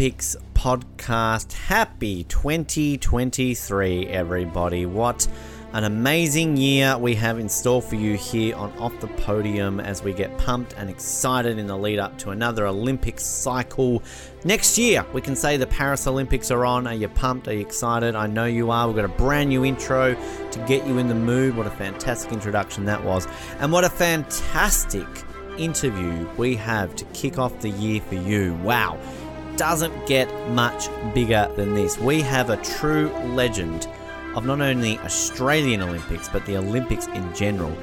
Olympics 0.00 0.34
podcast. 0.54 1.52
Happy 1.52 2.24
2023, 2.24 4.06
everybody. 4.06 4.86
What 4.86 5.28
an 5.74 5.84
amazing 5.84 6.56
year 6.56 6.96
we 6.96 7.14
have 7.16 7.38
in 7.38 7.50
store 7.50 7.82
for 7.82 7.96
you 7.96 8.16
here 8.16 8.56
on 8.56 8.72
Off 8.78 8.98
the 9.00 9.08
Podium 9.08 9.78
as 9.78 10.02
we 10.02 10.14
get 10.14 10.38
pumped 10.38 10.72
and 10.78 10.88
excited 10.88 11.58
in 11.58 11.66
the 11.66 11.76
lead 11.76 11.98
up 11.98 12.16
to 12.20 12.30
another 12.30 12.66
Olympic 12.66 13.20
cycle. 13.20 14.02
Next 14.42 14.78
year, 14.78 15.04
we 15.12 15.20
can 15.20 15.36
say 15.36 15.58
the 15.58 15.66
Paris 15.66 16.06
Olympics 16.06 16.50
are 16.50 16.64
on. 16.64 16.86
Are 16.86 16.94
you 16.94 17.08
pumped? 17.08 17.46
Are 17.48 17.52
you 17.52 17.60
excited? 17.60 18.14
I 18.14 18.26
know 18.26 18.46
you 18.46 18.70
are. 18.70 18.86
We've 18.86 18.96
got 18.96 19.04
a 19.04 19.08
brand 19.08 19.50
new 19.50 19.66
intro 19.66 20.14
to 20.14 20.58
get 20.60 20.86
you 20.86 20.96
in 20.96 21.08
the 21.08 21.14
mood. 21.14 21.54
What 21.58 21.66
a 21.66 21.72
fantastic 21.72 22.32
introduction 22.32 22.86
that 22.86 23.04
was. 23.04 23.28
And 23.58 23.70
what 23.70 23.84
a 23.84 23.90
fantastic 23.90 25.06
interview 25.58 26.26
we 26.38 26.56
have 26.56 26.96
to 26.96 27.04
kick 27.06 27.38
off 27.38 27.60
the 27.60 27.68
year 27.68 28.00
for 28.00 28.14
you. 28.14 28.54
Wow. 28.62 28.98
Doesn't 29.56 30.06
get 30.06 30.28
much 30.50 30.88
bigger 31.14 31.50
than 31.56 31.74
this. 31.74 31.98
We 31.98 32.22
have 32.22 32.50
a 32.50 32.56
true 32.58 33.08
legend 33.34 33.88
of 34.34 34.46
not 34.46 34.60
only 34.60 34.98
Australian 35.00 35.82
Olympics 35.82 36.28
but 36.28 36.44
the 36.46 36.56
Olympics 36.56 37.06
in 37.08 37.34
general. 37.34 37.76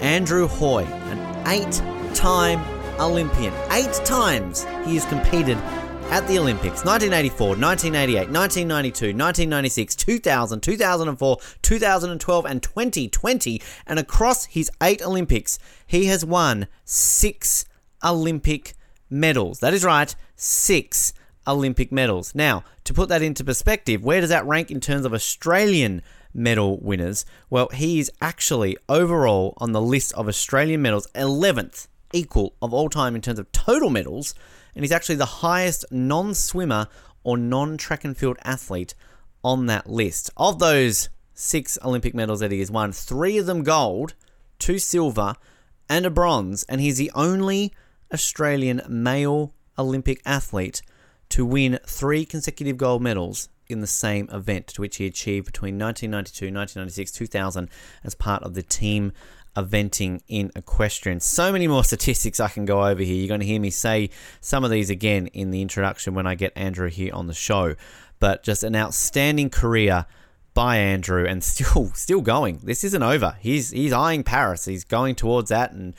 Andrew 0.00 0.48
Hoy, 0.48 0.84
an 0.84 1.46
eight 1.48 1.82
time 2.14 2.60
Olympian. 3.00 3.52
Eight 3.70 3.92
times 4.04 4.64
he 4.84 4.94
has 4.94 5.04
competed 5.06 5.58
at 6.10 6.26
the 6.26 6.38
Olympics 6.38 6.84
1984, 6.84 7.48
1988, 7.50 8.30
1992, 8.30 9.06
1996, 9.16 9.94
2000, 9.94 10.60
2004, 10.60 11.36
2012, 11.62 12.44
and 12.46 12.62
2020. 12.62 13.62
And 13.86 13.98
across 13.98 14.46
his 14.46 14.70
eight 14.82 15.02
Olympics, 15.02 15.58
he 15.86 16.06
has 16.06 16.24
won 16.24 16.66
six 16.84 17.64
Olympic 18.02 18.74
medals. 19.10 19.60
That 19.60 19.74
is 19.74 19.84
right, 19.84 20.14
six 20.36 21.12
Olympic 21.46 21.90
medals. 21.90 22.34
Now, 22.34 22.64
to 22.84 22.94
put 22.94 23.08
that 23.08 23.22
into 23.22 23.44
perspective, 23.44 24.04
where 24.04 24.20
does 24.20 24.30
that 24.30 24.46
rank 24.46 24.70
in 24.70 24.80
terms 24.80 25.04
of 25.04 25.12
Australian 25.12 26.02
medal 26.32 26.78
winners? 26.80 27.26
Well, 27.48 27.68
he 27.68 27.98
is 27.98 28.10
actually 28.20 28.76
overall 28.88 29.54
on 29.58 29.72
the 29.72 29.80
list 29.80 30.12
of 30.14 30.28
Australian 30.28 30.82
medals 30.82 31.08
11th 31.14 31.88
equal 32.12 32.54
of 32.60 32.72
all 32.72 32.88
time 32.88 33.14
in 33.14 33.22
terms 33.22 33.38
of 33.38 33.50
total 33.52 33.90
medals, 33.90 34.34
and 34.74 34.84
he's 34.84 34.92
actually 34.92 35.16
the 35.16 35.26
highest 35.26 35.84
non 35.90 36.34
swimmer 36.34 36.86
or 37.22 37.36
non 37.36 37.76
track 37.76 38.04
and 38.04 38.16
field 38.16 38.38
athlete 38.44 38.94
on 39.42 39.66
that 39.66 39.88
list. 39.88 40.30
Of 40.36 40.58
those 40.58 41.08
six 41.34 41.78
Olympic 41.82 42.14
medals 42.14 42.40
that 42.40 42.52
he 42.52 42.58
has 42.60 42.70
won, 42.70 42.92
three 42.92 43.38
of 43.38 43.46
them 43.46 43.62
gold, 43.62 44.14
two 44.58 44.78
silver, 44.78 45.34
and 45.88 46.06
a 46.06 46.10
bronze, 46.10 46.62
and 46.64 46.80
he's 46.80 46.98
the 46.98 47.10
only 47.14 47.72
Australian 48.12 48.82
male 48.88 49.54
Olympic 49.78 50.20
athlete 50.24 50.82
to 51.30 51.46
win 51.46 51.78
three 51.86 52.24
consecutive 52.24 52.76
gold 52.76 53.02
medals 53.02 53.48
in 53.68 53.80
the 53.80 53.86
same 53.86 54.28
event, 54.30 54.66
to 54.66 54.80
which 54.80 54.96
he 54.96 55.06
achieved 55.06 55.46
between 55.46 55.78
1992, 55.78 56.46
1996, 56.46 57.12
2000 57.12 57.70
as 58.04 58.14
part 58.14 58.42
of 58.42 58.54
the 58.54 58.62
team 58.62 59.12
eventing 59.56 60.20
in 60.28 60.50
equestrian. 60.54 61.20
So 61.20 61.52
many 61.52 61.66
more 61.66 61.84
statistics 61.90 62.40
I 62.40 62.48
can 62.48 62.64
go 62.64 62.84
over 62.84 63.02
here. 63.02 63.16
You're 63.16 63.28
going 63.28 63.40
to 63.40 63.46
hear 63.46 63.60
me 63.60 63.70
say 63.70 64.10
some 64.40 64.64
of 64.64 64.70
these 64.70 64.90
again 64.90 65.28
in 65.28 65.50
the 65.50 65.62
introduction 65.62 66.14
when 66.14 66.26
I 66.26 66.34
get 66.34 66.52
Andrew 66.56 66.88
here 66.88 67.14
on 67.14 67.26
the 67.26 67.34
show. 67.34 67.74
But 68.18 68.42
just 68.42 68.62
an 68.62 68.76
outstanding 68.76 69.50
career 69.50 70.06
by 70.52 70.76
Andrew 70.76 71.24
and 71.26 71.42
still 71.44 71.92
still 71.94 72.20
going. 72.20 72.60
This 72.62 72.84
isn't 72.84 73.02
over. 73.02 73.36
He's 73.40 73.70
he's 73.70 73.92
eyeing 73.92 74.24
Paris. 74.24 74.64
He's 74.64 74.84
going 74.84 75.14
towards 75.14 75.50
that 75.50 75.72
and 75.72 75.94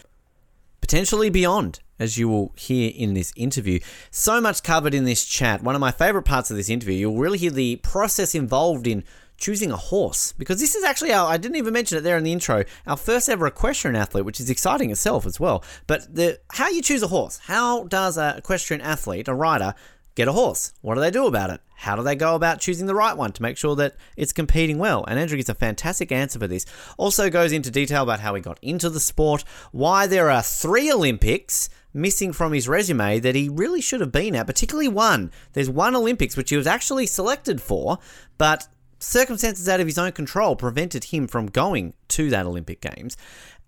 potentially 0.81 1.29
beyond 1.29 1.79
as 2.01 2.17
you 2.17 2.27
will 2.27 2.51
hear 2.57 2.91
in 2.93 3.13
this 3.13 3.31
interview. 3.35 3.79
So 4.09 4.41
much 4.41 4.63
covered 4.63 4.95
in 4.95 5.05
this 5.05 5.23
chat. 5.23 5.61
One 5.61 5.75
of 5.75 5.81
my 5.81 5.91
favorite 5.91 6.23
parts 6.23 6.49
of 6.49 6.57
this 6.57 6.67
interview, 6.67 6.95
you'll 6.95 7.17
really 7.17 7.37
hear 7.37 7.51
the 7.51 7.75
process 7.77 8.33
involved 8.33 8.87
in 8.87 9.03
choosing 9.37 9.71
a 9.71 9.77
horse 9.77 10.33
because 10.33 10.59
this 10.59 10.75
is 10.75 10.83
actually 10.83 11.11
our 11.11 11.27
I 11.27 11.37
didn't 11.37 11.57
even 11.57 11.73
mention 11.73 11.97
it 11.97 12.01
there 12.01 12.15
in 12.15 12.23
the 12.23 12.31
intro 12.31 12.63
our 12.85 12.95
first 12.95 13.27
ever 13.27 13.47
equestrian 13.47 13.95
athlete 13.95 14.23
which 14.23 14.39
is 14.39 14.51
exciting 14.51 14.91
itself 14.91 15.25
as 15.25 15.39
well. 15.39 15.63
But 15.87 16.13
the 16.13 16.39
how 16.51 16.69
you 16.69 16.83
choose 16.83 17.01
a 17.01 17.07
horse 17.07 17.39
how 17.45 17.85
does 17.85 18.19
a 18.19 18.35
equestrian 18.37 18.81
athlete 18.81 19.27
a 19.27 19.33
rider 19.33 19.73
get 20.13 20.27
a 20.27 20.33
horse? 20.33 20.73
What 20.81 20.95
do 20.95 21.01
they 21.01 21.11
do 21.11 21.25
about 21.25 21.49
it? 21.49 21.61
How 21.75 21.95
do 21.95 22.03
they 22.03 22.15
go 22.15 22.35
about 22.35 22.59
choosing 22.59 22.85
the 22.85 22.95
right 22.95 23.17
one 23.17 23.31
to 23.31 23.41
make 23.41 23.57
sure 23.57 23.75
that 23.77 23.95
it's 24.15 24.33
competing 24.33 24.77
well? 24.77 25.03
And 25.07 25.17
Andrew 25.17 25.37
gives 25.37 25.49
a 25.49 25.55
fantastic 25.55 26.11
answer 26.11 26.37
for 26.37 26.47
this. 26.47 26.65
Also 26.97 27.29
goes 27.29 27.51
into 27.51 27.71
detail 27.71 28.03
about 28.03 28.19
how 28.19 28.35
he 28.35 28.41
got 28.41 28.59
into 28.61 28.89
the 28.89 28.99
sport 28.99 29.43
why 29.71 30.05
there 30.05 30.29
are 30.29 30.43
three 30.43 30.91
Olympics 30.91 31.69
missing 31.93 32.33
from 32.33 32.53
his 32.53 32.67
resume 32.67 33.19
that 33.19 33.35
he 33.35 33.49
really 33.49 33.81
should 33.81 34.01
have 34.01 34.11
been 34.11 34.35
at, 34.35 34.47
particularly 34.47 34.87
one. 34.87 35.31
There's 35.53 35.69
one 35.69 35.95
Olympics 35.95 36.37
which 36.37 36.49
he 36.49 36.57
was 36.57 36.67
actually 36.67 37.05
selected 37.05 37.61
for, 37.61 37.99
but 38.37 38.67
circumstances 38.99 39.67
out 39.67 39.79
of 39.79 39.87
his 39.87 39.97
own 39.97 40.11
control 40.11 40.55
prevented 40.55 41.05
him 41.05 41.27
from 41.27 41.47
going 41.47 41.93
to 42.09 42.29
that 42.29 42.45
Olympic 42.45 42.81
Games. 42.81 43.17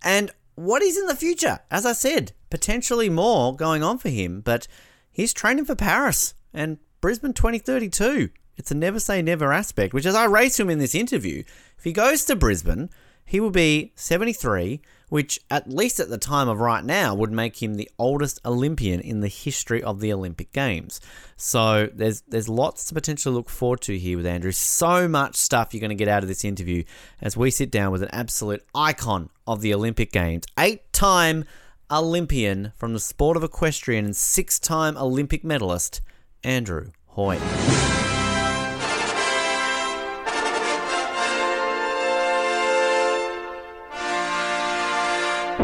And 0.02 0.32
what 0.56 0.82
is 0.82 0.98
in 0.98 1.08
the 1.08 1.16
future? 1.16 1.60
As 1.72 1.86
I 1.86 1.94
said, 1.94 2.34
potentially 2.50 3.10
more 3.10 3.56
going 3.56 3.84
on 3.84 3.98
for 3.98 4.10
him, 4.10 4.42
but 4.42 4.68
he's 5.12 5.34
training 5.34 5.66
for 5.66 5.76
Paris 5.76 6.36
and 6.54 6.78
Brisbane 7.02 7.34
2032. 7.34 8.30
It's 8.56 8.72
a 8.72 8.76
never 8.76 9.00
say 9.00 9.22
never 9.22 9.52
aspect, 9.52 9.94
which 9.94 10.06
as 10.06 10.16
I 10.16 10.26
raised 10.26 10.60
him 10.60 10.70
in 10.70 10.78
this 10.78 10.94
interview, 10.94 11.44
if 11.78 11.84
he 11.84 11.92
goes 11.92 12.24
to 12.26 12.36
Brisbane, 12.36 12.90
he 13.26 13.40
will 13.40 13.50
be 13.50 13.94
73 13.96 14.82
which 15.14 15.40
at 15.52 15.70
least 15.70 16.00
at 16.00 16.10
the 16.10 16.18
time 16.18 16.50
of 16.50 16.60
right 16.60 16.84
now 16.84 17.14
would 17.14 17.32
make 17.32 17.62
him 17.62 17.76
the 17.76 17.88
oldest 18.00 18.40
Olympian 18.44 19.00
in 19.00 19.20
the 19.20 19.28
history 19.28 19.84
of 19.84 20.00
the 20.00 20.12
Olympic 20.12 20.52
Games. 20.52 21.00
So 21.38 21.88
there's 21.94 22.22
there's 22.22 22.50
lots 22.50 22.86
to 22.86 22.96
potentially 22.96 23.36
look 23.36 23.48
forward 23.48 23.82
to 23.82 24.00
here 24.00 24.18
with 24.18 24.26
Andrew. 24.26 24.52
So 24.52 25.08
much 25.08 25.36
stuff 25.36 25.72
you're 25.72 25.82
going 25.82 25.90
to 25.90 25.96
get 25.96 26.08
out 26.08 26.24
of 26.24 26.30
this 26.30 26.44
interview 26.44 26.84
as 27.22 27.38
we 27.38 27.52
sit 27.52 27.70
down 27.70 27.92
with 27.92 28.02
an 28.02 28.10
absolute 28.12 28.64
icon 28.74 29.30
of 29.46 29.62
the 29.62 29.72
Olympic 29.72 30.12
Games, 30.12 30.46
eight-time 30.58 31.46
Olympian 31.92 32.74
from 32.76 32.94
the 32.94 33.00
sport 33.00 33.38
of 33.38 33.44
equestrian 33.44 34.06
and 34.06 34.16
six-time 34.16 34.98
Olympic 34.98 35.44
medalist, 35.44 36.02
Andrew 36.44 36.90
Hoy. 37.10 37.38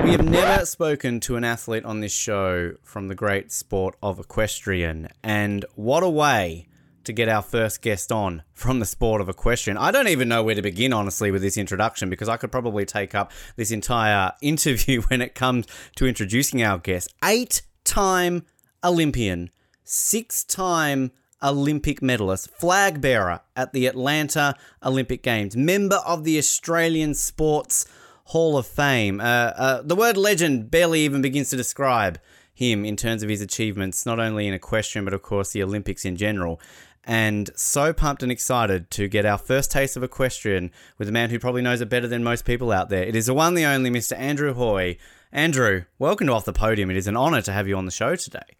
We 0.09 0.15
have 0.15 0.27
never 0.27 0.65
spoken 0.65 1.19
to 1.19 1.35
an 1.35 1.43
athlete 1.43 1.85
on 1.85 1.99
this 1.99 2.11
show 2.11 2.73
from 2.81 3.09
the 3.09 3.13
great 3.13 3.51
sport 3.51 3.95
of 4.01 4.17
equestrian, 4.19 5.09
and 5.21 5.65
what 5.75 6.01
a 6.01 6.09
way 6.09 6.65
to 7.03 7.13
get 7.13 7.29
our 7.29 7.43
first 7.43 7.83
guest 7.83 8.11
on 8.11 8.41
from 8.51 8.79
the 8.79 8.87
sport 8.87 9.21
of 9.21 9.29
equestrian. 9.29 9.77
I 9.77 9.91
don't 9.91 10.07
even 10.07 10.27
know 10.27 10.41
where 10.41 10.55
to 10.55 10.63
begin, 10.63 10.93
honestly, 10.93 11.29
with 11.29 11.43
this 11.43 11.57
introduction 11.57 12.09
because 12.09 12.27
I 12.27 12.37
could 12.37 12.51
probably 12.51 12.87
take 12.87 13.13
up 13.13 13.31
this 13.55 13.69
entire 13.69 14.31
interview 14.41 15.03
when 15.03 15.21
it 15.21 15.35
comes 15.35 15.67
to 15.97 16.07
introducing 16.07 16.63
our 16.63 16.79
guest. 16.79 17.13
Eight 17.23 17.61
time 17.83 18.47
Olympian, 18.83 19.51
six 19.83 20.43
time 20.43 21.11
Olympic 21.43 22.01
medalist, 22.01 22.49
flag 22.49 22.99
bearer 22.99 23.41
at 23.55 23.73
the 23.73 23.85
Atlanta 23.85 24.55
Olympic 24.83 25.21
Games, 25.21 25.55
member 25.55 25.97
of 25.97 26.23
the 26.23 26.39
Australian 26.39 27.13
Sports 27.13 27.85
Hall 28.29 28.57
of 28.57 28.67
Fame. 28.67 29.19
Uh, 29.19 29.23
uh, 29.23 29.81
the 29.81 29.95
word 29.95 30.15
legend 30.15 30.69
barely 30.69 31.01
even 31.01 31.19
begins 31.19 31.49
to 31.49 31.57
describe 31.57 32.19
him 32.53 32.85
in 32.85 32.95
terms 32.95 33.23
of 33.23 33.29
his 33.29 33.41
achievements, 33.41 34.05
not 34.05 34.19
only 34.19 34.47
in 34.47 34.53
equestrian, 34.53 35.03
but 35.03 35.15
of 35.15 35.23
course 35.23 35.49
the 35.49 35.63
Olympics 35.63 36.05
in 36.05 36.15
general. 36.15 36.61
And 37.03 37.49
so 37.55 37.91
pumped 37.91 38.21
and 38.21 38.31
excited 38.31 38.91
to 38.91 39.07
get 39.07 39.25
our 39.25 39.39
first 39.39 39.71
taste 39.71 39.97
of 39.97 40.03
equestrian 40.03 40.69
with 40.99 41.09
a 41.09 41.11
man 41.11 41.31
who 41.31 41.39
probably 41.39 41.63
knows 41.63 41.81
it 41.81 41.89
better 41.89 42.07
than 42.07 42.23
most 42.23 42.45
people 42.45 42.71
out 42.71 42.89
there. 42.89 43.03
It 43.03 43.15
is 43.15 43.25
the 43.25 43.33
one, 43.33 43.55
the 43.55 43.65
only 43.65 43.89
Mr. 43.89 44.15
Andrew 44.15 44.53
Hoy. 44.53 44.97
Andrew, 45.31 45.85
welcome 45.97 46.27
to 46.27 46.33
Off 46.33 46.45
the 46.45 46.53
Podium. 46.53 46.91
It 46.91 46.97
is 46.97 47.07
an 47.07 47.17
honour 47.17 47.41
to 47.41 47.51
have 47.51 47.67
you 47.67 47.77
on 47.77 47.85
the 47.85 47.91
show 47.91 48.15
today. 48.15 48.57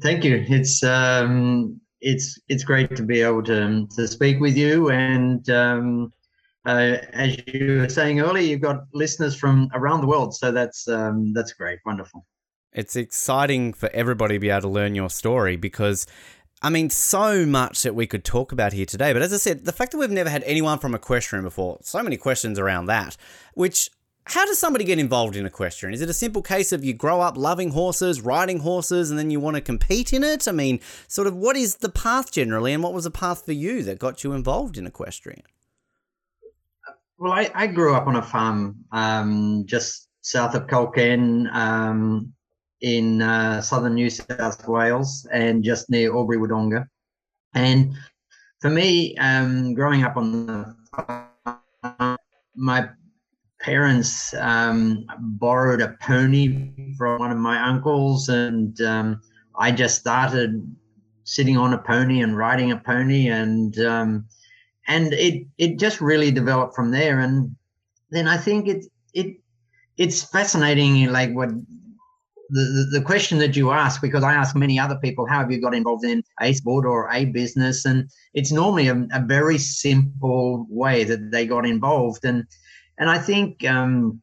Thank 0.00 0.24
you. 0.24 0.46
It's 0.48 0.82
um, 0.82 1.78
it's 2.00 2.40
it's 2.48 2.64
great 2.64 2.96
to 2.96 3.02
be 3.02 3.20
able 3.20 3.42
to 3.42 3.86
to 3.96 4.08
speak 4.08 4.40
with 4.40 4.56
you 4.56 4.88
and 4.90 5.46
um, 5.50 6.12
uh, 6.64 6.96
as 7.12 7.36
you 7.46 7.78
were 7.80 7.88
saying 7.88 8.20
earlier, 8.20 8.42
you've 8.42 8.60
got 8.60 8.84
listeners 8.92 9.34
from 9.34 9.68
around 9.74 10.00
the 10.00 10.06
world, 10.06 10.34
so 10.34 10.52
that's 10.52 10.88
um, 10.88 11.32
that's 11.32 11.52
great, 11.52 11.78
wonderful. 11.84 12.24
It's 12.72 12.96
exciting 12.96 13.72
for 13.72 13.90
everybody 13.92 14.36
to 14.36 14.38
be 14.38 14.50
able 14.50 14.62
to 14.62 14.68
learn 14.68 14.94
your 14.94 15.10
story 15.10 15.56
because 15.56 16.06
I 16.62 16.70
mean, 16.70 16.90
so 16.90 17.44
much 17.44 17.82
that 17.82 17.96
we 17.96 18.06
could 18.06 18.24
talk 18.24 18.52
about 18.52 18.72
here 18.72 18.86
today. 18.86 19.12
But 19.12 19.22
as 19.22 19.32
I 19.32 19.36
said, 19.36 19.64
the 19.64 19.72
fact 19.72 19.90
that 19.92 19.98
we've 19.98 20.10
never 20.10 20.30
had 20.30 20.44
anyone 20.44 20.78
from 20.78 20.94
equestrian 20.94 21.44
before, 21.44 21.78
so 21.82 22.02
many 22.02 22.16
questions 22.16 22.58
around 22.58 22.86
that, 22.86 23.16
which 23.54 23.90
how 24.26 24.46
does 24.46 24.60
somebody 24.60 24.84
get 24.84 25.00
involved 25.00 25.34
in 25.34 25.44
equestrian? 25.44 25.92
Is 25.92 26.00
it 26.00 26.08
a 26.08 26.14
simple 26.14 26.42
case 26.42 26.70
of 26.70 26.84
you 26.84 26.94
grow 26.94 27.20
up 27.20 27.36
loving 27.36 27.70
horses, 27.72 28.20
riding 28.20 28.60
horses, 28.60 29.10
and 29.10 29.18
then 29.18 29.32
you 29.32 29.40
want 29.40 29.56
to 29.56 29.60
compete 29.60 30.12
in 30.12 30.22
it? 30.22 30.46
I 30.46 30.52
mean, 30.52 30.78
sort 31.08 31.26
of 31.26 31.34
what 31.34 31.56
is 31.56 31.76
the 31.76 31.88
path 31.88 32.30
generally, 32.30 32.72
and 32.72 32.84
what 32.84 32.92
was 32.92 33.04
the 33.04 33.10
path 33.10 33.44
for 33.44 33.52
you 33.52 33.82
that 33.82 33.98
got 33.98 34.22
you 34.22 34.32
involved 34.32 34.78
in 34.78 34.86
equestrian? 34.86 35.42
Well, 37.22 37.34
I, 37.34 37.48
I 37.54 37.68
grew 37.68 37.94
up 37.94 38.08
on 38.08 38.16
a 38.16 38.22
farm 38.22 38.84
um, 38.90 39.62
just 39.64 40.08
south 40.22 40.56
of 40.56 40.66
Culcairn, 40.66 41.46
um, 41.52 42.32
in 42.80 43.22
uh, 43.22 43.60
southern 43.60 43.94
New 43.94 44.10
South 44.10 44.66
Wales 44.66 45.24
and 45.30 45.62
just 45.62 45.88
near 45.88 46.12
Albury 46.12 46.38
Wodonga. 46.38 46.84
And 47.54 47.94
for 48.60 48.70
me, 48.70 49.16
um, 49.18 49.72
growing 49.72 50.02
up 50.02 50.16
on 50.16 50.46
the 50.46 50.76
farm, 50.96 52.18
my 52.56 52.88
parents 53.60 54.34
um, 54.34 55.06
borrowed 55.20 55.80
a 55.80 55.96
pony 56.02 56.72
from 56.98 57.20
one 57.20 57.30
of 57.30 57.38
my 57.38 57.62
uncles, 57.62 58.30
and 58.30 58.80
um, 58.80 59.22
I 59.56 59.70
just 59.70 60.00
started 60.00 60.60
sitting 61.22 61.56
on 61.56 61.72
a 61.72 61.78
pony 61.78 62.22
and 62.22 62.36
riding 62.36 62.72
a 62.72 62.78
pony, 62.78 63.28
and 63.28 63.78
um, 63.78 64.26
and 64.88 65.12
it 65.12 65.46
it 65.58 65.78
just 65.78 66.00
really 66.00 66.30
developed 66.30 66.74
from 66.74 66.90
there. 66.90 67.20
And 67.20 67.56
then 68.10 68.28
I 68.28 68.36
think 68.36 68.68
it 68.68 68.84
it 69.14 69.36
it's 69.96 70.22
fascinating, 70.22 71.10
like 71.12 71.32
what 71.32 71.50
the, 72.50 72.88
the 72.92 73.00
question 73.00 73.38
that 73.38 73.56
you 73.56 73.70
ask, 73.70 74.02
because 74.02 74.22
I 74.22 74.34
ask 74.34 74.54
many 74.54 74.78
other 74.78 74.96
people, 74.96 75.26
how 75.26 75.40
have 75.40 75.50
you 75.50 75.60
got 75.60 75.74
involved 75.74 76.04
in 76.04 76.22
a 76.40 76.52
sport 76.52 76.84
or 76.84 77.10
a 77.10 77.24
business? 77.24 77.86
And 77.86 78.10
it's 78.34 78.52
normally 78.52 78.88
a, 78.88 79.06
a 79.12 79.20
very 79.24 79.56
simple 79.56 80.66
way 80.68 81.04
that 81.04 81.30
they 81.30 81.46
got 81.46 81.64
involved. 81.66 82.24
And 82.24 82.44
and 82.98 83.08
I 83.08 83.18
think 83.18 83.64
um, 83.64 84.20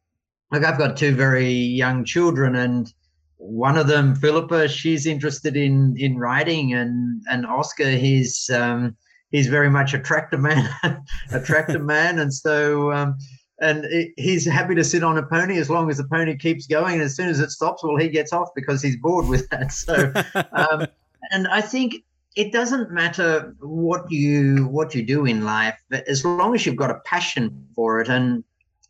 like 0.52 0.64
I've 0.64 0.78
got 0.78 0.96
two 0.96 1.14
very 1.14 1.50
young 1.50 2.04
children, 2.04 2.54
and 2.54 2.92
one 3.36 3.76
of 3.76 3.88
them, 3.88 4.14
Philippa, 4.14 4.68
she's 4.68 5.06
interested 5.06 5.56
in 5.56 5.96
in 5.98 6.16
writing, 6.16 6.72
and 6.72 7.22
and 7.30 7.46
Oscar, 7.46 7.90
he's 7.90 8.48
um, 8.50 8.96
he's 9.30 9.48
very 9.48 9.70
much 9.70 9.94
a 9.94 9.98
tractor 9.98 10.38
man, 10.38 10.68
a 11.32 11.40
tractor 11.40 11.78
man, 11.78 12.18
and 12.18 12.32
so 12.32 12.92
um, 12.92 13.16
and 13.60 13.86
he's 14.16 14.46
happy 14.46 14.74
to 14.74 14.84
sit 14.84 15.04
on 15.04 15.18
a 15.18 15.22
pony 15.22 15.58
as 15.58 15.68
long 15.68 15.90
as 15.90 15.98
the 15.98 16.04
pony 16.04 16.36
keeps 16.36 16.66
going. 16.66 16.94
And 16.94 17.02
as 17.02 17.14
soon 17.14 17.28
as 17.28 17.40
it 17.40 17.50
stops, 17.50 17.84
well, 17.84 17.96
he 17.96 18.08
gets 18.08 18.32
off 18.32 18.48
because 18.54 18.82
he's 18.82 18.96
bored 18.96 19.28
with 19.28 19.48
that. 19.50 19.72
So, 19.72 20.12
um, 20.52 20.86
and 21.30 21.46
I 21.48 21.60
think 21.60 21.96
it 22.36 22.52
doesn't 22.52 22.90
matter 22.90 23.54
what 23.60 24.10
you 24.10 24.66
what 24.66 24.94
you 24.94 25.02
do 25.02 25.26
in 25.26 25.44
life, 25.44 25.78
but 25.90 26.06
as 26.08 26.24
long 26.24 26.54
as 26.54 26.64
you've 26.64 26.76
got 26.76 26.90
a 26.90 27.00
passion 27.04 27.66
for 27.74 28.00
it, 28.00 28.08
and 28.08 28.42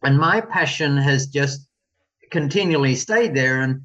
and 0.03 0.19
my 0.19 0.41
passion 0.41 0.97
has 0.97 1.27
just 1.27 1.67
continually 2.31 2.95
stayed 2.95 3.35
there. 3.35 3.61
And 3.61 3.83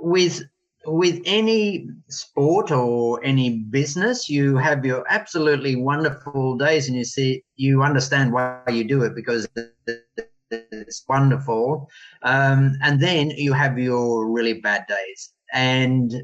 with 0.00 0.42
with 0.86 1.20
any 1.24 1.88
sport 2.08 2.70
or 2.70 3.22
any 3.24 3.58
business, 3.70 4.28
you 4.28 4.56
have 4.56 4.84
your 4.84 5.04
absolutely 5.10 5.76
wonderful 5.76 6.56
days, 6.56 6.88
and 6.88 6.96
you 6.96 7.04
see 7.04 7.42
you 7.56 7.82
understand 7.82 8.32
why 8.32 8.62
you 8.70 8.84
do 8.84 9.02
it 9.02 9.14
because 9.14 9.48
it's 10.50 11.04
wonderful. 11.08 11.88
Um, 12.22 12.76
and 12.82 13.00
then 13.00 13.30
you 13.30 13.52
have 13.52 13.78
your 13.78 14.30
really 14.30 14.60
bad 14.60 14.86
days, 14.86 15.32
and 15.52 16.14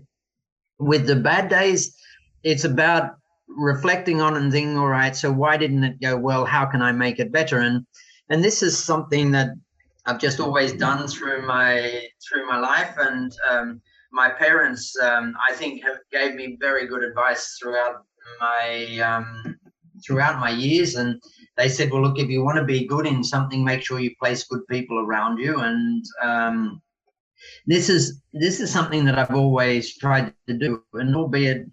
with 0.79 1.07
the 1.07 1.17
bad 1.17 1.49
days, 1.49 1.97
it's 2.43 2.65
about 2.65 3.17
reflecting 3.49 4.21
on 4.21 4.37
and 4.37 4.51
thinking, 4.51 4.79
all 4.79 4.89
right, 4.89 5.15
so 5.15 5.31
why 5.31 5.57
didn't 5.57 5.85
it 5.85 6.01
go 6.01 6.17
well? 6.17 6.45
How 6.45 6.67
can 6.67 6.83
I 6.83 6.93
make 6.93 7.19
it 7.19 7.33
better? 7.33 7.61
And 7.61 7.87
and 8.29 8.43
this 8.43 8.63
is 8.63 8.79
something 8.79 9.33
that 9.33 9.51
I've 10.07 10.19
just 10.19 10.41
always 10.41 10.73
done 10.73 11.07
through 11.09 11.47
my 11.47 12.07
through 12.29 12.47
my 12.47 12.59
life, 12.59 12.95
and 12.99 13.33
um, 13.51 13.81
my 14.13 14.29
parents, 14.29 14.95
um, 15.01 15.35
I 15.49 15.55
think, 15.55 15.83
have, 15.85 15.99
gave 16.13 16.35
me 16.35 16.57
very 16.61 16.87
good 16.87 17.03
advice 17.03 17.57
throughout 17.61 18.05
my 18.41 18.99
um, 18.99 19.59
throughout 20.07 20.39
my 20.39 20.51
years, 20.51 20.97
and 20.97 21.21
they 21.57 21.69
said, 21.69 21.91
"Well, 21.91 22.03
look, 22.03 22.19
if 22.19 22.29
you 22.29 22.45
want 22.45 22.59
to 22.59 22.65
be 22.65 22.87
good 22.87 23.07
in 23.07 23.25
something, 23.25 23.65
make 23.65 23.83
sure 23.83 24.01
you 24.01 24.15
place 24.21 24.45
good 24.45 24.67
people 24.69 24.99
around 25.01 25.39
you." 25.39 25.59
And 25.59 26.05
um, 26.23 26.83
this 27.67 27.89
is 27.89 28.21
this 28.33 28.61
is 28.61 28.71
something 28.71 29.05
that 29.07 29.19
I've 29.19 29.35
always 29.35 29.97
tried 29.97 30.35
to 30.47 30.55
do, 30.55 30.83
and 30.95 31.17
albeit 31.17 31.67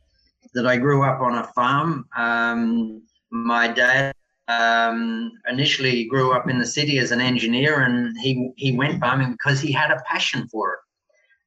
that 0.54 0.66
I 0.66 0.78
grew 0.78 1.04
up 1.04 1.22
on 1.22 1.38
a 1.38 1.48
farm, 1.54 2.06
um, 2.18 3.04
my 3.32 3.68
dad 3.68 4.14
um, 4.48 5.32
initially 5.48 6.06
grew 6.06 6.34
up 6.34 6.50
in 6.50 6.58
the 6.58 6.66
city 6.66 6.98
as 7.00 7.12
an 7.12 7.22
engineer, 7.22 7.82
and 7.82 8.18
he 8.20 8.52
he 8.56 8.72
went 8.72 9.00
farming 9.00 9.32
because 9.34 9.60
he 9.60 9.72
had 9.72 9.92
a 9.92 10.02
passion 10.08 10.48
for 10.48 10.74
it. 10.74 10.80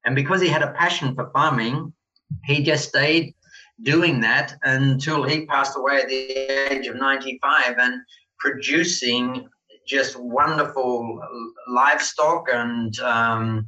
And 0.04 0.14
because 0.14 0.40
he 0.40 0.49
had 0.49 0.62
a 0.62 0.73
passion 0.73 1.14
for 1.14 1.30
farming, 1.32 1.92
he 2.44 2.62
just 2.62 2.88
stayed 2.88 3.35
doing 3.82 4.21
that 4.21 4.54
until 4.62 5.25
he 5.25 5.47
passed 5.47 5.76
away 5.76 6.00
at 6.02 6.09
the 6.09 6.73
age 6.73 6.87
of 6.87 6.97
95 6.97 7.78
and 7.78 8.00
producing 8.38 9.49
just 9.87 10.18
wonderful 10.18 11.21
livestock. 11.68 12.47
And 12.52 12.99
um, 13.00 13.66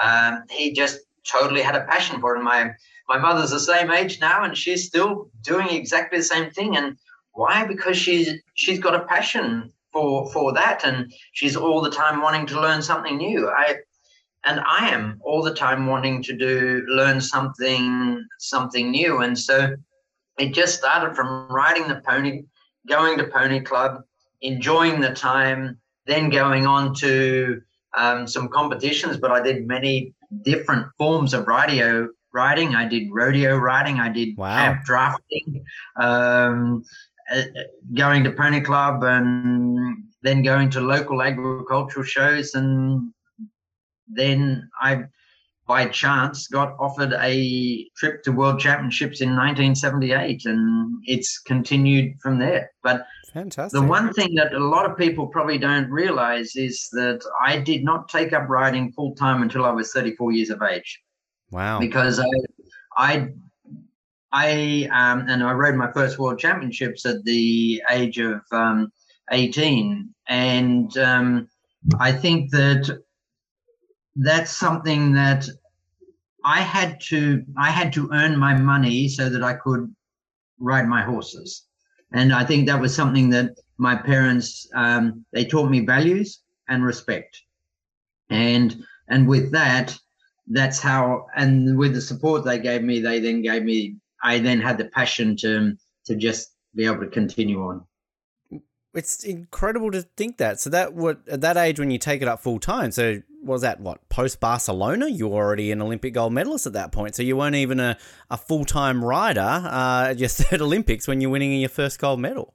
uh, 0.00 0.38
he 0.50 0.72
just 0.72 1.00
totally 1.30 1.62
had 1.62 1.76
a 1.76 1.84
passion 1.84 2.20
for 2.20 2.36
it. 2.36 2.42
My, 2.42 2.70
my 3.08 3.18
mother's 3.18 3.50
the 3.50 3.60
same 3.60 3.90
age 3.90 4.20
now, 4.20 4.44
and 4.44 4.56
she's 4.56 4.86
still 4.86 5.30
doing 5.42 5.68
exactly 5.68 6.18
the 6.18 6.24
same 6.24 6.50
thing. 6.50 6.76
And 6.76 6.96
why? 7.32 7.64
Because 7.66 7.96
she's 7.96 8.30
she's 8.54 8.78
got 8.78 8.94
a 8.94 9.04
passion 9.06 9.72
for 9.92 10.30
for 10.32 10.52
that, 10.54 10.84
and 10.84 11.12
she's 11.32 11.56
all 11.56 11.80
the 11.80 11.90
time 11.90 12.22
wanting 12.22 12.46
to 12.46 12.60
learn 12.60 12.80
something 12.80 13.16
new. 13.16 13.48
I 13.48 13.76
and 14.46 14.60
I 14.60 14.88
am 14.90 15.20
all 15.22 15.42
the 15.42 15.54
time 15.54 15.86
wanting 15.86 16.22
to 16.24 16.36
do 16.36 16.84
learn 16.88 17.20
something 17.20 18.24
something 18.38 18.90
new. 18.90 19.18
And 19.22 19.38
so 19.38 19.74
it 20.38 20.52
just 20.52 20.76
started 20.76 21.14
from 21.14 21.48
riding 21.50 21.88
the 21.88 22.02
pony, 22.06 22.42
going 22.88 23.18
to 23.18 23.24
pony 23.24 23.60
club, 23.60 24.02
enjoying 24.42 25.00
the 25.00 25.14
time, 25.14 25.78
then 26.06 26.28
going 26.28 26.66
on 26.66 26.94
to 26.96 27.62
um, 27.96 28.26
some 28.26 28.48
competitions. 28.48 29.16
But 29.16 29.30
I 29.30 29.40
did 29.40 29.66
many 29.66 30.14
different 30.42 30.88
forms 30.98 31.32
of 31.32 31.46
rodeo 31.46 32.08
riding. 32.32 32.74
I 32.74 32.86
did 32.86 33.08
rodeo 33.12 33.56
riding. 33.56 34.00
I 34.00 34.08
did 34.08 34.36
wow. 34.36 34.76
drafting. 34.84 35.64
Um, 35.96 36.84
uh, 37.34 37.42
going 37.94 38.22
to 38.22 38.30
pony 38.30 38.60
club 38.60 39.02
and 39.02 40.04
then 40.22 40.42
going 40.42 40.68
to 40.68 40.80
local 40.82 41.22
agricultural 41.22 42.04
shows 42.04 42.54
and 42.54 43.13
then 44.08 44.68
I, 44.80 45.04
by 45.66 45.86
chance, 45.86 46.46
got 46.48 46.76
offered 46.78 47.12
a 47.14 47.88
trip 47.96 48.22
to 48.24 48.32
World 48.32 48.60
Championships 48.60 49.20
in 49.20 49.30
1978, 49.30 50.44
and 50.46 51.02
it's 51.04 51.38
continued 51.38 52.18
from 52.20 52.38
there. 52.38 52.70
But 52.82 53.06
Fantastic. 53.32 53.80
the 53.80 53.86
one 53.86 54.12
thing 54.12 54.34
that 54.36 54.52
a 54.52 54.58
lot 54.58 54.88
of 54.88 54.96
people 54.96 55.26
probably 55.26 55.58
don't 55.58 55.90
realize 55.90 56.54
is 56.54 56.88
that 56.92 57.20
I 57.44 57.58
did 57.58 57.84
not 57.84 58.08
take 58.08 58.32
up 58.32 58.48
riding 58.48 58.92
full 58.92 59.14
time 59.14 59.42
until 59.42 59.64
I 59.64 59.70
was 59.70 59.92
34 59.92 60.32
years 60.32 60.50
of 60.50 60.62
age. 60.62 61.00
Wow. 61.50 61.80
Because 61.80 62.20
I, 62.20 62.26
I 62.96 63.28
I 64.34 64.88
um, 64.92 65.26
and 65.28 65.44
I 65.44 65.52
rode 65.52 65.76
my 65.76 65.92
first 65.92 66.18
world 66.18 66.40
championships 66.40 67.06
at 67.06 67.22
the 67.22 67.80
age 67.90 68.18
of 68.18 68.40
um, 68.50 68.92
18, 69.30 70.12
and 70.26 70.98
um, 70.98 71.48
I 72.00 72.10
think 72.10 72.50
that 72.50 73.03
that's 74.16 74.50
something 74.56 75.14
that 75.14 75.48
I 76.44 76.60
had 76.60 77.00
to 77.08 77.44
I 77.56 77.70
had 77.70 77.92
to 77.94 78.10
earn 78.12 78.38
my 78.38 78.54
money 78.54 79.08
so 79.08 79.28
that 79.28 79.42
I 79.42 79.54
could 79.54 79.94
ride 80.58 80.86
my 80.88 81.02
horses, 81.02 81.66
and 82.12 82.32
I 82.32 82.44
think 82.44 82.66
that 82.66 82.80
was 82.80 82.94
something 82.94 83.30
that 83.30 83.58
my 83.78 83.96
parents 83.96 84.68
um, 84.74 85.24
they 85.32 85.44
taught 85.44 85.70
me 85.70 85.80
values 85.80 86.40
and 86.68 86.84
respect, 86.84 87.42
and 88.30 88.84
and 89.08 89.26
with 89.26 89.50
that, 89.52 89.96
that's 90.48 90.80
how 90.80 91.26
and 91.34 91.78
with 91.78 91.94
the 91.94 92.00
support 92.00 92.44
they 92.44 92.58
gave 92.58 92.82
me, 92.82 93.00
they 93.00 93.20
then 93.20 93.42
gave 93.42 93.64
me 93.64 93.96
I 94.22 94.38
then 94.38 94.60
had 94.60 94.78
the 94.78 94.86
passion 94.86 95.36
to 95.38 95.76
to 96.06 96.14
just 96.14 96.54
be 96.74 96.84
able 96.84 97.00
to 97.00 97.08
continue 97.08 97.62
on 97.62 97.86
it's 98.94 99.24
incredible 99.24 99.90
to 99.90 100.02
think 100.02 100.38
that. 100.38 100.60
So 100.60 100.70
that 100.70 100.94
would 100.94 101.18
at 101.28 101.40
that 101.40 101.56
age 101.56 101.78
when 101.78 101.90
you 101.90 101.98
take 101.98 102.22
it 102.22 102.28
up 102.28 102.40
full 102.40 102.58
time. 102.60 102.92
So 102.92 103.22
was 103.42 103.62
that 103.62 103.80
what 103.80 104.08
post 104.08 104.40
Barcelona? 104.40 105.08
You 105.08 105.28
were 105.28 105.42
already 105.42 105.72
an 105.72 105.82
Olympic 105.82 106.14
gold 106.14 106.32
medalist 106.32 106.66
at 106.66 106.72
that 106.74 106.92
point. 106.92 107.14
So 107.14 107.22
you 107.22 107.36
weren't 107.36 107.56
even 107.56 107.80
a, 107.80 107.98
a 108.30 108.36
full 108.36 108.64
time 108.64 109.04
rider 109.04 109.40
uh, 109.40 110.08
at 110.10 110.18
your 110.18 110.28
third 110.30 110.60
Olympics 110.60 111.08
when 111.08 111.20
you're 111.20 111.30
winning 111.30 111.52
your 111.52 111.68
first 111.68 111.98
gold 111.98 112.20
medal. 112.20 112.54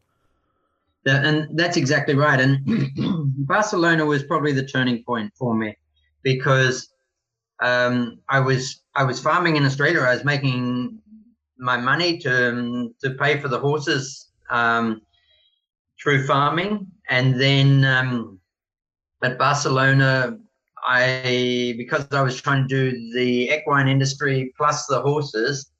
and 1.05 1.57
that's 1.57 1.77
exactly 1.77 2.15
right. 2.15 2.39
And 2.39 2.59
Barcelona 3.47 4.05
was 4.05 4.23
probably 4.23 4.53
the 4.53 4.65
turning 4.65 5.03
point 5.03 5.33
for 5.37 5.53
me 5.53 5.77
because 6.23 6.89
um, 7.61 8.19
I 8.29 8.39
was 8.39 8.81
I 8.95 9.03
was 9.03 9.19
farming 9.19 9.57
in 9.57 9.65
Australia. 9.65 10.01
I 10.01 10.13
was 10.13 10.23
making 10.23 10.99
my 11.57 11.75
money 11.75 12.17
to 12.19 12.49
um, 12.49 12.95
to 13.03 13.11
pay 13.11 13.39
for 13.39 13.49
the 13.49 13.59
horses 13.59 14.29
um, 14.49 15.01
through 16.01 16.25
farming, 16.25 16.87
and 17.09 17.39
then 17.39 17.83
um, 17.85 18.39
at 19.21 19.37
Barcelona, 19.37 20.37
I 20.87 21.75
because 21.77 22.07
I 22.11 22.21
was 22.21 22.41
trying 22.41 22.67
to 22.67 22.91
do 22.91 23.13
the 23.13 23.49
equine 23.49 23.87
industry 23.87 24.53
plus 24.57 24.85
the 24.85 25.01
horses, 25.01 25.71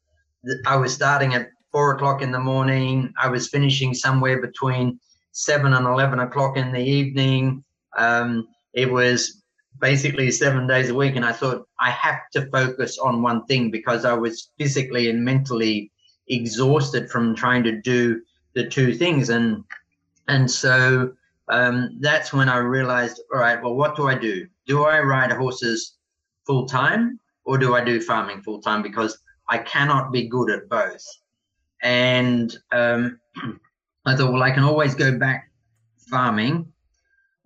I 0.66 0.76
was 0.76 0.94
starting 0.94 1.34
at 1.34 1.50
four 1.72 1.96
o'clock 1.96 2.22
in 2.22 2.32
the 2.32 2.40
morning. 2.40 3.14
I 3.18 3.30
was 3.30 3.50
finishing 3.50 3.94
somewhere 3.94 4.42
between 4.42 5.00
seven 5.32 5.74
and 5.74 5.86
eleven 5.86 6.20
o'clock 6.20 6.58
in 6.58 6.72
the 6.72 6.82
evening. 6.82 7.64
Um, 7.98 8.48
it 8.74 8.92
was 8.92 9.44
basically 9.80 10.32
seven 10.32 10.68
days 10.68 10.90
a 10.90 10.96
week, 10.96 11.16
and 11.16 11.26
I 11.26 11.32
thought 11.32 11.66
I 11.80 11.92
have 11.92 12.20
to 12.34 12.50
focus 12.52 12.98
on 12.98 13.22
one 13.22 13.46
thing 13.46 13.72
because 13.72 14.04
I 14.04 14.14
was 14.14 14.52
physically 14.58 15.10
and 15.10 15.24
mentally 15.24 15.92
exhausted 16.28 17.10
from 17.10 17.36
trying 17.36 17.64
to 17.64 17.82
do 17.82 18.22
the 18.54 18.68
two 18.68 18.94
things, 18.94 19.30
and 19.30 19.64
and 20.30 20.50
so 20.50 21.12
um, 21.50 21.98
that's 22.00 22.32
when 22.32 22.48
I 22.48 22.58
realized, 22.58 23.22
all 23.34 23.40
right, 23.40 23.62
well, 23.62 23.74
what 23.74 23.96
do 23.96 24.08
I 24.08 24.16
do? 24.16 24.48
Do 24.68 24.84
I 24.84 25.00
ride 25.00 25.32
horses 25.32 25.98
full 26.46 26.68
time 26.68 27.20
or 27.44 27.58
do 27.58 27.76
I 27.76 27.84
do 27.84 28.00
farming 28.00 28.44
full 28.44 28.62
time? 28.62 28.84
Because 28.84 29.18
I 29.50 29.58
cannot 29.58 30.12
be 30.12 30.28
good 30.28 30.52
at 30.52 30.70
both. 30.70 31.04
And 31.82 32.56
um, 32.72 33.20
I 34.06 34.16
thought, 34.16 34.32
well, 34.32 34.44
I 34.44 34.52
can 34.52 34.64
always 34.64 34.94
go 34.94 35.18
back 35.18 35.52
farming, 36.10 36.72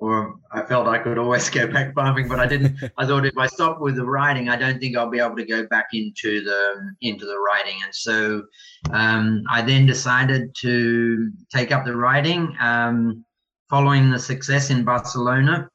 or 0.04 0.36
I 0.52 0.64
felt 0.64 0.88
I 0.88 1.00
could 1.00 1.18
always 1.18 1.50
go 1.60 1.66
back 1.66 1.96
farming, 1.96 2.28
but 2.28 2.40
I 2.40 2.46
didn't. 2.46 2.78
I 2.98 3.06
thought 3.06 3.26
if 3.26 3.38
I 3.38 3.48
stop 3.48 3.80
with 3.80 3.96
the 3.96 4.06
riding, 4.06 4.50
I 4.50 4.58
don't 4.58 4.80
think 4.80 4.98
I'll 4.98 5.10
be 5.10 5.20
able 5.20 5.38
to 5.38 5.46
go 5.46 5.66
back 5.68 5.88
into 5.94 6.44
the 6.44 6.94
into 7.02 7.26
the 7.26 7.40
riding. 7.40 7.82
And 7.84 7.96
so 7.96 8.44
um, 8.92 9.44
I 9.50 9.62
then 9.62 9.86
decided 9.86 10.54
to 10.56 11.32
take 11.50 11.72
up 11.72 11.86
the 11.86 11.96
riding, 11.96 12.54
um, 12.60 13.24
following 13.70 14.12
the 14.12 14.20
success 14.20 14.70
in 14.70 14.84
Barcelona, 14.84 15.70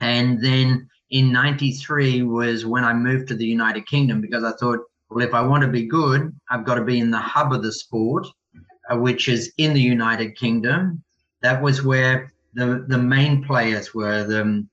and 0.00 0.42
then 0.42 0.88
in 1.10 1.30
'93 1.30 2.22
was 2.22 2.64
when 2.64 2.84
I 2.84 2.94
moved 2.94 3.28
to 3.28 3.34
the 3.34 3.46
United 3.46 3.86
Kingdom 3.86 4.22
because 4.22 4.44
I 4.44 4.52
thought, 4.52 4.80
well, 5.10 5.22
if 5.22 5.34
I 5.34 5.42
want 5.42 5.62
to 5.62 5.68
be 5.68 5.86
good, 5.86 6.34
I've 6.50 6.64
got 6.64 6.76
to 6.76 6.84
be 6.84 7.00
in 7.00 7.10
the 7.10 7.18
hub 7.18 7.52
of 7.52 7.62
the 7.62 7.72
sport 7.72 8.26
uh, 8.90 8.96
which 8.96 9.28
is 9.28 9.52
in 9.58 9.74
the 9.74 9.80
United 9.80 10.36
Kingdom. 10.36 11.02
That 11.42 11.60
was 11.62 11.82
where 11.82 12.32
the 12.56 12.84
the 12.88 12.98
main 12.98 13.44
players 13.44 13.94
were 13.94 14.24
the 14.24 14.66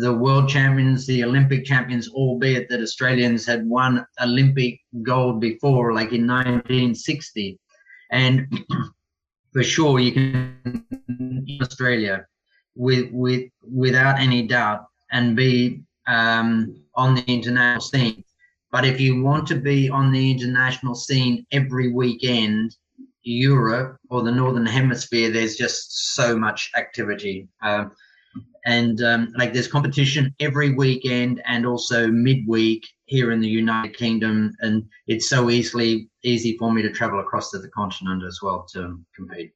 the 0.00 0.12
world 0.12 0.48
champions, 0.48 1.06
the 1.06 1.24
Olympic 1.24 1.64
champions, 1.64 2.08
albeit 2.10 2.68
that 2.68 2.82
Australians 2.82 3.46
had 3.46 3.66
won 3.66 4.04
Olympic 4.20 4.80
gold 5.02 5.40
before, 5.40 5.94
like 5.94 6.12
in 6.12 6.26
1960. 6.26 7.58
And 8.10 8.46
for 9.52 9.62
sure, 9.62 9.98
you 9.98 10.12
can 10.12 10.84
in 11.08 11.58
Australia 11.62 12.26
with 12.74 13.08
with 13.12 13.44
without 13.62 14.18
any 14.18 14.46
doubt 14.46 14.86
and 15.10 15.36
be 15.36 15.80
um, 16.06 16.74
on 16.94 17.14
the 17.14 17.24
international 17.26 17.80
scene. 17.80 18.24
But 18.70 18.84
if 18.84 19.00
you 19.00 19.22
want 19.22 19.46
to 19.48 19.54
be 19.54 19.88
on 19.88 20.12
the 20.12 20.30
international 20.30 20.94
scene 20.94 21.46
every 21.52 21.90
weekend, 21.92 22.76
Europe 23.28 23.98
or 24.10 24.22
the 24.22 24.32
Northern 24.32 24.66
Hemisphere, 24.66 25.30
there's 25.30 25.56
just 25.56 26.14
so 26.14 26.36
much 26.36 26.70
activity. 26.76 27.48
Um, 27.62 27.92
and 28.64 29.02
um, 29.02 29.32
like 29.36 29.52
there's 29.52 29.68
competition 29.68 30.34
every 30.40 30.74
weekend 30.74 31.42
and 31.46 31.66
also 31.66 32.08
midweek 32.08 32.86
here 33.06 33.32
in 33.32 33.40
the 33.40 33.48
United 33.48 33.96
Kingdom. 33.96 34.54
And 34.60 34.84
it's 35.06 35.28
so 35.28 35.50
easily 35.50 36.10
easy 36.22 36.56
for 36.58 36.72
me 36.72 36.82
to 36.82 36.90
travel 36.90 37.20
across 37.20 37.50
to 37.52 37.58
the 37.58 37.68
continent 37.68 38.22
as 38.24 38.40
well 38.42 38.66
to 38.72 39.00
compete. 39.14 39.52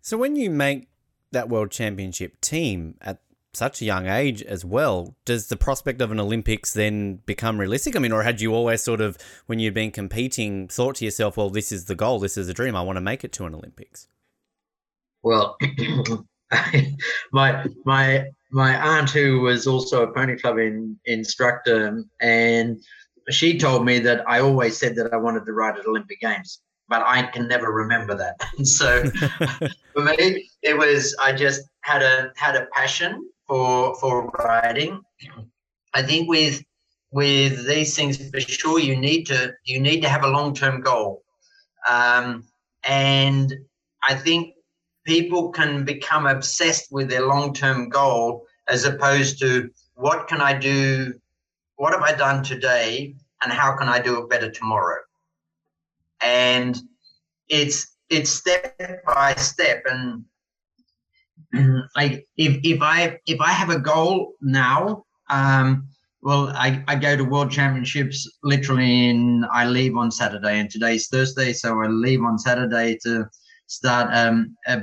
So 0.00 0.16
when 0.16 0.36
you 0.36 0.50
make 0.50 0.88
that 1.32 1.48
world 1.48 1.70
championship 1.70 2.40
team 2.40 2.96
at 3.00 3.20
such 3.56 3.80
a 3.80 3.84
young 3.84 4.06
age 4.06 4.42
as 4.42 4.64
well, 4.64 5.14
does 5.24 5.48
the 5.48 5.56
prospect 5.56 6.00
of 6.00 6.10
an 6.10 6.20
Olympics 6.20 6.72
then 6.72 7.20
become 7.26 7.58
realistic? 7.58 7.96
I 7.96 7.98
mean, 7.98 8.12
or 8.12 8.22
had 8.22 8.40
you 8.40 8.54
always 8.54 8.82
sort 8.82 9.00
of, 9.00 9.18
when 9.46 9.58
you've 9.58 9.74
been 9.74 9.90
competing, 9.90 10.68
thought 10.68 10.96
to 10.96 11.04
yourself, 11.04 11.36
well, 11.36 11.50
this 11.50 11.72
is 11.72 11.86
the 11.86 11.94
goal, 11.94 12.18
this 12.18 12.36
is 12.36 12.46
the 12.46 12.54
dream, 12.54 12.76
I 12.76 12.82
want 12.82 12.96
to 12.96 13.00
make 13.00 13.24
it 13.24 13.32
to 13.34 13.44
an 13.44 13.54
Olympics? 13.54 14.08
Well, 15.22 15.56
my 17.32 17.66
my 17.84 18.26
my 18.52 18.76
aunt, 18.76 19.10
who 19.10 19.40
was 19.40 19.66
also 19.66 20.02
a 20.02 20.12
pony 20.12 20.36
club 20.36 20.58
in, 20.58 20.98
instructor, 21.06 22.04
and 22.20 22.80
she 23.30 23.58
told 23.58 23.84
me 23.84 23.98
that 24.00 24.22
I 24.28 24.40
always 24.40 24.76
said 24.76 24.96
that 24.96 25.12
I 25.12 25.16
wanted 25.16 25.46
to 25.46 25.52
ride 25.52 25.78
at 25.78 25.86
Olympic 25.86 26.20
Games, 26.20 26.60
but 26.88 27.02
I 27.06 27.22
can 27.22 27.48
never 27.48 27.72
remember 27.72 28.14
that. 28.14 28.36
so 28.66 29.04
for 29.94 30.04
me, 30.04 30.48
it 30.62 30.76
was 30.76 31.16
I 31.20 31.32
just 31.32 31.62
had 31.80 32.02
a 32.02 32.30
had 32.36 32.54
a 32.54 32.66
passion 32.74 33.28
for 33.46 33.94
for 33.96 34.26
writing. 34.38 35.00
I 35.94 36.02
think 36.02 36.28
with 36.28 36.62
with 37.10 37.66
these 37.66 37.94
things 37.94 38.30
for 38.30 38.40
sure 38.40 38.78
you 38.78 38.96
need 38.96 39.24
to 39.26 39.52
you 39.64 39.80
need 39.80 40.00
to 40.02 40.08
have 40.08 40.24
a 40.24 40.28
long 40.28 40.54
term 40.54 40.80
goal, 40.80 41.22
um, 41.88 42.44
and 42.84 43.54
I 44.08 44.14
think 44.14 44.54
people 45.04 45.50
can 45.50 45.84
become 45.84 46.26
obsessed 46.26 46.90
with 46.90 47.08
their 47.08 47.26
long 47.26 47.54
term 47.54 47.88
goal 47.88 48.46
as 48.68 48.84
opposed 48.84 49.38
to 49.40 49.70
what 49.94 50.26
can 50.26 50.40
I 50.40 50.54
do, 50.58 51.14
what 51.76 51.92
have 51.92 52.02
I 52.02 52.12
done 52.12 52.42
today, 52.42 53.14
and 53.42 53.52
how 53.52 53.76
can 53.76 53.88
I 53.88 54.00
do 54.00 54.22
it 54.22 54.30
better 54.30 54.50
tomorrow. 54.50 55.00
And 56.22 56.76
it's 57.48 57.96
it's 58.10 58.30
step 58.30 58.78
by 59.06 59.34
step 59.34 59.82
and 59.86 60.24
like 61.96 62.26
if 62.36 62.58
if 62.62 62.82
I 62.82 63.18
if 63.26 63.40
I 63.40 63.52
have 63.52 63.70
a 63.70 63.78
goal 63.78 64.34
now, 64.40 65.04
um, 65.30 65.88
well, 66.24 66.48
I, 66.48 66.82
I 66.88 66.96
go 66.96 67.16
to 67.16 67.24
World 67.24 67.50
Championships 67.50 68.26
literally 68.42 69.10
in 69.10 69.44
I 69.52 69.66
leave 69.66 69.94
on 69.96 70.10
Saturday, 70.10 70.58
and 70.58 70.70
today's 70.70 71.08
Thursday, 71.08 71.52
so 71.52 71.82
I 71.82 71.86
leave 71.86 72.22
on 72.22 72.38
Saturday 72.38 72.98
to 73.04 73.26
start 73.66 74.08
um, 74.12 74.56
a 74.66 74.82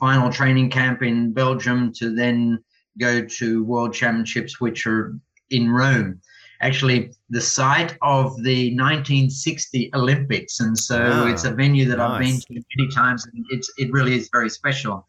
final 0.00 0.32
training 0.32 0.70
camp 0.70 1.02
in 1.02 1.32
Belgium 1.32 1.92
to 1.98 2.14
then 2.14 2.64
go 2.98 3.22
to 3.22 3.64
World 3.64 3.92
Championships, 3.92 4.60
which 4.60 4.86
are 4.86 5.14
in 5.50 5.70
Rome. 5.70 6.20
Actually, 6.60 7.12
the 7.28 7.40
site 7.40 7.96
of 8.02 8.34
the 8.42 8.74
1960 8.74 9.90
Olympics, 9.94 10.60
and 10.60 10.76
so 10.76 10.98
wow. 10.98 11.26
it's 11.26 11.44
a 11.44 11.50
venue 11.50 11.84
that 11.84 11.98
nice. 11.98 12.10
I've 12.10 12.20
been 12.20 12.40
to 12.40 12.66
many 12.76 12.90
times, 12.94 13.26
and 13.26 13.44
it's 13.50 13.70
it 13.76 13.92
really 13.92 14.16
is 14.16 14.30
very 14.32 14.48
special. 14.48 15.06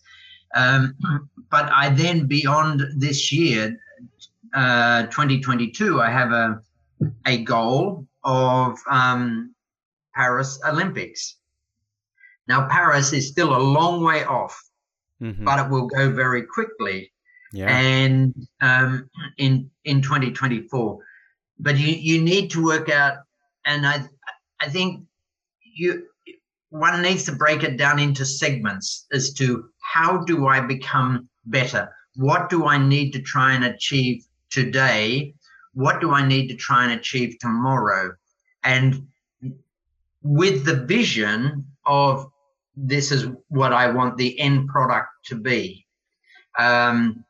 Um, 0.56 0.96
but 1.52 1.70
I 1.72 1.90
then, 1.90 2.28
beyond 2.28 2.84
this 2.96 3.32
year, 3.32 3.80
uh, 4.54 5.04
2022, 5.04 6.02
I 6.02 6.10
have 6.10 6.32
a, 6.32 6.62
a 7.26 7.44
goal 7.44 8.06
of 8.24 8.78
um, 8.90 9.54
Paris 10.14 10.60
Olympics. 10.68 11.38
Now, 12.48 12.68
Paris 12.68 13.14
is 13.14 13.28
still 13.28 13.56
a 13.56 13.62
long 13.62 14.04
way 14.04 14.24
off, 14.24 14.62
mm-hmm. 15.22 15.44
but 15.44 15.60
it 15.60 15.70
will 15.70 15.88
go 15.88 16.12
very 16.12 16.44
quickly. 16.44 17.12
Yeah. 17.52 17.68
And 17.68 18.34
um, 18.62 19.10
in 19.38 19.72
in 19.86 20.02
2024, 20.02 21.00
but 21.60 21.78
you 21.78 21.88
you 21.88 22.22
need 22.22 22.52
to 22.52 22.64
work 22.64 22.90
out, 22.90 23.18
and 23.66 23.88
I 23.88 24.04
I 24.62 24.70
think 24.70 25.04
you 25.64 26.08
one 26.70 27.02
needs 27.02 27.24
to 27.26 27.32
break 27.32 27.64
it 27.64 27.78
down 27.78 28.00
into 28.00 28.26
segments 28.26 29.06
as 29.12 29.34
to 29.34 29.70
how 29.82 30.20
do 30.20 30.48
I 30.48 30.62
become 30.62 31.28
better? 31.46 31.90
What 32.16 32.50
do 32.50 32.66
I 32.66 32.78
need 32.78 33.12
to 33.14 33.22
try 33.22 33.54
and 33.54 33.66
achieve 33.66 34.24
today? 34.50 35.34
What 35.74 36.00
do 36.00 36.12
I 36.12 36.26
need 36.26 36.48
to 36.50 36.56
try 36.56 36.84
and 36.84 36.94
achieve 36.94 37.38
tomorrow? 37.40 38.14
And 38.64 39.08
with 40.22 40.66
the 40.66 40.86
vision 40.86 41.66
of 41.86 42.30
this 42.76 43.12
is 43.12 43.28
what 43.48 43.74
I 43.74 43.90
want 43.90 44.18
the 44.18 44.40
end 44.40 44.68
product 44.68 45.10
to 45.26 45.36
be. 45.36 45.86
Um, 46.58 47.24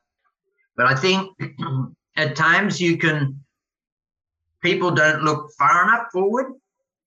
but 0.76 0.86
I 0.86 0.94
think 0.94 1.30
at 2.16 2.36
times 2.36 2.80
you 2.80 2.98
can, 2.98 3.42
people 4.62 4.90
don't 4.90 5.22
look 5.22 5.50
far 5.58 5.84
enough 5.84 6.06
forward 6.12 6.52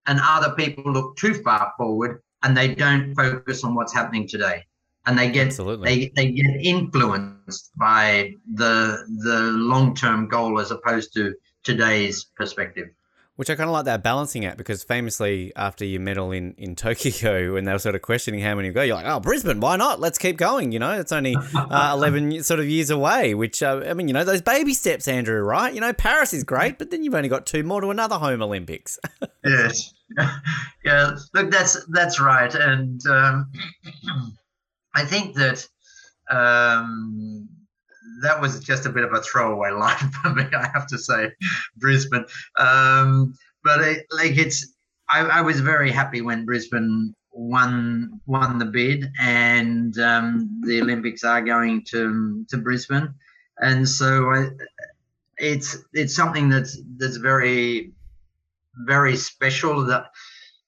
and 0.07 0.19
other 0.21 0.53
people 0.55 0.91
look 0.91 1.15
too 1.17 1.33
far 1.35 1.73
forward 1.77 2.21
and 2.43 2.55
they 2.55 2.73
don't 2.75 3.13
focus 3.15 3.63
on 3.63 3.75
what's 3.75 3.93
happening 3.93 4.27
today 4.27 4.63
and 5.05 5.17
they 5.17 5.29
get 5.29 5.47
Absolutely. 5.47 5.89
they, 5.89 6.11
they 6.15 6.31
get 6.31 6.61
influenced 6.61 7.71
by 7.77 8.33
the 8.55 9.05
the 9.23 9.39
long 9.53 9.95
term 9.95 10.27
goal 10.27 10.59
as 10.59 10.71
opposed 10.71 11.13
to 11.13 11.33
today's 11.63 12.25
perspective 12.35 12.87
Which 13.35 13.49
I 13.49 13.55
kind 13.55 13.67
of 13.67 13.73
like 13.73 13.85
that 13.85 14.03
balancing 14.03 14.45
act 14.45 14.57
because 14.57 14.83
famously 14.83 15.51
after 15.55 15.83
your 15.85 16.01
medal 16.01 16.31
in, 16.31 16.53
in 16.55 16.75
Tokyo, 16.75 17.53
when 17.53 17.63
they 17.63 17.71
were 17.71 17.79
sort 17.79 17.95
of 17.95 18.03
questioning 18.03 18.41
how 18.41 18.53
many 18.53 18.67
you 18.67 18.73
go, 18.73 18.83
you're 18.83 18.95
like, 18.95 19.07
oh, 19.07 19.19
Brisbane, 19.19 19.59
why 19.59 19.75
not? 19.75 19.99
Let's 19.99 20.19
keep 20.19 20.37
going. 20.37 20.71
You 20.71 20.77
know, 20.77 20.91
it's 20.99 21.11
only 21.11 21.35
uh, 21.55 21.93
11 21.97 22.43
sort 22.43 22.59
of 22.59 22.67
years 22.67 22.91
away, 22.91 23.33
which, 23.33 23.63
uh, 23.63 23.83
I 23.87 23.95
mean, 23.95 24.07
you 24.07 24.13
know, 24.13 24.23
those 24.23 24.43
baby 24.43 24.75
steps, 24.75 25.07
Andrew, 25.07 25.41
right? 25.41 25.73
You 25.73 25.81
know, 25.81 25.93
Paris 25.93 26.31
is 26.33 26.43
great, 26.43 26.77
but 26.77 26.91
then 26.91 27.03
you've 27.03 27.15
only 27.15 27.29
got 27.29 27.47
two 27.47 27.63
more 27.63 27.81
to 27.81 27.89
another 27.89 28.17
home 28.17 28.43
Olympics. 28.43 28.99
yes. 29.43 29.93
yeah, 30.85 31.17
look, 31.33 31.49
that's, 31.49 31.83
that's 31.85 32.19
right. 32.19 32.53
And 32.53 33.01
um, 33.07 33.51
I 34.95 35.05
think 35.05 35.35
that 35.35 35.67
um, 36.29 37.49
that 38.23 38.41
was 38.41 38.59
just 38.59 38.85
a 38.85 38.89
bit 38.89 39.03
of 39.03 39.13
a 39.13 39.21
throwaway 39.21 39.71
line 39.71 40.11
for 40.21 40.33
me, 40.33 40.45
I 40.53 40.67
have 40.73 40.87
to 40.87 40.97
say, 40.97 41.31
Brisbane. 41.77 42.25
Um, 42.57 43.35
but 43.63 43.81
it, 43.81 44.05
like 44.11 44.37
it's, 44.37 44.73
I, 45.09 45.19
I, 45.21 45.41
was 45.41 45.59
very 45.59 45.91
happy 45.91 46.21
when 46.21 46.45
Brisbane 46.45 47.13
won 47.31 48.19
won 48.25 48.57
the 48.57 48.65
bid, 48.65 49.11
and 49.19 49.97
um, 49.99 50.61
the 50.65 50.81
Olympics 50.81 51.23
are 51.23 51.41
going 51.41 51.83
to 51.89 52.45
to 52.49 52.57
Brisbane, 52.57 53.13
and 53.59 53.87
so 53.87 54.31
I, 54.31 54.47
it's 55.37 55.77
it's 55.93 56.15
something 56.15 56.49
that's 56.49 56.79
that's 56.97 57.17
very 57.17 57.91
very 58.85 59.15
special 59.15 59.85
that 59.85 60.05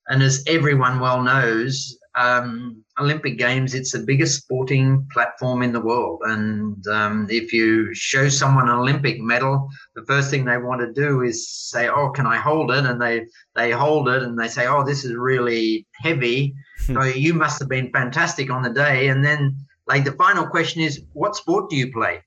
and 0.07 0.21
as 0.21 0.43
everyone 0.47 0.99
well 0.99 1.23
knows 1.23 1.97
um, 2.15 2.83
Olympic 2.99 3.37
Games, 3.37 3.73
it's 3.73 3.91
the 3.91 3.99
biggest 3.99 4.41
sporting 4.41 5.05
platform 5.11 5.61
in 5.61 5.73
the 5.73 5.81
world. 5.81 6.21
And 6.23 6.85
um, 6.87 7.27
if 7.29 7.51
you 7.51 7.93
show 7.93 8.29
someone 8.29 8.69
an 8.69 8.75
Olympic 8.75 9.19
medal, 9.19 9.67
the 9.95 10.05
first 10.05 10.29
thing 10.29 10.45
they 10.45 10.57
want 10.57 10.81
to 10.81 10.93
do 10.93 11.21
is 11.21 11.49
say, 11.49 11.89
"Oh, 11.89 12.09
can 12.09 12.25
I 12.25 12.37
hold 12.37 12.71
it?" 12.71 12.85
And 12.85 13.01
they 13.01 13.25
they 13.55 13.71
hold 13.71 14.07
it 14.07 14.23
and 14.23 14.39
they 14.39 14.47
say, 14.47 14.67
"Oh, 14.67 14.83
this 14.83 15.03
is 15.03 15.13
really 15.13 15.85
heavy. 15.95 16.55
so 16.85 17.03
you 17.03 17.33
must 17.33 17.59
have 17.59 17.69
been 17.69 17.91
fantastic 17.91 18.49
on 18.49 18.63
the 18.63 18.69
day." 18.69 19.09
And 19.09 19.23
then, 19.23 19.57
like 19.87 20.05
the 20.05 20.13
final 20.13 20.47
question 20.47 20.81
is, 20.81 21.01
"What 21.13 21.35
sport 21.35 21.69
do 21.69 21.75
you 21.75 21.91
play?" 21.91 22.23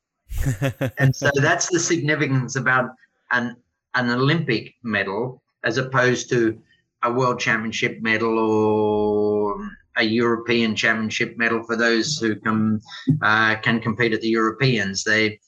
and 0.98 1.16
so 1.16 1.30
that's 1.34 1.70
the 1.70 1.80
significance 1.80 2.56
about 2.56 2.90
an 3.32 3.56
an 3.94 4.10
Olympic 4.10 4.74
medal 4.82 5.42
as 5.64 5.78
opposed 5.78 6.28
to 6.30 6.60
a 7.02 7.12
world 7.12 7.40
championship 7.40 7.98
medal 8.00 8.38
or 8.38 9.70
a 9.96 10.04
European 10.04 10.76
Championship 10.76 11.36
medal 11.36 11.62
for 11.64 11.76
those 11.76 12.18
who 12.18 12.36
can 12.36 12.80
uh, 13.22 13.56
can 13.56 13.80
compete 13.80 14.12
at 14.12 14.20
the 14.20 14.28
Europeans. 14.28 15.04
The 15.04 15.38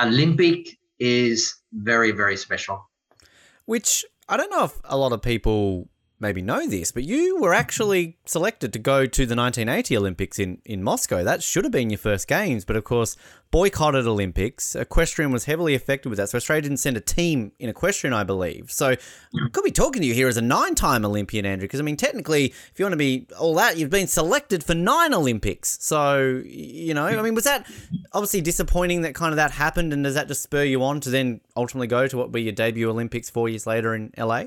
Olympic 0.00 0.68
is 0.98 1.54
very 1.72 2.10
very 2.10 2.36
special. 2.36 2.88
Which 3.66 4.04
I 4.28 4.36
don't 4.36 4.50
know 4.50 4.64
if 4.64 4.80
a 4.84 4.96
lot 4.96 5.12
of 5.12 5.22
people 5.22 5.88
maybe 6.20 6.40
know 6.40 6.66
this, 6.66 6.92
but 6.92 7.02
you 7.02 7.40
were 7.40 7.52
actually 7.52 8.16
selected 8.24 8.72
to 8.72 8.78
go 8.78 9.04
to 9.06 9.26
the 9.26 9.34
1980 9.34 9.96
Olympics 9.96 10.38
in, 10.38 10.60
in 10.64 10.82
Moscow. 10.82 11.24
That 11.24 11.42
should 11.42 11.64
have 11.64 11.72
been 11.72 11.90
your 11.90 11.98
first 11.98 12.28
games, 12.28 12.64
but 12.64 12.76
of 12.76 12.84
course, 12.84 13.16
boycotted 13.50 14.06
Olympics. 14.06 14.74
Equestrian 14.74 15.32
was 15.32 15.44
heavily 15.44 15.74
affected 15.74 16.08
with 16.08 16.18
that, 16.18 16.30
so 16.30 16.36
Australia 16.36 16.62
didn't 16.62 16.78
send 16.78 16.96
a 16.96 17.00
team 17.00 17.52
in 17.58 17.68
equestrian, 17.68 18.14
I 18.14 18.22
believe. 18.22 18.70
So 18.70 18.90
I 18.90 19.48
could 19.52 19.64
be 19.64 19.70
talking 19.70 20.02
to 20.02 20.08
you 20.08 20.14
here 20.14 20.28
as 20.28 20.36
a 20.36 20.42
nine 20.42 20.74
time 20.74 21.04
Olympian, 21.04 21.44
Andrew, 21.44 21.66
because 21.66 21.80
I 21.80 21.82
mean, 21.82 21.96
technically, 21.96 22.46
if 22.46 22.72
you 22.78 22.84
want 22.84 22.92
to 22.92 22.98
be 22.98 23.26
all 23.38 23.54
that, 23.54 23.76
you've 23.76 23.90
been 23.90 24.08
selected 24.08 24.64
for 24.64 24.74
nine 24.74 25.12
Olympics. 25.12 25.78
So, 25.80 26.42
you 26.44 26.94
know, 26.94 27.06
I 27.06 27.22
mean, 27.22 27.34
was 27.34 27.44
that 27.44 27.66
obviously 28.12 28.40
disappointing 28.40 29.02
that 29.02 29.14
kind 29.14 29.32
of 29.32 29.36
that 29.36 29.50
happened, 29.50 29.92
and 29.92 30.04
does 30.04 30.14
that 30.14 30.28
just 30.28 30.42
spur 30.42 30.64
you 30.64 30.82
on 30.84 31.00
to 31.00 31.10
then 31.10 31.40
ultimately 31.56 31.88
go 31.88 32.06
to 32.06 32.16
what 32.16 32.32
be 32.32 32.42
your 32.42 32.52
debut 32.52 32.88
Olympics 32.88 33.28
four 33.28 33.48
years 33.48 33.66
later 33.66 33.94
in 33.94 34.12
LA? 34.16 34.44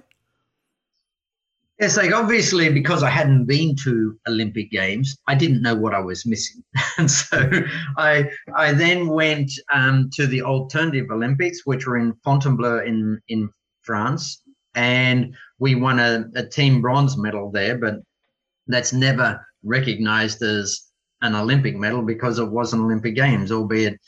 It's 1.79 1.95
like 1.95 2.11
obviously 2.11 2.69
because 2.69 3.03
I 3.03 3.09
hadn't 3.09 3.45
been 3.45 3.75
to 3.83 4.17
Olympic 4.27 4.71
Games, 4.71 5.15
I 5.27 5.35
didn't 5.35 5.61
know 5.61 5.75
what 5.75 5.93
I 5.93 5.99
was 5.99 6.25
missing, 6.25 6.63
and 6.97 7.09
so 7.09 7.49
I 7.97 8.29
I 8.55 8.73
then 8.73 9.07
went 9.07 9.51
um, 9.71 10.09
to 10.13 10.25
the 10.25 10.41
alternative 10.41 11.11
Olympics, 11.11 11.65
which 11.65 11.85
were 11.85 11.97
in 11.97 12.13
Fontainebleau 12.23 12.79
in 12.79 13.21
in 13.27 13.49
France, 13.83 14.41
and 14.73 15.35
we 15.59 15.75
won 15.75 15.99
a, 15.99 16.25
a 16.35 16.47
team 16.47 16.81
bronze 16.81 17.15
medal 17.15 17.51
there, 17.51 17.77
but 17.77 17.95
that's 18.67 18.91
never 18.91 19.45
recognized 19.63 20.41
as 20.41 20.87
an 21.21 21.35
Olympic 21.35 21.75
medal 21.75 22.01
because 22.01 22.39
it 22.39 22.49
wasn't 22.49 22.81
Olympic 22.81 23.15
Games, 23.15 23.51
albeit 23.51 23.99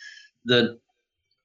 the 0.46 0.80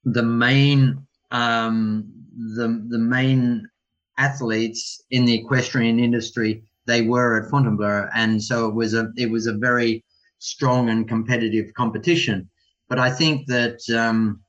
the 0.05 0.23
main 0.23 1.07
um, 1.31 2.11
the 2.57 2.83
the 2.89 2.99
main 2.99 3.69
athletes 4.19 5.03
in 5.11 5.25
the 5.25 5.35
equestrian 5.35 5.99
industry 5.99 6.63
they 6.87 7.03
were 7.03 7.43
at 7.43 7.51
Fontainebleau, 7.51 8.09
and 8.15 8.43
so 8.43 8.69
it 8.69 8.75
was 8.75 8.95
a 8.95 9.11
it 9.17 9.31
was 9.31 9.47
a 9.47 9.55
very 9.55 10.05
strong 10.39 10.91
and 10.91 11.09
competitive 11.09 11.73
competition. 11.75 12.51
But 12.89 12.99
I 12.99 13.11
think 13.11 13.47
that 13.47 13.81
um, 13.91 14.43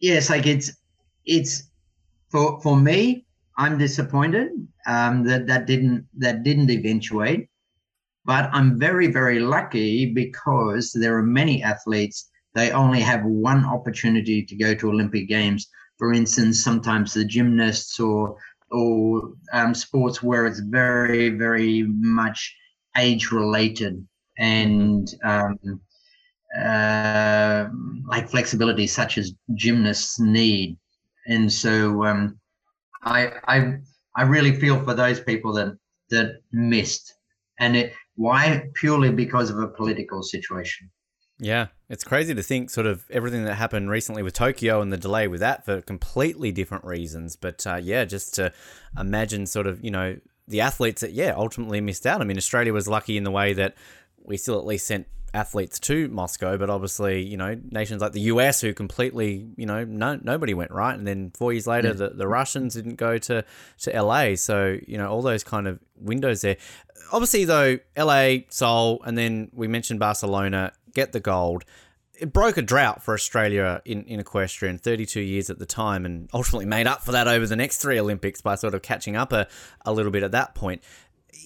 yes, 0.00 0.30
like 0.30 0.46
it's 0.46 0.70
it's 1.24 1.70
for 2.30 2.60
for 2.60 2.76
me, 2.76 3.26
I'm 3.56 3.78
disappointed 3.78 4.50
um, 4.86 5.24
that 5.24 5.46
that 5.48 5.66
didn't 5.66 6.06
that 6.18 6.44
didn't 6.44 6.70
eventuate. 6.70 7.48
But 8.24 8.50
I'm 8.52 8.78
very 8.78 9.08
very 9.08 9.40
lucky 9.40 10.12
because 10.12 10.92
there 10.92 11.16
are 11.16 11.22
many 11.22 11.62
athletes 11.62 12.30
they 12.54 12.70
only 12.72 13.00
have 13.00 13.24
one 13.24 13.64
opportunity 13.64 14.42
to 14.44 14.56
go 14.56 14.74
to 14.74 14.90
Olympic 14.90 15.28
Games 15.28 15.68
for 15.98 16.12
instance, 16.12 16.62
sometimes 16.62 17.14
the 17.14 17.24
gymnasts 17.24 17.98
or 18.00 18.36
or 18.70 19.32
um, 19.52 19.74
sports 19.74 20.22
where 20.22 20.46
it's 20.46 20.60
very 20.60 21.30
very 21.30 21.84
much 21.88 22.54
age 22.96 23.30
related 23.30 24.06
and 24.38 25.14
um, 25.24 25.80
uh, 26.58 27.66
like 28.06 28.28
flexibility 28.28 28.86
such 28.86 29.18
as 29.18 29.32
gymnasts 29.54 30.18
need. 30.20 30.76
And 31.26 31.52
so 31.52 32.04
um, 32.04 32.38
I, 33.02 33.32
I 33.46 33.78
I 34.16 34.22
really 34.22 34.54
feel 34.54 34.82
for 34.82 34.94
those 34.94 35.20
people 35.20 35.52
that 35.54 35.76
that 36.10 36.40
missed. 36.52 37.14
And 37.58 37.76
it 37.76 37.92
why? 38.16 38.68
Purely 38.74 39.10
because 39.10 39.50
of 39.50 39.58
a 39.58 39.68
political 39.68 40.22
situation 40.22 40.90
yeah, 41.38 41.68
it's 41.88 42.04
crazy 42.04 42.34
to 42.34 42.42
think 42.42 42.70
sort 42.70 42.86
of 42.86 43.04
everything 43.10 43.44
that 43.44 43.54
happened 43.54 43.90
recently 43.90 44.22
with 44.22 44.34
Tokyo 44.34 44.80
and 44.80 44.92
the 44.92 44.96
delay 44.96 45.28
with 45.28 45.40
that 45.40 45.64
for 45.64 45.80
completely 45.80 46.52
different 46.52 46.84
reasons. 46.84 47.36
But 47.36 47.66
uh, 47.66 47.76
yeah, 47.76 48.04
just 48.04 48.34
to 48.34 48.52
imagine 48.98 49.46
sort 49.46 49.66
of, 49.66 49.82
you 49.84 49.90
know, 49.90 50.18
the 50.48 50.60
athletes 50.60 51.02
that, 51.02 51.12
yeah, 51.12 51.34
ultimately 51.36 51.80
missed 51.80 52.06
out. 52.06 52.20
I 52.20 52.24
mean, 52.24 52.36
Australia 52.36 52.72
was 52.72 52.88
lucky 52.88 53.16
in 53.16 53.24
the 53.24 53.30
way 53.30 53.52
that 53.52 53.74
we 54.22 54.36
still 54.36 54.58
at 54.58 54.66
least 54.66 54.86
sent 54.86 55.06
athletes 55.34 55.78
to 55.78 56.08
Moscow, 56.08 56.56
but 56.56 56.70
obviously, 56.70 57.22
you 57.22 57.36
know, 57.36 57.58
nations 57.70 58.00
like 58.00 58.12
the 58.12 58.22
US 58.22 58.60
who 58.60 58.72
completely, 58.74 59.46
you 59.56 59.66
know, 59.66 59.84
no 59.84 60.18
nobody 60.22 60.54
went 60.54 60.70
right, 60.70 60.96
and 60.96 61.06
then 61.06 61.30
four 61.36 61.52
years 61.52 61.66
later, 61.66 61.88
yeah. 61.88 61.94
the, 61.94 62.10
the 62.10 62.26
Russians 62.26 62.74
didn't 62.74 62.96
go 62.96 63.18
to 63.18 63.44
to 63.80 64.02
LA. 64.02 64.34
So 64.34 64.78
you 64.86 64.98
know, 64.98 65.08
all 65.08 65.22
those 65.22 65.44
kind 65.44 65.68
of 65.68 65.78
windows 65.96 66.40
there. 66.40 66.56
Obviously, 67.12 67.44
though, 67.44 67.78
LA, 67.96 68.38
Seoul, 68.50 69.02
and 69.04 69.16
then 69.16 69.50
we 69.54 69.68
mentioned 69.68 70.00
Barcelona 70.00 70.72
get 70.98 71.12
the 71.12 71.20
gold. 71.20 71.64
It 72.18 72.32
broke 72.32 72.56
a 72.56 72.62
drought 72.62 73.02
for 73.02 73.14
Australia 73.14 73.80
in, 73.84 74.02
in 74.04 74.18
equestrian, 74.18 74.78
32 74.78 75.20
years 75.20 75.50
at 75.50 75.60
the 75.60 75.66
time, 75.66 76.04
and 76.04 76.28
ultimately 76.34 76.66
made 76.66 76.88
up 76.88 77.02
for 77.02 77.12
that 77.12 77.28
over 77.28 77.46
the 77.46 77.56
next 77.56 77.78
three 77.78 77.98
Olympics 77.98 78.40
by 78.40 78.56
sort 78.56 78.74
of 78.74 78.82
catching 78.82 79.14
up 79.14 79.32
a, 79.32 79.46
a 79.86 79.92
little 79.92 80.10
bit 80.10 80.24
at 80.24 80.32
that 80.32 80.54
point. 80.54 80.82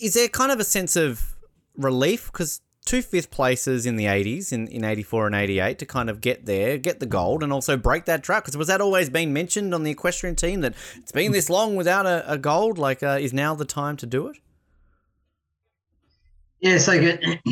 Is 0.00 0.14
there 0.14 0.28
kind 0.28 0.50
of 0.50 0.60
a 0.60 0.64
sense 0.64 0.96
of 0.96 1.36
relief? 1.76 2.32
Because 2.32 2.62
two 2.84 3.02
fifth 3.02 3.30
places 3.30 3.86
in 3.86 3.96
the 3.96 4.06
80s, 4.06 4.52
in, 4.52 4.66
in 4.68 4.84
84 4.84 5.26
and 5.26 5.34
88, 5.36 5.78
to 5.78 5.86
kind 5.86 6.08
of 6.08 6.20
get 6.20 6.46
there, 6.46 6.78
get 6.78 7.00
the 7.00 7.06
gold, 7.06 7.42
and 7.42 7.52
also 7.52 7.76
break 7.76 8.06
that 8.06 8.22
drought. 8.22 8.44
Because 8.44 8.56
was 8.56 8.68
that 8.68 8.80
always 8.80 9.10
been 9.10 9.32
mentioned 9.32 9.74
on 9.74 9.82
the 9.82 9.90
equestrian 9.90 10.36
team 10.36 10.62
that 10.62 10.74
it's 10.96 11.12
been 11.12 11.32
this 11.32 11.50
long 11.50 11.76
without 11.76 12.06
a, 12.06 12.30
a 12.30 12.38
gold? 12.38 12.78
Like, 12.78 13.02
uh, 13.02 13.18
is 13.20 13.32
now 13.32 13.54
the 13.54 13.64
time 13.66 13.96
to 13.98 14.06
do 14.06 14.28
it? 14.28 14.38
Yeah, 16.60 16.78
so 16.78 16.98
get. 16.98 17.22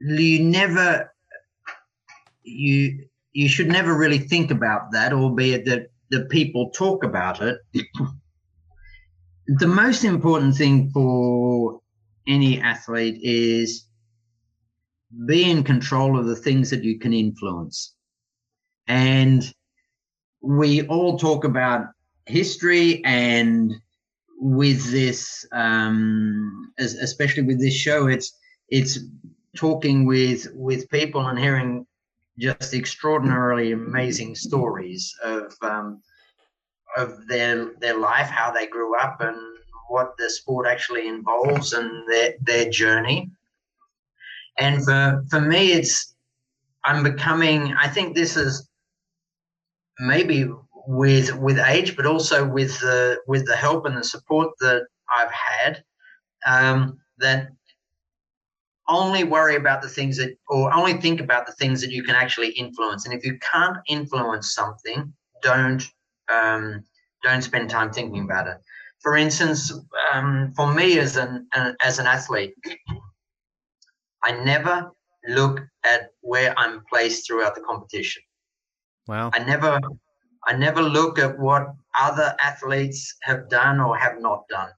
you 0.00 0.40
never 0.42 1.12
you 2.42 3.06
you 3.32 3.48
should 3.48 3.68
never 3.68 3.94
really 3.94 4.18
think 4.18 4.50
about 4.50 4.92
that, 4.92 5.12
albeit 5.12 5.66
that 5.66 5.88
the 6.10 6.24
people 6.26 6.70
talk 6.70 7.04
about 7.04 7.42
it. 7.42 7.58
the 9.46 9.66
most 9.66 10.04
important 10.04 10.56
thing 10.56 10.90
for 10.90 11.80
any 12.26 12.60
athlete 12.60 13.18
is 13.22 13.86
be 15.26 15.50
in 15.50 15.62
control 15.62 16.18
of 16.18 16.26
the 16.26 16.36
things 16.36 16.70
that 16.70 16.82
you 16.82 16.98
can 16.98 17.12
influence. 17.12 17.94
And 18.86 19.42
we 20.40 20.86
all 20.86 21.18
talk 21.18 21.44
about 21.44 21.86
history 22.26 23.04
and 23.04 23.74
with 24.38 24.90
this 24.90 25.46
um, 25.52 26.72
especially 26.78 27.42
with 27.42 27.60
this 27.60 27.74
show 27.74 28.06
it's 28.06 28.36
it's 28.68 28.98
talking 29.56 30.04
with 30.04 30.48
with 30.54 30.90
people 30.90 31.26
and 31.26 31.38
hearing 31.38 31.86
just 32.38 32.74
extraordinarily 32.74 33.72
amazing 33.72 34.34
stories 34.34 35.14
of 35.24 35.54
um, 35.62 36.02
of 36.96 37.26
their 37.26 37.72
their 37.80 37.98
life, 37.98 38.28
how 38.28 38.50
they 38.50 38.66
grew 38.66 38.98
up, 38.98 39.20
and 39.20 39.36
what 39.88 40.16
the 40.18 40.28
sport 40.30 40.66
actually 40.66 41.08
involves, 41.08 41.72
and 41.72 41.90
their 42.08 42.34
their 42.42 42.70
journey. 42.70 43.30
And 44.58 44.84
for 44.84 45.24
for 45.30 45.40
me, 45.40 45.72
it's 45.72 46.14
I'm 46.84 47.02
becoming. 47.02 47.74
I 47.74 47.88
think 47.88 48.14
this 48.14 48.36
is 48.36 48.68
maybe 49.98 50.48
with 50.86 51.34
with 51.36 51.58
age, 51.58 51.96
but 51.96 52.06
also 52.06 52.46
with 52.46 52.78
the 52.80 53.18
with 53.26 53.46
the 53.46 53.56
help 53.56 53.86
and 53.86 53.96
the 53.96 54.04
support 54.04 54.50
that 54.60 54.86
I've 55.14 55.32
had. 55.32 55.82
Um, 56.46 57.00
that 57.18 57.48
only 58.88 59.24
worry 59.24 59.56
about 59.56 59.82
the 59.82 59.88
things 59.88 60.16
that, 60.18 60.36
or 60.48 60.72
only 60.72 60.94
think 60.94 61.20
about 61.20 61.46
the 61.46 61.52
things 61.52 61.80
that 61.80 61.90
you 61.90 62.02
can 62.02 62.14
actually 62.14 62.50
influence. 62.50 63.04
And 63.04 63.14
if 63.14 63.24
you 63.24 63.38
can't 63.38 63.76
influence 63.88 64.54
something, 64.54 65.12
don't 65.42 65.82
um, 66.32 66.84
don't 67.22 67.42
spend 67.42 67.70
time 67.70 67.92
thinking 67.92 68.24
about 68.24 68.46
it. 68.46 68.56
For 69.00 69.16
instance, 69.16 69.72
um, 70.12 70.52
for 70.56 70.72
me 70.72 70.98
as 70.98 71.16
an 71.16 71.48
as 71.80 71.98
an 71.98 72.06
athlete, 72.06 72.54
I 74.24 74.32
never 74.32 74.90
look 75.28 75.60
at 75.84 76.10
where 76.20 76.54
I'm 76.56 76.82
placed 76.90 77.26
throughout 77.26 77.54
the 77.54 77.60
competition. 77.62 78.22
Wow. 79.06 79.30
I 79.34 79.40
never 79.40 79.80
I 80.46 80.56
never 80.56 80.82
look 80.82 81.18
at 81.18 81.38
what 81.38 81.68
other 81.98 82.34
athletes 82.40 83.16
have 83.22 83.48
done 83.48 83.80
or 83.80 83.96
have 83.96 84.20
not 84.20 84.46
done. 84.48 84.70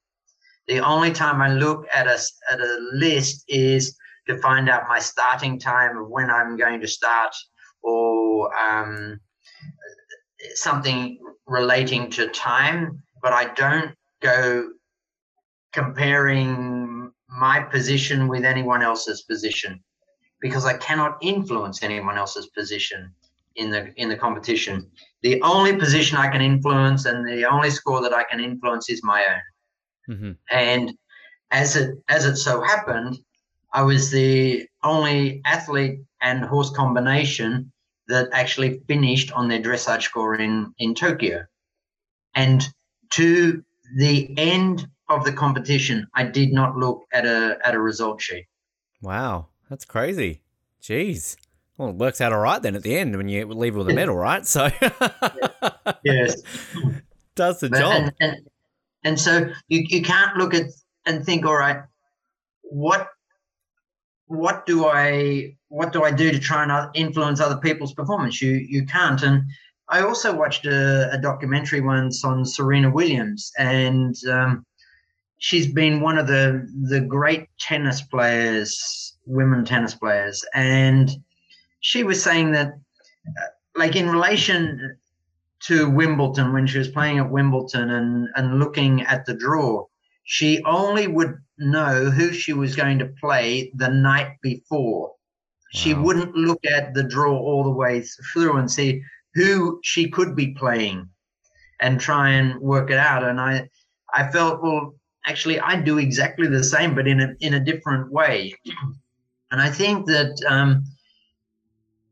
The 0.67 0.81
only 0.81 1.13
time 1.13 1.41
I 1.41 1.53
look 1.53 1.87
at 1.93 2.07
a, 2.07 2.19
at 2.51 2.61
a 2.61 2.91
list 2.93 3.45
is 3.49 3.97
to 4.29 4.39
find 4.39 4.69
out 4.69 4.89
my 4.89 4.99
starting 4.99 5.59
time 5.59 5.97
of 5.97 6.09
when 6.09 6.31
I'm 6.31 6.57
going 6.57 6.81
to 6.81 6.87
start 6.89 7.35
or 7.83 8.55
um, 8.57 9.21
something 10.55 11.19
relating 11.47 12.11
to 12.11 12.29
time, 12.29 13.03
but 13.23 13.33
I 13.33 13.53
don't 13.55 13.95
go 14.21 14.71
comparing 15.73 17.11
my 17.29 17.61
position 17.61 18.29
with 18.29 18.45
anyone 18.45 18.83
else's 18.83 19.23
position 19.23 19.83
because 20.41 20.65
I 20.65 20.77
cannot 20.77 21.19
influence 21.21 21.83
anyone 21.83 22.17
else's 22.17 22.47
position 22.49 23.13
in 23.57 23.71
the 23.71 23.93
in 23.97 24.09
the 24.09 24.17
competition. 24.17 24.91
The 25.23 25.41
only 25.43 25.77
position 25.77 26.17
I 26.17 26.29
can 26.29 26.41
influence 26.41 27.07
and 27.07 27.27
the 27.27 27.45
only 27.45 27.71
score 27.71 28.01
that 28.03 28.15
I 28.15 28.25
can 28.25 28.41
influence 28.41 28.89
is 28.89 29.03
my 29.03 29.25
own. 29.25 30.15
Mm-hmm. 30.15 30.33
And 30.51 30.95
as 31.51 31.77
it 31.77 31.97
as 32.09 32.25
it 32.25 32.37
so 32.37 32.63
happened, 32.63 33.19
I 33.73 33.83
was 33.83 34.11
the 34.11 34.67
only 34.83 35.43
athlete 35.45 36.01
and 36.21 36.45
horse 36.45 36.71
combination 36.71 37.73
that 38.09 38.29
actually 38.33 38.81
finished 38.89 39.31
on 39.33 39.49
their 39.49 39.61
dressage 39.61 40.03
score 40.03 40.35
in, 40.35 40.73
in 40.79 40.95
Tokyo. 40.95 41.45
And 42.35 42.67
to 43.11 43.63
the 43.97 44.35
end 44.39 44.89
of 45.09 45.25
the 45.25 45.33
competition, 45.33 46.07
I 46.15 46.25
did 46.25 46.53
not 46.53 46.77
look 46.77 47.05
at 47.13 47.27
a 47.27 47.59
at 47.65 47.75
a 47.75 47.81
result 47.81 48.21
sheet. 48.21 48.47
Wow, 49.03 49.49
that's 49.69 49.85
crazy. 49.85 50.41
Jeez. 50.83 51.37
Well, 51.77 51.91
it 51.91 51.97
works 51.97 52.21
out 52.21 52.33
all 52.33 52.41
right 52.41 52.61
then 52.61 52.75
at 52.75 52.83
the 52.83 52.97
end 52.97 53.17
when 53.17 53.29
you 53.29 53.47
leave 53.47 53.77
with 53.77 53.89
a 53.89 53.95
medal, 53.95 54.17
right? 54.17 54.45
So 54.45 54.69
yes, 56.05 56.43
does 57.37 57.61
the 57.61 57.69
job. 57.69 57.93
And, 57.93 58.13
and, 58.21 58.37
and 59.05 59.21
so 59.21 59.51
you, 59.69 59.85
you 59.89 60.03
can't 60.03 60.37
look 60.37 60.55
at 60.55 60.67
and 61.07 61.25
think, 61.25 61.47
all 61.47 61.57
right, 61.57 61.83
what 62.63 63.09
what 64.29 64.67
do 64.67 64.87
I 64.87 65.57
what 65.69 65.93
do 65.93 66.05
I 66.05 66.11
do 66.11 66.31
to 66.31 66.39
try 66.39 66.63
and 66.63 66.91
influence 66.95 67.41
other 67.41 67.57
people's 67.57 67.95
performance? 67.95 68.41
You 68.41 68.53
you 68.53 68.87
can't. 68.87 69.23
And 69.23 69.43
I 69.89 70.03
also 70.03 70.37
watched 70.37 70.67
a, 70.67 71.11
a 71.13 71.19
documentary 71.19 71.81
once 71.81 72.25
on 72.25 72.45
Serena 72.45 72.91
Williams, 72.91 73.51
and 73.59 74.15
um, 74.31 74.67
she's 75.39 75.67
been 75.67 76.01
one 76.01 76.19
of 76.19 76.27
the 76.27 76.69
the 76.89 77.01
great 77.01 77.49
tennis 77.59 78.03
players, 78.03 79.17
women 79.25 79.65
tennis 79.65 79.95
players, 79.95 80.45
and 80.55 81.11
she 81.81 82.05
was 82.05 82.23
saying 82.23 82.53
that, 82.53 82.69
uh, 82.69 83.47
like 83.77 83.97
in 83.97 84.11
relation 84.11 84.97
to 85.61 85.89
Wimbledon 85.89 86.53
when 86.53 86.67
she 86.67 86.79
was 86.79 86.89
playing 86.89 87.19
at 87.19 87.31
Wimbledon 87.31 87.91
and 87.91 88.29
and 88.37 88.59
looking 88.59 89.03
at 89.03 89.25
the 89.25 89.35
draw, 89.35 89.87
she 90.25 90.63
only 90.65 91.07
would 91.07 91.39
know 91.59 92.11
who 92.11 92.33
she 92.33 92.53
was 92.53 92.77
going 92.77 92.99
to 92.99 93.13
play 93.21 93.73
the 93.75 93.89
night 93.89 94.37
before. 94.43 95.09
Wow. 95.09 95.15
She 95.71 95.95
wouldn't 95.95 96.35
look 96.35 96.65
at 96.65 96.95
the 96.95 97.03
draw 97.03 97.37
all 97.37 97.65
the 97.65 97.71
way 97.71 98.03
through 98.33 98.57
and 98.57 98.71
see 98.71 99.03
who 99.35 99.81
she 99.83 100.09
could 100.09 100.35
be 100.35 100.55
playing 100.55 101.09
and 101.81 102.01
try 102.01 102.31
and 102.31 102.59
work 102.61 102.91
it 102.91 102.99
out. 102.99 103.25
And 103.25 103.41
I, 103.41 103.69
I 104.13 104.31
felt, 104.31 104.63
well, 104.63 104.95
actually, 105.27 105.61
I'd 105.61 105.85
do 105.85 105.99
exactly 105.99 106.49
the 106.49 106.65
same, 106.65 106.95
but 106.95 107.07
in 107.07 107.21
a, 107.21 107.35
in 107.41 107.55
a 107.55 107.61
different 107.61 108.11
way. 108.11 108.55
And 109.51 109.63
I 109.63 109.71
think 109.71 110.07
that 110.09 110.39
um, 110.47 110.85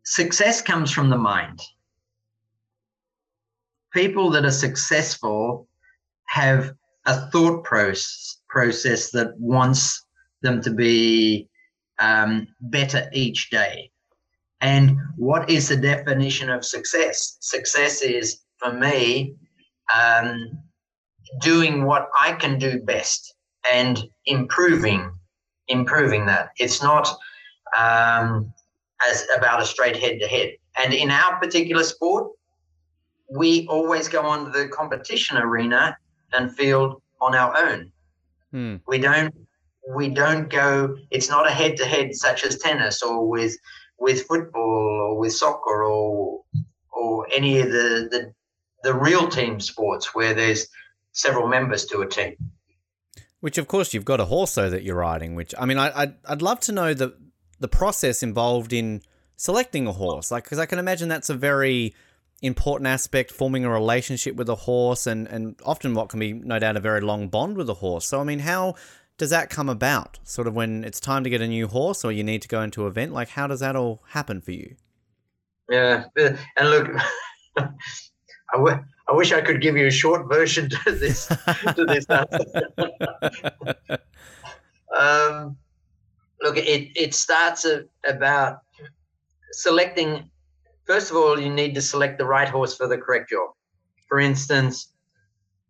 success 0.04 0.62
comes 0.62 0.90
from 0.90 1.11
the 1.11 1.18
mind. 1.18 1.61
People 3.92 4.30
that 4.30 4.46
are 4.46 4.50
successful 4.50 5.68
have 6.28 6.72
a 7.04 7.30
thought 7.30 7.62
process 7.62 8.36
process 8.57 9.11
that 9.11 9.38
wants 9.38 10.07
them 10.40 10.62
to 10.62 10.71
be 10.71 11.47
um, 11.99 12.49
better 12.61 13.03
each 13.12 13.51
day. 13.51 13.90
And 14.62 14.97
what 15.16 15.51
is 15.51 15.69
the 15.69 15.77
definition 15.77 16.49
of 16.49 16.64
success? 16.64 17.37
Success 17.40 18.01
is, 18.01 18.27
for 18.57 18.73
me, 18.73 19.35
um, 20.01 20.59
doing 21.42 21.85
what 21.85 22.09
I 22.19 22.33
can 22.33 22.59
do 22.59 22.81
best 22.81 23.35
and 23.71 24.03
improving, 24.25 25.03
improving 25.69 26.25
that. 26.27 26.47
It's 26.57 26.83
not 26.83 27.07
um, 27.79 28.51
as 29.07 29.27
about 29.37 29.61
a 29.61 29.66
straight 29.66 29.97
head 29.97 30.19
to 30.21 30.27
head. 30.27 30.51
And 30.83 30.95
in 30.95 31.11
our 31.11 31.38
particular 31.38 31.85
sport, 31.85 32.33
we 33.29 33.66
always 33.69 34.09
go 34.09 34.23
on 34.23 34.51
the 34.53 34.69
competition 34.69 35.37
arena 35.37 35.95
and 36.33 36.55
field 36.57 37.03
on 37.21 37.35
our 37.35 37.55
own. 37.66 37.92
Hmm. 38.52 38.76
We 38.87 38.98
don't 38.98 39.35
we 39.94 40.09
don't 40.09 40.48
go. 40.48 40.96
It's 41.11 41.28
not 41.28 41.46
a 41.46 41.50
head 41.50 41.76
to 41.78 41.85
head 41.85 42.14
such 42.14 42.44
as 42.44 42.59
tennis 42.59 43.02
or 43.02 43.28
with 43.28 43.56
with 43.98 44.26
football 44.26 44.62
or 44.62 45.18
with 45.18 45.32
soccer 45.32 45.85
or 45.85 46.42
or 46.92 47.26
any 47.35 47.61
of 47.61 47.70
the 47.70 48.09
the, 48.11 48.32
the 48.82 48.94
real 48.94 49.28
team 49.28 49.61
sports 49.61 50.14
where 50.14 50.35
there's 50.35 50.66
several 51.12 51.48
members 51.48 51.85
to 51.87 52.00
a 52.00 52.09
team. 52.09 52.35
Which 53.40 53.59
of 53.59 53.68
course 53.68 53.94
you've 53.94 54.04
got 54.04 54.20
a 54.20 54.24
horse 54.24 54.54
though 54.54 54.70
that 54.70 54.82
you're 54.82 54.96
riding. 54.96 55.35
Which 55.35 55.54
I 55.59 55.66
mean, 55.66 55.78
I 55.78 55.92
I'd, 55.94 56.14
I'd 56.24 56.42
love 56.42 56.61
to 56.61 56.72
know 56.72 56.94
the 56.94 57.16
the 57.59 57.68
process 57.68 58.22
involved 58.22 58.72
in 58.72 59.02
selecting 59.37 59.87
a 59.87 59.92
horse. 59.92 60.30
Like 60.30 60.44
because 60.44 60.59
I 60.59 60.66
can 60.66 60.78
imagine 60.78 61.09
that's 61.09 61.30
a 61.30 61.35
very 61.35 61.94
important 62.42 62.87
aspect 62.87 63.31
forming 63.31 63.64
a 63.64 63.70
relationship 63.70 64.37
with 64.37 64.49
a 64.49 64.55
horse 64.55 65.07
and 65.07 65.27
and 65.29 65.57
often 65.64 65.94
what 65.94 66.09
can 66.11 66.20
be 66.20 66.33
no 66.33 66.59
doubt 66.59 66.77
a 66.77 66.81
very 66.81 67.01
long 67.01 67.29
bond 67.29 67.57
with 67.57 67.68
a 67.70 67.75
horse. 67.75 68.07
So 68.07 68.20
i 68.20 68.25
mean 68.25 68.40
how 68.40 68.75
does 69.18 69.31
that 69.31 69.49
come 69.49 69.70
about? 69.70 70.18
Sort 70.25 70.46
of 70.46 70.55
when 70.55 70.85
it's 70.85 71.01
time 71.01 71.25
to 71.25 71.31
get 71.31 71.40
a 71.40 71.49
new 71.49 71.66
horse 71.68 72.05
or 72.05 72.12
you 72.12 72.22
need 72.22 72.42
to 72.42 72.49
go 72.49 72.61
into 72.61 72.83
an 72.83 72.88
event 72.88 73.12
like 73.12 73.31
how 73.31 73.46
does 73.46 73.61
that 73.61 73.75
all 73.75 74.03
happen 74.09 74.40
for 74.40 74.53
you? 74.53 74.77
Yeah 75.70 76.05
and 76.16 76.70
look 76.70 76.88
I, 77.57 78.59
w- 78.59 78.85
I 79.09 79.12
wish 79.12 79.33
i 79.33 79.40
could 79.40 79.61
give 79.61 79.77
you 79.77 79.87
a 79.87 79.90
short 79.90 80.29
version 80.29 80.68
to 80.68 80.92
this 80.92 81.27
to 81.27 81.85
this 81.87 82.07
um, 84.96 85.57
look 86.42 86.57
it 86.57 86.90
it 86.94 87.14
starts 87.14 87.66
about 88.07 88.61
selecting 89.53 90.31
first 90.87 91.11
of 91.11 91.16
all, 91.16 91.38
you 91.38 91.51
need 91.51 91.75
to 91.75 91.83
select 91.83 92.18
the 92.18 92.25
right 92.25 92.49
horse 92.49 92.77
for 92.77 92.87
the 92.88 92.99
correct 92.99 93.31
job. 93.31 93.51
For 94.09 94.20
instance, 94.20 94.92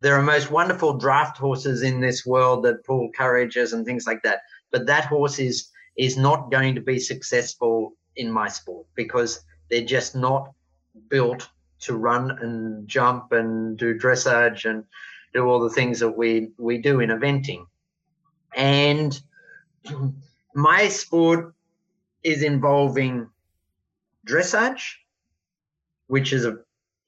there 0.01 0.15
are 0.15 0.23
most 0.23 0.51
wonderful 0.51 0.99
draft 0.99 1.39
horses 1.39 1.83
in 1.83 2.01
this 2.01 2.27
world 2.27 2.65
that 2.65 2.85
pull 2.85 3.11
courages 3.17 3.73
and 3.73 3.85
things 3.85 4.07
like 4.07 4.23
that. 4.23 4.41
But 4.71 4.87
that 4.87 5.07
horse 5.07 5.39
is 5.39 5.71
is 5.97 6.19
not 6.19 6.51
going 6.51 6.75
to 6.75 6.81
be 6.83 6.99
successful 6.99 7.95
in 8.17 8.31
my 8.31 8.49
sport 8.49 8.87
because 8.95 9.41
they're 9.71 9.85
just 9.85 10.15
not 10.15 10.53
built 11.09 11.49
to 11.81 11.97
run 11.97 12.31
and 12.43 12.87
jump 12.87 13.33
and 13.33 13.79
do 13.79 13.99
dressage 13.99 14.69
and 14.69 14.85
do 15.33 15.47
all 15.47 15.61
the 15.61 15.71
things 15.71 15.99
that 16.01 16.11
we 16.11 16.51
we 16.59 16.79
do 16.79 17.01
in 17.01 17.11
eventing. 17.11 17.65
And 18.55 19.19
my 20.55 20.89
sport 20.89 21.55
is 22.23 22.43
involving 22.43 23.29
dressage, 24.27 24.97
which 26.09 26.33
is 26.33 26.45
a 26.45 26.59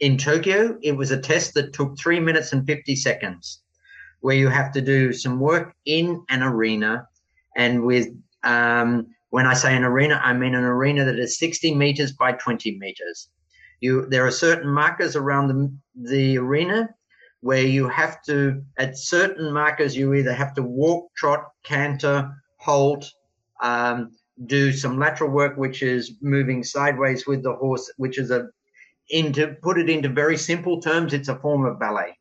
in 0.00 0.16
Tokyo, 0.16 0.78
it 0.82 0.92
was 0.92 1.10
a 1.10 1.20
test 1.20 1.54
that 1.54 1.72
took 1.72 1.98
three 1.98 2.20
minutes 2.20 2.52
and 2.52 2.66
50 2.66 2.94
seconds, 2.96 3.62
where 4.20 4.36
you 4.36 4.48
have 4.48 4.72
to 4.72 4.80
do 4.80 5.12
some 5.12 5.40
work 5.40 5.74
in 5.86 6.22
an 6.28 6.42
arena. 6.42 7.08
And 7.56 7.82
with, 7.82 8.08
um, 8.44 9.08
when 9.30 9.46
I 9.46 9.54
say 9.54 9.76
an 9.76 9.84
arena, 9.84 10.20
I 10.22 10.32
mean 10.34 10.54
an 10.54 10.64
arena 10.64 11.04
that 11.04 11.18
is 11.18 11.38
60 11.38 11.74
meters 11.74 12.12
by 12.12 12.32
20 12.32 12.78
meters. 12.78 13.28
You, 13.80 14.06
there 14.06 14.24
are 14.26 14.30
certain 14.30 14.70
markers 14.70 15.16
around 15.16 15.48
the, 15.48 15.72
the 16.10 16.38
arena 16.38 16.88
where 17.40 17.62
you 17.62 17.88
have 17.88 18.22
to, 18.22 18.62
at 18.78 18.98
certain 18.98 19.52
markers, 19.52 19.96
you 19.96 20.14
either 20.14 20.32
have 20.32 20.54
to 20.54 20.62
walk, 20.62 21.12
trot, 21.16 21.44
canter, 21.64 22.30
halt, 22.56 23.12
um, 23.62 24.12
do 24.46 24.72
some 24.72 24.98
lateral 24.98 25.30
work, 25.30 25.56
which 25.56 25.82
is 25.82 26.16
moving 26.20 26.62
sideways 26.62 27.26
with 27.26 27.42
the 27.42 27.54
horse, 27.54 27.90
which 27.96 28.18
is 28.18 28.30
a, 28.30 28.48
into 29.10 29.48
put 29.62 29.78
it 29.78 29.88
into 29.88 30.08
very 30.08 30.36
simple 30.36 30.80
terms, 30.80 31.12
it's 31.12 31.28
a 31.28 31.36
form 31.36 31.64
of 31.64 31.78
ballet. 31.78 32.18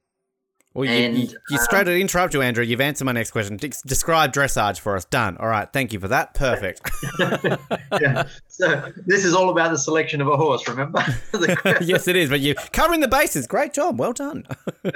Well, 0.77 0.85
you, 0.85 0.91
And, 0.91 1.17
you, 1.17 1.27
you 1.49 1.57
straight 1.57 1.85
to 1.85 1.99
interrupt 1.99 2.35
you, 2.35 2.43
Andrew. 2.43 2.63
You've 2.63 2.81
answered 2.81 3.05
my 3.05 3.11
next 3.11 3.31
question. 3.31 3.57
Des- 3.57 3.81
describe 3.87 4.31
dressage 4.31 4.79
for 4.79 4.95
us. 4.95 5.05
Done. 5.05 5.35
All 5.37 5.47
right. 5.47 5.67
Thank 5.73 5.91
you 5.91 5.99
for 5.99 6.07
that. 6.09 6.35
Perfect. 6.35 6.87
yeah. 7.99 8.27
So 8.47 8.91
this 9.07 9.25
is 9.25 9.33
all 9.33 9.49
about 9.49 9.71
the 9.71 9.77
selection 9.79 10.21
of 10.21 10.27
a 10.27 10.37
horse. 10.37 10.67
Remember? 10.67 11.03
Yes, 11.81 12.07
it 12.07 12.15
is. 12.15 12.29
But 12.29 12.41
you 12.41 12.53
covering 12.73 12.99
the 12.99 13.07
bases. 13.07 13.47
Great 13.47 13.73
job. 13.73 13.97
Well 13.97 14.13
done. 14.13 14.45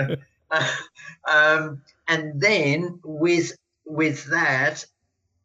um, 1.28 1.82
and 2.08 2.40
then 2.40 3.00
with 3.04 3.54
with 3.86 4.26
that, 4.26 4.86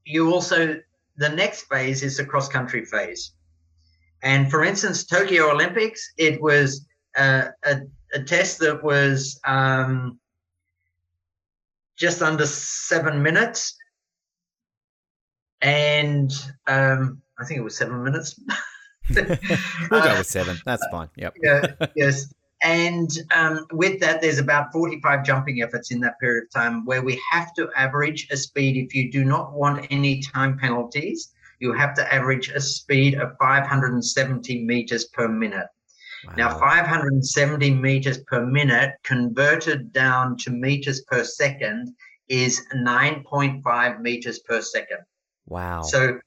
you 0.05 0.31
also 0.35 0.79
the 1.17 1.29
next 1.31 1.63
phase 1.63 2.03
is 2.03 2.19
the 2.19 2.27
cross 2.27 2.49
country 2.49 2.85
phase. 2.85 3.33
And 4.27 4.51
for 4.51 4.65
instance, 4.65 5.05
Tokyo 5.05 5.53
Olympics, 5.53 6.13
it 6.19 6.43
was 6.43 6.85
uh, 7.17 7.45
a, 7.65 7.77
a 8.13 8.25
test 8.25 8.59
that 8.59 8.83
was 8.83 9.41
um, 9.47 10.19
just 11.97 12.23
under 12.23 12.45
seven 12.45 13.23
minutes, 13.23 13.77
and 15.63 16.33
um, 16.67 17.23
I 17.39 17.45
think 17.45 17.61
it 17.61 17.63
was 17.63 17.77
seven 17.77 18.03
minutes. 18.03 18.41
we'll 19.15 20.03
go 20.03 20.19
with 20.19 20.27
seven. 20.27 20.57
That's 20.67 20.85
fine. 20.91 21.09
Yep. 21.15 21.37
yeah, 21.45 21.87
yes. 21.95 22.35
And 22.65 23.09
um, 23.33 23.65
with 23.71 24.01
that, 24.01 24.23
there's 24.23 24.41
about 24.41 24.73
45 24.73 25.25
jumping 25.25 25.63
efforts 25.63 25.93
in 25.93 26.01
that 26.01 26.19
period 26.19 26.43
of 26.43 26.51
time 26.51 26.85
where 26.85 27.03
we 27.03 27.23
have 27.31 27.55
to 27.55 27.71
average 27.77 28.27
a 28.33 28.37
speed. 28.37 28.77
If 28.77 28.93
you 28.93 29.09
do 29.09 29.25
not 29.25 29.53
want 29.53 29.87
any 29.91 30.21
time 30.21 30.59
penalties, 30.59 31.33
you 31.59 31.73
have 31.73 31.95
to 31.95 32.15
average 32.15 32.49
a 32.49 32.61
speed 32.61 33.15
of 33.15 33.37
570 33.41 34.65
meters 34.65 35.05
per 35.07 35.29
minute. 35.29 35.67
Now, 36.37 36.59
570 36.59 37.71
meters 37.71 38.19
per 38.27 38.45
minute 38.45 38.95
converted 39.05 39.93
down 39.93 40.37
to 40.39 40.51
meters 40.51 41.03
per 41.03 41.23
second 41.23 41.95
is 42.29 42.61
9.5 42.75 44.01
meters 44.01 44.41
per 44.41 44.61
second. 44.61 44.99
Wow. 45.47 45.83
So 45.83 46.19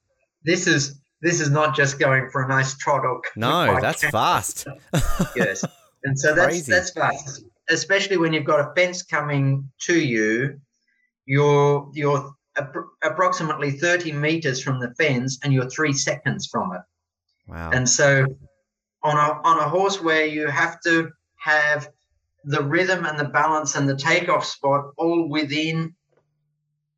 this 0.42 0.66
is 0.66 1.00
this 1.22 1.40
is 1.40 1.50
not 1.50 1.76
just 1.76 1.98
going 1.98 2.30
for 2.30 2.42
a 2.42 2.48
nice 2.48 2.76
trot 2.78 3.04
or 3.04 3.20
no, 3.36 3.78
that's 3.80 4.00
canter 4.00 4.12
fast. 4.12 4.66
yes. 5.36 5.64
And 6.04 6.18
so 6.18 6.34
that's 6.34 6.46
Crazy. 6.46 6.72
that's 6.72 6.92
fast, 6.92 7.44
especially 7.68 8.16
when 8.16 8.32
you've 8.32 8.46
got 8.46 8.60
a 8.60 8.72
fence 8.74 9.02
coming 9.02 9.70
to 9.82 9.98
you. 9.98 10.58
You're 11.26 11.90
you're 11.92 12.18
appro- 12.18 12.32
approximately 13.02 13.70
thirty 13.70 14.12
meters 14.12 14.62
from 14.62 14.80
the 14.80 14.94
fence, 14.94 15.38
and 15.42 15.52
you're 15.52 15.70
three 15.70 15.92
seconds 15.92 16.46
from 16.46 16.72
it. 16.74 16.82
Wow. 17.46 17.70
And 17.72 17.88
so, 17.88 18.26
on 19.02 19.16
a 19.16 19.40
on 19.44 19.58
a 19.58 19.68
horse 19.68 20.00
where 20.00 20.26
you 20.26 20.48
have 20.48 20.80
to 20.82 21.10
have 21.38 21.88
the 22.44 22.62
rhythm 22.62 23.04
and 23.04 23.18
the 23.18 23.24
balance 23.24 23.76
and 23.76 23.88
the 23.88 23.96
takeoff 23.96 24.44
spot 24.44 24.92
all 24.96 25.28
within, 25.28 25.94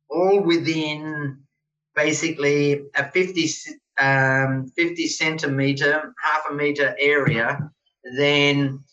all 0.09 0.41
within, 0.41 1.39
basically 1.95 2.83
a 2.95 3.11
50, 3.11 3.49
um, 3.99 4.67
50 4.75 5.07
centimeter, 5.07 6.13
half 6.23 6.43
a 6.49 6.53
meter 6.53 6.95
area, 6.99 7.69
then 8.17 8.83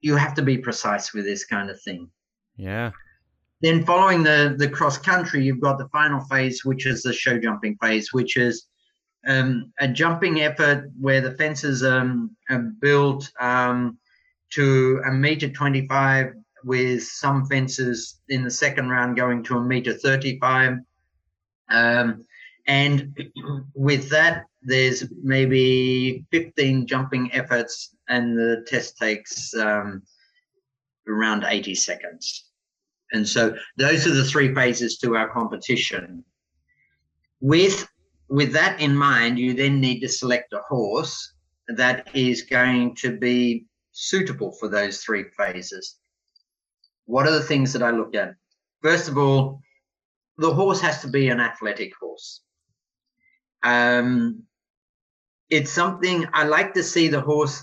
you 0.00 0.16
have 0.16 0.34
to 0.34 0.42
be 0.42 0.58
precise 0.58 1.12
with 1.12 1.24
this 1.24 1.44
kind 1.44 1.70
of 1.70 1.80
thing. 1.82 2.10
yeah. 2.56 2.90
Then 3.62 3.84
following 3.84 4.24
the 4.24 4.54
the 4.58 4.68
cross 4.68 4.98
country, 4.98 5.44
you've 5.44 5.60
got 5.60 5.78
the 5.78 5.88
final 5.88 6.20
phase, 6.24 6.64
which 6.64 6.84
is 6.86 7.02
the 7.02 7.12
show 7.12 7.38
jumping 7.38 7.76
phase, 7.80 8.12
which 8.12 8.36
is 8.36 8.66
um, 9.26 9.72
a 9.78 9.86
jumping 9.86 10.40
effort 10.40 10.90
where 11.00 11.20
the 11.20 11.32
fences 11.32 11.84
um, 11.84 12.36
are 12.50 12.58
built 12.58 13.30
um, 13.40 13.98
to 14.50 15.00
a 15.06 15.12
meter 15.12 15.48
25 15.48 16.34
with 16.64 17.02
some 17.02 17.46
fences 17.46 18.20
in 18.28 18.44
the 18.44 18.50
second 18.50 18.90
round 18.90 19.16
going 19.16 19.42
to 19.44 19.56
a 19.56 19.60
meter 19.60 19.94
35 19.94 20.78
um, 21.70 22.24
and 22.66 23.16
with 23.74 24.08
that 24.10 24.44
there's 24.62 25.04
maybe 25.22 26.24
15 26.30 26.86
jumping 26.86 27.32
efforts 27.32 27.96
and 28.08 28.36
the 28.36 28.64
test 28.66 28.96
takes 28.96 29.54
um, 29.54 30.02
around 31.08 31.44
80 31.44 31.74
seconds 31.74 32.51
and 33.12 33.28
so 33.28 33.54
those 33.76 34.06
are 34.06 34.14
the 34.14 34.24
three 34.24 34.54
phases 34.54 34.98
to 34.98 35.16
our 35.16 35.28
competition. 35.28 36.24
With 37.40 37.86
with 38.28 38.52
that 38.52 38.80
in 38.80 38.96
mind 38.96 39.38
you 39.38 39.54
then 39.54 39.80
need 39.80 40.00
to 40.00 40.08
select 40.08 40.52
a 40.52 40.60
horse 40.68 41.34
that 41.68 42.08
is 42.14 42.42
going 42.42 42.94
to 42.96 43.16
be 43.18 43.66
suitable 43.92 44.52
for 44.52 44.68
those 44.68 45.00
three 45.00 45.24
phases. 45.36 45.98
What 47.04 47.26
are 47.26 47.32
the 47.32 47.42
things 47.42 47.72
that 47.72 47.82
i 47.82 47.90
look 47.90 48.14
at? 48.14 48.34
First 48.82 49.08
of 49.08 49.18
all 49.18 49.60
the 50.38 50.52
horse 50.52 50.80
has 50.80 51.02
to 51.02 51.08
be 51.08 51.28
an 51.28 51.40
athletic 51.40 51.92
horse. 52.00 52.40
Um, 53.62 54.44
it's 55.50 55.70
something 55.70 56.26
i 56.32 56.44
like 56.44 56.72
to 56.74 56.82
see 56.82 57.08
the 57.08 57.20
horse 57.20 57.62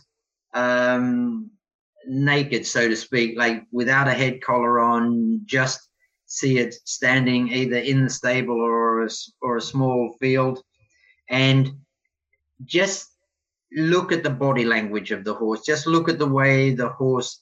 um, 0.54 1.50
naked 2.10 2.66
so 2.66 2.88
to 2.88 2.96
speak 2.96 3.38
like 3.38 3.64
without 3.72 4.08
a 4.08 4.14
head 4.14 4.42
collar 4.42 4.80
on 4.80 5.42
just 5.46 5.90
see 6.30 6.60
it 6.60 6.74
standing 6.86 7.50
either 7.50 7.78
in 7.78 8.04
the 8.04 8.10
stable 8.10 8.62
or 8.62 9.06
a, 9.06 9.10
or 9.42 9.58
a 9.58 9.62
small 9.62 10.16
field. 10.20 10.62
And 11.30 11.72
just 12.66 13.16
look 13.74 14.12
at 14.12 14.24
the 14.24 14.30
body 14.30 14.64
language 14.64 15.12
of 15.12 15.24
the 15.24 15.34
horse. 15.34 15.62
Just 15.66 15.88
look 15.88 16.08
at 16.08 16.20
the 16.20 16.28
way 16.28 16.74
the 16.74 16.90
horse 16.90 17.42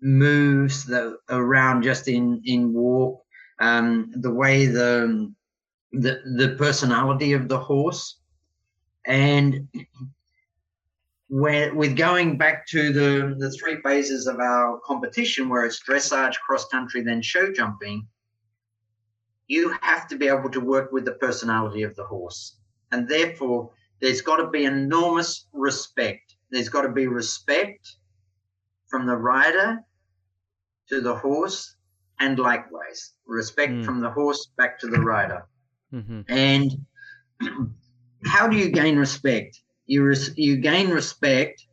moves 0.00 0.84
the, 0.84 1.18
around 1.30 1.82
just 1.82 2.08
in 2.08 2.42
in 2.44 2.72
walk 2.72 3.22
um, 3.60 4.12
the 4.16 4.30
way 4.30 4.66
the 4.66 5.32
the 5.92 6.20
the 6.36 6.54
personality 6.58 7.32
of 7.32 7.48
the 7.48 7.58
horse. 7.58 8.18
And 9.04 9.68
where 11.32 11.74
with 11.74 11.96
going 11.96 12.36
back 12.36 12.66
to 12.66 12.92
the 12.92 13.34
the 13.38 13.50
three 13.52 13.80
phases 13.80 14.26
of 14.26 14.38
our 14.38 14.78
competition 14.84 15.48
where 15.48 15.64
it's 15.64 15.82
dressage 15.82 16.34
cross 16.46 16.66
country 16.68 17.00
then 17.02 17.22
show 17.22 17.50
jumping 17.50 18.06
you 19.48 19.74
have 19.80 20.06
to 20.06 20.16
be 20.18 20.28
able 20.28 20.50
to 20.50 20.60
work 20.60 20.92
with 20.92 21.06
the 21.06 21.12
personality 21.26 21.82
of 21.84 21.96
the 21.96 22.04
horse 22.04 22.58
and 22.92 23.08
therefore 23.08 23.70
there's 24.02 24.20
got 24.20 24.36
to 24.36 24.48
be 24.50 24.64
enormous 24.66 25.46
respect 25.54 26.36
there's 26.50 26.68
got 26.68 26.82
to 26.82 26.90
be 26.92 27.06
respect 27.06 27.96
from 28.90 29.06
the 29.06 29.16
rider 29.16 29.80
to 30.90 31.00
the 31.00 31.14
horse 31.14 31.76
and 32.20 32.38
likewise 32.38 33.12
respect 33.26 33.72
Mm. 33.72 33.84
from 33.86 34.00
the 34.00 34.10
horse 34.10 34.50
back 34.58 34.78
to 34.80 34.86
the 34.86 35.00
rider 35.00 35.42
Mm-hmm. 35.94 36.20
and 36.28 36.68
how 38.26 38.46
do 38.48 38.56
you 38.56 38.68
gain 38.70 38.96
respect? 38.98 39.60
You 39.86 40.04
res- 40.04 40.36
you 40.36 40.56
gain 40.56 40.90
respect 40.90 41.66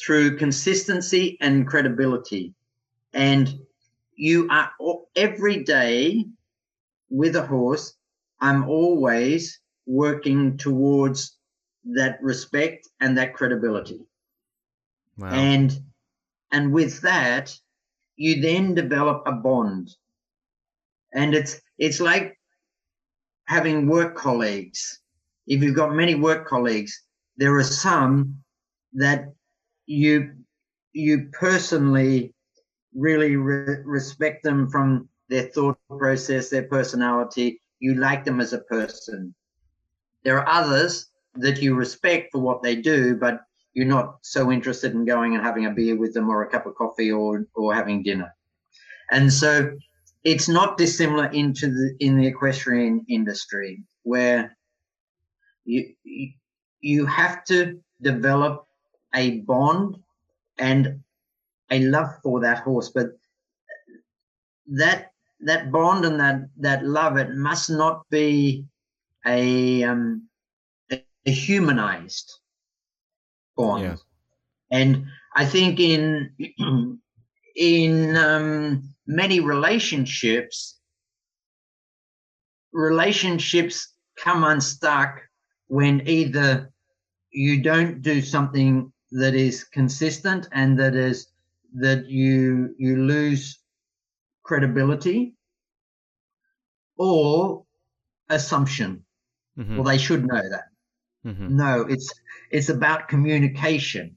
through 0.00 0.36
consistency 0.36 1.38
and 1.40 1.66
credibility, 1.66 2.54
and 3.12 3.48
you 4.16 4.48
are 4.50 4.72
every 5.16 5.64
day 5.64 6.24
with 7.10 7.36
a 7.36 7.46
horse. 7.46 7.94
I'm 8.40 8.68
always 8.68 9.60
working 9.86 10.56
towards 10.58 11.38
that 11.84 12.22
respect 12.22 12.88
and 13.00 13.16
that 13.18 13.34
credibility, 13.34 14.06
Wow. 15.16 15.52
and 15.52 15.76
and 16.52 16.72
with 16.72 17.00
that, 17.02 17.58
you 18.16 18.40
then 18.42 18.74
develop 18.74 19.22
a 19.26 19.32
bond, 19.32 19.96
and 21.14 21.34
it's 21.34 21.60
it's 21.78 22.00
like 22.00 22.38
having 23.46 23.86
work 23.86 24.16
colleagues. 24.16 25.00
If 25.46 25.62
you've 25.62 25.76
got 25.76 25.94
many 25.94 26.14
work 26.14 26.46
colleagues, 26.46 27.04
there 27.36 27.56
are 27.56 27.64
some 27.64 28.36
that 28.94 29.32
you 29.86 30.32
you 30.92 31.28
personally 31.32 32.34
really 32.94 33.36
re- 33.36 33.82
respect 33.84 34.42
them 34.42 34.68
from 34.68 35.08
their 35.28 35.44
thought 35.44 35.78
process, 35.88 36.50
their 36.50 36.64
personality. 36.64 37.60
You 37.80 37.94
like 37.94 38.24
them 38.24 38.40
as 38.40 38.52
a 38.52 38.58
person. 38.58 39.34
There 40.24 40.38
are 40.38 40.48
others 40.48 41.08
that 41.34 41.62
you 41.62 41.74
respect 41.74 42.28
for 42.32 42.40
what 42.40 42.62
they 42.62 42.76
do, 42.76 43.16
but 43.16 43.40
you're 43.72 43.86
not 43.86 44.18
so 44.22 44.52
interested 44.52 44.92
in 44.92 45.06
going 45.06 45.34
and 45.34 45.42
having 45.42 45.66
a 45.66 45.70
beer 45.70 45.96
with 45.96 46.12
them 46.12 46.28
or 46.28 46.42
a 46.42 46.50
cup 46.50 46.66
of 46.66 46.74
coffee 46.74 47.10
or 47.10 47.46
or 47.54 47.74
having 47.74 48.02
dinner. 48.02 48.32
And 49.10 49.32
so 49.32 49.76
it's 50.24 50.48
not 50.48 50.76
dissimilar 50.76 51.26
into 51.26 51.68
the 51.68 51.96
in 52.00 52.16
the 52.18 52.26
equestrian 52.26 53.04
industry 53.08 53.82
where 54.02 54.56
you 55.64 55.94
you- 56.04 56.32
you 56.82 57.06
have 57.06 57.44
to 57.44 57.80
develop 58.02 58.66
a 59.14 59.40
bond 59.40 59.96
and 60.58 61.00
a 61.70 61.78
love 61.84 62.10
for 62.22 62.40
that 62.40 62.58
horse 62.58 62.90
but 62.90 63.08
that 64.66 65.10
that 65.40 65.72
bond 65.72 66.04
and 66.04 66.20
that 66.20 66.42
that 66.56 66.84
love 66.84 67.16
it 67.16 67.30
must 67.30 67.70
not 67.70 68.04
be 68.10 68.64
a 69.26 69.82
um 69.84 70.22
a, 70.90 71.30
humanized 71.30 72.38
bond 73.56 73.82
Yeah. 73.82 73.96
and 74.70 75.06
i 75.36 75.44
think 75.44 75.80
in 75.80 76.30
in 77.56 78.16
um 78.16 78.82
many 79.06 79.40
relationships 79.40 80.78
relationships 82.72 83.94
come 84.16 84.44
unstuck 84.44 85.20
when 85.68 86.06
either 86.08 86.71
you 87.32 87.62
don't 87.62 88.02
do 88.02 88.20
something 88.22 88.92
that 89.12 89.34
is 89.34 89.64
consistent 89.64 90.48
and 90.52 90.78
that 90.78 90.94
is 90.94 91.28
that 91.74 92.06
you 92.06 92.74
you 92.78 92.96
lose 92.96 93.58
credibility 94.42 95.34
or 96.96 97.64
assumption 98.28 99.04
Mhm. 99.58 99.76
well 99.76 99.84
they 99.84 99.98
should 99.98 100.26
know 100.26 100.42
that 100.50 100.66
Mhm. 101.24 101.50
no 101.50 101.82
it's 101.82 102.08
it's 102.50 102.68
about 102.68 103.08
communication 103.08 104.16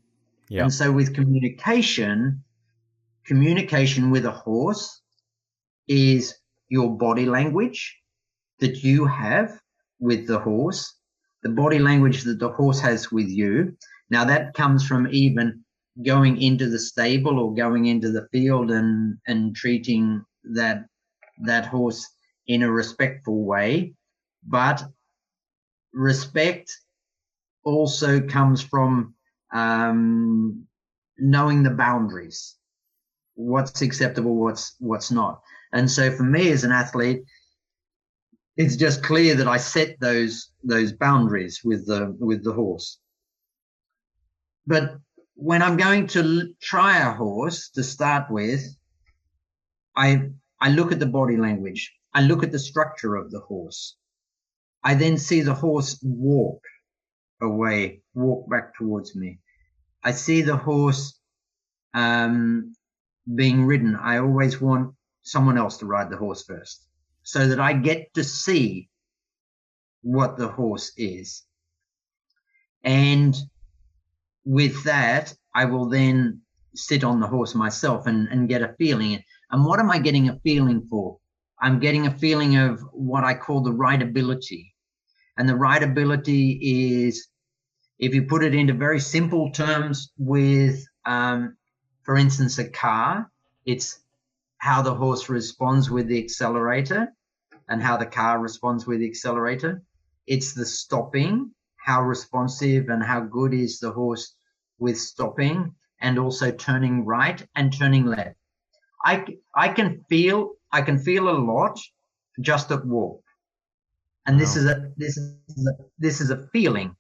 Yeah. 0.50 0.64
and 0.64 0.74
so 0.74 0.92
with 0.92 1.14
communication 1.14 2.44
communication 3.26 4.12
with 4.12 4.26
a 4.26 4.32
horse 4.32 5.02
is 5.88 6.36
your 6.70 6.98
body 6.98 7.26
language 7.26 7.82
that 8.60 8.84
you 8.84 9.06
have 9.06 9.62
with 10.00 10.28
the 10.28 10.40
horse 10.40 10.96
the 11.46 11.52
body 11.52 11.78
language 11.78 12.24
that 12.24 12.40
the 12.40 12.50
horse 12.50 12.80
has 12.80 13.12
with 13.12 13.30
you. 13.30 13.78
Now 14.10 14.26
that 14.26 14.56
comes 14.56 14.84
from 14.84 15.08
even 15.12 15.64
going 16.04 16.42
into 16.42 16.68
the 16.68 16.80
stable 16.80 17.38
or 17.40 17.54
going 17.54 17.86
into 17.86 18.12
the 18.12 18.28
field 18.32 18.72
and 18.72 19.20
and 19.28 19.56
treating 19.56 20.26
that 20.56 20.86
that 21.44 21.68
horse 21.68 22.04
in 22.48 22.64
a 22.64 22.72
respectful 22.72 23.46
way. 23.46 23.94
But 24.48 24.86
respect 25.94 26.76
also 27.64 28.20
comes 28.22 28.64
from 28.64 29.14
um, 29.54 30.66
knowing 31.20 31.62
the 31.62 31.78
boundaries. 31.86 32.56
What's 33.36 33.84
acceptable 33.84 34.36
what's 34.36 34.76
what's 34.80 35.12
not. 35.12 35.42
And 35.74 35.92
so 35.92 36.10
for 36.10 36.24
me 36.24 36.52
as 36.52 36.64
an 36.64 36.72
athlete 36.72 37.22
it's 38.58 38.76
just 38.76 39.04
clear 39.04 39.36
that 39.36 39.48
i 39.48 39.58
set 39.58 40.00
those 40.00 40.52
those 40.64 40.92
boundaries 40.94 41.62
with 41.64 41.86
the 41.88 42.16
with 42.20 42.44
the 42.44 42.54
horse. 42.54 43.00
But 44.66 44.98
when 45.36 45.62
i'm 45.62 45.78
going 45.78 46.08
to 46.08 46.54
try 46.62 47.00
a 47.00 47.14
horse 47.14 47.70
to 47.72 47.84
start 47.84 48.32
with 48.32 48.64
i 49.96 50.30
i 50.62 50.70
look 50.70 50.92
at 50.92 51.00
the 51.00 51.06
body 51.06 51.38
language. 51.38 51.94
I 52.14 52.22
look 52.22 52.44
at 52.44 52.52
the 52.54 52.60
structure 52.60 53.16
of 53.16 53.30
the 53.30 53.42
horse. 53.42 53.98
I 54.82 54.94
then 54.94 55.18
see 55.18 55.42
the 55.42 55.54
horse 55.54 56.00
walk 56.02 56.62
away 57.42 58.02
walk 58.14 58.50
back 58.50 58.76
towards 58.76 59.16
me. 59.16 59.40
I 60.04 60.12
see 60.12 60.42
the 60.42 60.58
horse 60.58 61.20
um 61.94 62.74
being 63.36 63.66
ridden. 63.66 63.96
I 63.96 64.20
always 64.20 64.62
want 64.62 64.96
someone 65.24 65.58
else 65.58 65.78
to 65.80 65.86
ride 65.86 66.10
the 66.10 66.18
horse 66.18 66.44
first 66.46 66.88
so 67.26 67.48
that 67.48 67.60
i 67.60 67.74
get 67.74 68.14
to 68.14 68.24
see 68.24 68.88
what 70.02 70.38
the 70.38 70.48
horse 70.48 70.92
is. 70.98 71.44
And 72.84 73.36
with 74.46 74.84
that 74.84 75.34
i 75.54 75.66
will 75.66 75.90
then 75.90 76.42
sit 76.76 77.04
on 77.04 77.20
the 77.20 77.28
horse 77.28 77.56
myself 77.56 78.06
and, 78.06 78.28
and 78.30 78.48
get 78.48 78.62
a 78.62 78.76
feeling. 78.78 79.22
And 79.52 79.66
what 79.66 79.80
am 79.80 79.92
i 79.92 80.00
getting 80.00 80.30
a 80.30 80.40
feeling 80.40 80.88
for? 80.90 81.18
I'm 81.60 81.80
getting 81.80 82.08
a 82.08 82.18
feeling 82.18 82.56
of 82.58 82.82
what 82.94 83.24
i 83.24 83.34
call 83.34 83.62
the 83.62 83.72
rideability 83.72 84.72
and 85.38 85.50
the 85.50 85.54
rideability 85.54 86.60
is 86.62 87.28
if 88.00 88.14
you 88.14 88.24
put 88.24 88.44
it 88.44 88.54
into 88.54 88.74
very 88.74 89.00
simple 89.00 89.52
terms 89.52 90.12
with 90.18 90.86
um, 91.06 91.58
for 92.04 92.18
instance 92.18 92.58
a 92.60 92.70
car 92.70 93.30
it's 93.66 94.00
how 94.58 94.82
the 94.82 94.94
horse 94.94 95.30
responds 95.30 95.90
with 95.90 96.08
the 96.08 96.24
accelerator 96.24 97.14
and 97.70 97.82
how 97.82 97.98
the 97.98 98.06
car 98.06 98.40
responds 98.40 98.86
with 98.88 99.00
the 99.00 99.08
accelerator 99.08 99.82
it's 100.28 100.54
the 100.54 100.66
stopping 100.66 101.52
how 101.78 102.02
responsive 102.02 102.90
and 102.90 103.04
how 103.04 103.22
good 103.22 103.54
is 103.54 103.80
the 103.80 103.92
horse 103.92 104.36
with 104.80 104.98
stopping 104.98 105.74
and 106.02 106.18
also 106.20 106.52
turning 106.52 107.06
right 107.06 107.46
and 107.56 107.74
turning 107.74 108.06
left 108.06 108.36
I, 109.06 109.26
I 109.56 109.70
can 109.70 110.04
feel 110.10 110.52
i 110.72 110.82
can 110.82 110.98
feel 111.00 111.30
a 111.30 111.38
lot 111.54 111.80
just 112.42 112.72
at 112.72 112.86
walk 112.86 113.22
and 114.26 114.40
this 114.40 114.56
Wow. 114.56 114.62
is 114.62 114.66
a 114.66 114.92
this 114.98 115.18
is 115.18 115.34
a 115.38 115.74
this 115.98 116.22
is 116.22 116.30
a 116.32 116.48
feeling 116.54 116.96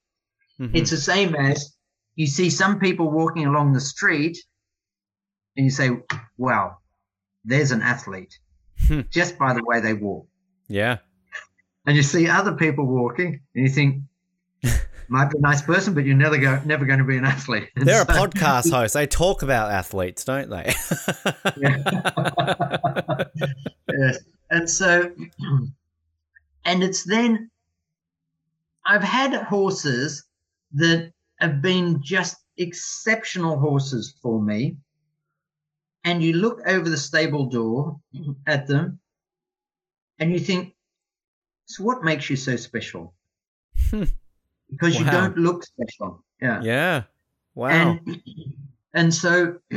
Mhm. 0.59 0.73
it's 0.73 0.91
the 0.91 0.97
same 0.97 1.35
as 1.35 1.75
you 2.15 2.27
see 2.27 2.49
some 2.49 2.79
people 2.79 3.09
walking 3.11 3.45
along 3.45 3.73
the 3.73 3.79
street 3.79 4.37
and 5.57 5.65
you 5.65 5.71
say, 5.71 5.89
wow, 6.37 6.77
there's 7.45 7.71
an 7.71 7.81
athlete 7.81 8.39
Hmm. 8.87 9.01
just 9.09 9.37
by 9.39 9.53
the 9.53 9.63
way 9.63 9.79
they 9.79 9.93
walk. 9.93 10.27
yeah. 10.67 10.97
And 11.87 11.95
you 11.95 12.01
see 12.03 12.27
other 12.27 12.53
people 12.53 12.85
walking 12.85 13.39
and 13.55 13.67
you 13.67 13.69
think, 13.69 14.01
might 15.07 15.29
be 15.29 15.37
a 15.37 15.41
nice 15.41 15.61
person, 15.61 15.93
but 15.93 16.03
you're 16.03 16.17
never, 16.17 16.35
go, 16.37 16.59
never 16.65 16.83
going 16.83 16.97
to 16.99 17.05
be 17.05 17.15
an 17.15 17.25
athlete. 17.25 17.69
And 17.75 17.85
They're 17.87 18.01
a 18.01 18.05
podcast 18.07 18.71
host. 18.77 18.95
They 18.95 19.05
talk 19.07 19.43
about 19.43 19.71
athletes, 19.71 20.23
don't 20.25 20.49
they? 20.49 20.73
yes. 23.97 24.17
And 24.49 24.69
so, 24.69 25.11
and 26.65 26.83
it's 26.83 27.03
then, 27.03 27.49
I've 28.85 29.03
had 29.03 29.33
horses 29.43 30.25
that 30.73 31.11
have 31.39 31.61
been 31.61 32.01
just 32.03 32.37
exceptional 32.57 33.59
horses 33.59 34.15
for 34.21 34.41
me. 34.41 34.77
And 36.05 36.23
you 36.23 36.33
look 36.33 36.61
over 36.67 36.87
the 36.87 36.97
stable 36.97 37.47
door 37.47 37.99
at 38.45 38.67
them 38.67 38.99
and 40.19 40.31
you 40.31 40.39
think, 40.39 40.75
so 41.65 41.83
what 41.83 42.03
makes 42.03 42.29
you 42.29 42.35
so 42.35 42.55
special? 42.55 43.15
because 43.91 44.99
you 44.99 45.05
don't 45.05 45.35
look 45.35 45.65
special. 45.65 46.23
Yeah. 46.39 46.61
yeah. 46.61 47.03
Wow. 47.55 47.69
And, 47.69 48.21
and 48.93 49.13
so 49.13 49.57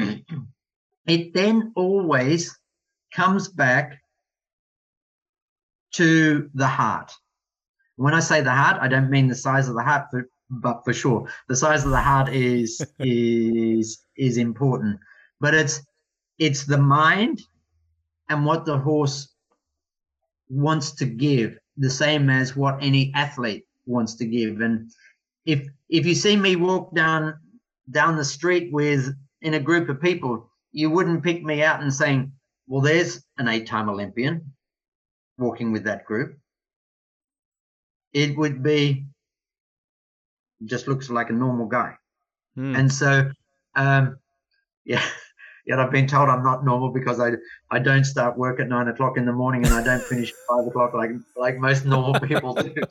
it 1.06 1.32
then 1.34 1.72
always 1.74 2.58
comes 3.12 3.48
back 3.48 3.98
to 5.92 6.50
the 6.54 6.66
heart. 6.66 7.10
When 7.96 8.14
I 8.14 8.20
say 8.20 8.42
the 8.42 8.52
heart, 8.52 8.78
I 8.82 8.88
don't 8.88 9.10
mean 9.10 9.28
the 9.28 9.34
size 9.34 9.68
of 9.68 9.74
the 9.74 9.82
heart, 9.82 10.08
but, 10.12 10.24
but 10.50 10.84
for 10.84 10.92
sure, 10.92 11.28
the 11.48 11.56
size 11.56 11.84
of 11.84 11.90
the 11.90 12.00
heart 12.00 12.28
is 12.28 12.84
is 13.00 14.04
is 14.16 14.36
important. 14.36 15.00
But 15.40 15.54
it's 15.54 15.82
it's 16.38 16.64
the 16.64 16.78
mind 16.78 17.42
and 18.28 18.44
what 18.44 18.64
the 18.64 18.78
horse 18.78 19.34
wants 20.48 20.92
to 20.92 21.04
give, 21.04 21.58
the 21.76 21.90
same 21.90 22.30
as 22.30 22.56
what 22.56 22.78
any 22.82 23.12
athlete 23.14 23.66
wants 23.86 24.14
to 24.16 24.26
give. 24.26 24.60
And 24.60 24.90
if 25.46 25.66
if 25.88 26.06
you 26.06 26.14
see 26.14 26.36
me 26.36 26.56
walk 26.56 26.94
down 26.94 27.38
down 27.90 28.16
the 28.16 28.24
street 28.24 28.72
with 28.72 29.14
in 29.42 29.54
a 29.54 29.60
group 29.60 29.88
of 29.88 30.00
people, 30.00 30.50
you 30.72 30.90
wouldn't 30.90 31.22
pick 31.24 31.42
me 31.42 31.62
out 31.62 31.80
and 31.82 31.92
saying, 31.92 32.32
"Well, 32.66 32.82
there's 32.82 33.24
an 33.38 33.48
eight-time 33.48 33.88
Olympian 33.88 34.52
walking 35.38 35.72
with 35.72 35.84
that 35.84 36.04
group." 36.04 36.38
It 38.12 38.36
would 38.36 38.62
be 38.62 39.06
just 40.64 40.88
looks 40.88 41.08
like 41.08 41.30
a 41.30 41.34
normal 41.34 41.66
guy, 41.66 41.96
Hmm. 42.54 42.74
and 42.76 42.92
so 42.92 43.30
um, 43.76 44.18
yeah. 44.84 45.04
Yet 45.68 45.78
I've 45.78 45.90
been 45.90 46.06
told 46.06 46.30
I'm 46.30 46.42
not 46.42 46.64
normal 46.64 46.88
because 46.88 47.20
I 47.20 47.32
I 47.70 47.78
don't 47.78 48.04
start 48.04 48.38
work 48.38 48.58
at 48.58 48.68
nine 48.68 48.88
o'clock 48.88 49.18
in 49.18 49.26
the 49.26 49.34
morning 49.34 49.66
and 49.66 49.74
I 49.74 49.84
don't 49.84 50.02
finish 50.02 50.30
at 50.30 50.36
five 50.48 50.66
o'clock 50.66 50.94
like 50.94 51.10
like 51.36 51.58
most 51.58 51.84
normal 51.84 52.18
people 52.20 52.54
do. 52.54 52.74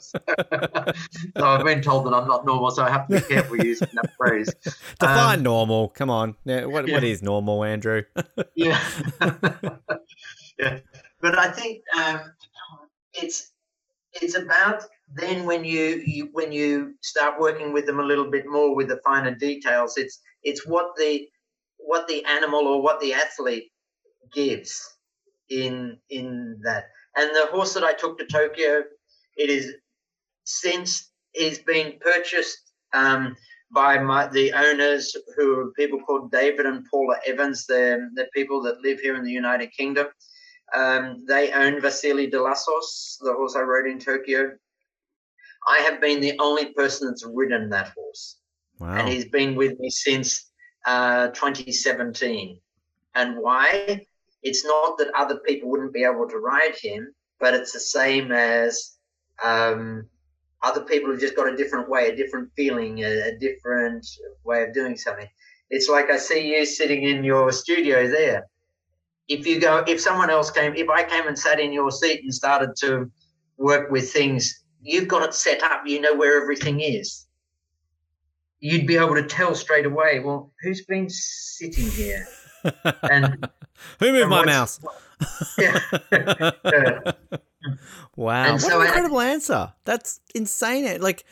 So, 1.35 1.45
I've 1.45 1.65
been 1.65 1.81
told 1.81 2.05
that 2.05 2.13
I'm 2.13 2.27
not 2.27 2.45
normal, 2.45 2.71
so 2.71 2.83
I 2.83 2.89
have 2.89 3.07
to 3.07 3.15
be 3.15 3.21
careful 3.21 3.57
using 3.57 3.87
that 3.93 4.11
phrase. 4.15 4.51
Define 4.99 5.39
um, 5.39 5.43
normal. 5.43 5.89
Come 5.89 6.09
on. 6.09 6.35
Yeah, 6.45 6.65
what, 6.65 6.89
what 6.89 7.03
yeah. 7.03 7.09
is 7.09 7.21
normal, 7.21 7.63
Andrew? 7.63 8.03
yeah. 8.55 8.79
yeah. 10.59 10.79
But 11.21 11.37
I 11.37 11.51
think 11.51 11.83
um, 11.97 12.19
it's 13.13 13.51
it's 14.13 14.35
about 14.35 14.83
then 15.13 15.45
when 15.45 15.63
you, 15.65 16.01
you 16.05 16.29
when 16.33 16.51
you 16.51 16.95
start 17.01 17.39
working 17.39 17.73
with 17.73 17.85
them 17.85 17.99
a 17.99 18.03
little 18.03 18.29
bit 18.29 18.45
more 18.47 18.75
with 18.75 18.87
the 18.87 18.99
finer 19.03 19.35
details. 19.35 19.97
It's 19.97 20.19
it's 20.43 20.65
what 20.65 20.95
the 20.97 21.27
what 21.87 22.07
the 22.07 22.23
animal 22.25 22.67
or 22.67 22.81
what 22.81 22.99
the 22.99 23.13
athlete 23.13 23.71
gives 24.33 24.71
in 25.49 25.97
in 26.09 26.59
that. 26.63 26.85
And 27.15 27.29
the 27.35 27.47
horse 27.51 27.73
that 27.73 27.83
I 27.83 27.93
took 27.93 28.19
to 28.19 28.25
Tokyo, 28.25 28.83
it 29.37 29.49
is 29.49 29.73
since 30.43 31.11
he's 31.31 31.59
been 31.59 31.93
purchased 32.01 32.59
um, 32.93 33.35
by 33.71 33.97
my, 33.99 34.27
the 34.27 34.51
owners 34.53 35.15
who 35.35 35.59
are 35.59 35.71
people 35.71 35.99
called 35.99 36.31
David 36.31 36.65
and 36.65 36.85
Paula 36.91 37.15
Evans. 37.25 37.65
They're, 37.65 38.09
they're 38.15 38.29
people 38.33 38.61
that 38.63 38.81
live 38.81 38.99
here 38.99 39.15
in 39.15 39.23
the 39.23 39.31
United 39.31 39.71
Kingdom. 39.71 40.07
Um, 40.75 41.23
they 41.27 41.51
own 41.53 41.81
Vassily 41.81 42.27
de 42.29 42.41
Lassos, 42.41 43.17
the 43.21 43.33
horse 43.33 43.55
I 43.55 43.61
rode 43.61 43.87
in 43.87 43.99
Tokyo. 43.99 44.51
I 45.69 45.79
have 45.79 46.01
been 46.01 46.19
the 46.19 46.37
only 46.39 46.73
person 46.73 47.07
that's 47.07 47.25
ridden 47.25 47.69
that 47.69 47.93
horse, 47.95 48.37
Wow. 48.79 48.95
and 48.97 49.07
he's 49.07 49.25
been 49.25 49.55
with 49.55 49.79
me 49.79 49.89
since 49.89 50.51
uh, 50.87 51.27
2017. 51.27 52.59
And 53.13 53.37
why? 53.37 54.05
It's 54.41 54.65
not 54.65 54.97
that 54.97 55.11
other 55.15 55.37
people 55.39 55.69
wouldn't 55.69 55.93
be 55.93 56.03
able 56.03 56.27
to 56.29 56.37
ride 56.37 56.75
him, 56.81 57.13
but 57.39 57.53
it's 57.53 57.73
the 57.73 57.79
same 57.79 58.31
as 58.31 58.97
um, 59.43 60.07
other 60.63 60.81
people 60.81 61.11
have 61.11 61.19
just 61.19 61.35
got 61.35 61.51
a 61.51 61.55
different 61.55 61.89
way, 61.89 62.07
a 62.07 62.15
different 62.15 62.49
feeling, 62.55 62.99
a, 62.99 63.29
a 63.29 63.37
different 63.37 64.07
way 64.43 64.63
of 64.63 64.73
doing 64.73 64.95
something. 64.95 65.27
It's 65.69 65.89
like 65.89 66.09
I 66.09 66.17
see 66.17 66.55
you 66.55 66.65
sitting 66.65 67.03
in 67.03 67.23
your 67.23 67.51
studio 67.51 68.07
there. 68.07 68.47
If 69.27 69.45
you 69.45 69.59
go, 69.59 69.83
if 69.87 69.99
someone 69.99 70.29
else 70.29 70.49
came, 70.49 70.73
if 70.75 70.89
I 70.89 71.03
came 71.03 71.27
and 71.27 71.37
sat 71.37 71.59
in 71.59 71.73
your 71.73 71.91
seat 71.91 72.21
and 72.23 72.33
started 72.33 72.75
to 72.77 73.11
work 73.57 73.91
with 73.91 74.11
things, 74.13 74.63
you've 74.81 75.09
got 75.09 75.23
it 75.23 75.33
set 75.33 75.61
up. 75.63 75.81
You 75.85 75.99
know 75.99 76.15
where 76.15 76.41
everything 76.41 76.79
is. 76.79 77.26
You'd 78.59 78.87
be 78.87 78.95
able 78.97 79.15
to 79.15 79.23
tell 79.23 79.53
straight 79.55 79.85
away. 79.85 80.19
Well, 80.19 80.51
who's 80.61 80.83
been 80.85 81.09
sitting 81.09 81.87
here? 81.91 82.27
And 83.03 83.47
Who 83.99 84.11
moved 84.11 84.21
and 84.21 84.29
my 84.29 84.45
mouse? 84.45 84.79
yeah. 85.57 85.79
Wow, 88.15 88.43
And 88.45 88.53
what 88.53 88.61
so 88.61 88.79
an 88.79 88.83
I- 88.83 88.85
incredible 88.87 89.19
answer. 89.19 89.73
That's 89.85 90.19
insane. 90.33 91.01
Like, 91.01 91.25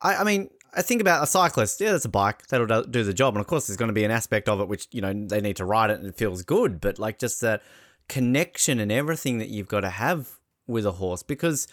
I, 0.00 0.16
I 0.16 0.24
mean, 0.24 0.50
I 0.74 0.82
think 0.82 1.00
about 1.00 1.22
a 1.22 1.26
cyclist. 1.26 1.80
Yeah, 1.80 1.92
that's 1.92 2.04
a 2.04 2.08
bike 2.10 2.46
that'll 2.48 2.82
do 2.84 3.04
the 3.04 3.12
job, 3.14 3.34
and 3.34 3.40
of 3.40 3.46
course, 3.46 3.66
there's 3.66 3.76
going 3.76 3.88
to 3.88 3.92
be 3.94 4.04
an 4.04 4.10
aspect 4.10 4.48
of 4.48 4.60
it 4.60 4.68
which 4.68 4.88
you 4.92 5.00
know 5.00 5.12
they 5.12 5.40
need 5.40 5.56
to 5.56 5.64
ride 5.64 5.90
it 5.90 5.98
and 6.00 6.06
it 6.08 6.16
feels 6.16 6.42
good. 6.42 6.80
But 6.80 6.98
like, 6.98 7.18
just 7.18 7.40
that 7.42 7.62
connection 8.08 8.80
and 8.80 8.90
everything 8.90 9.38
that 9.38 9.48
you've 9.48 9.68
got 9.68 9.80
to 9.80 9.90
have 9.90 10.38
with 10.66 10.86
a 10.86 10.92
horse, 10.92 11.22
because 11.22 11.68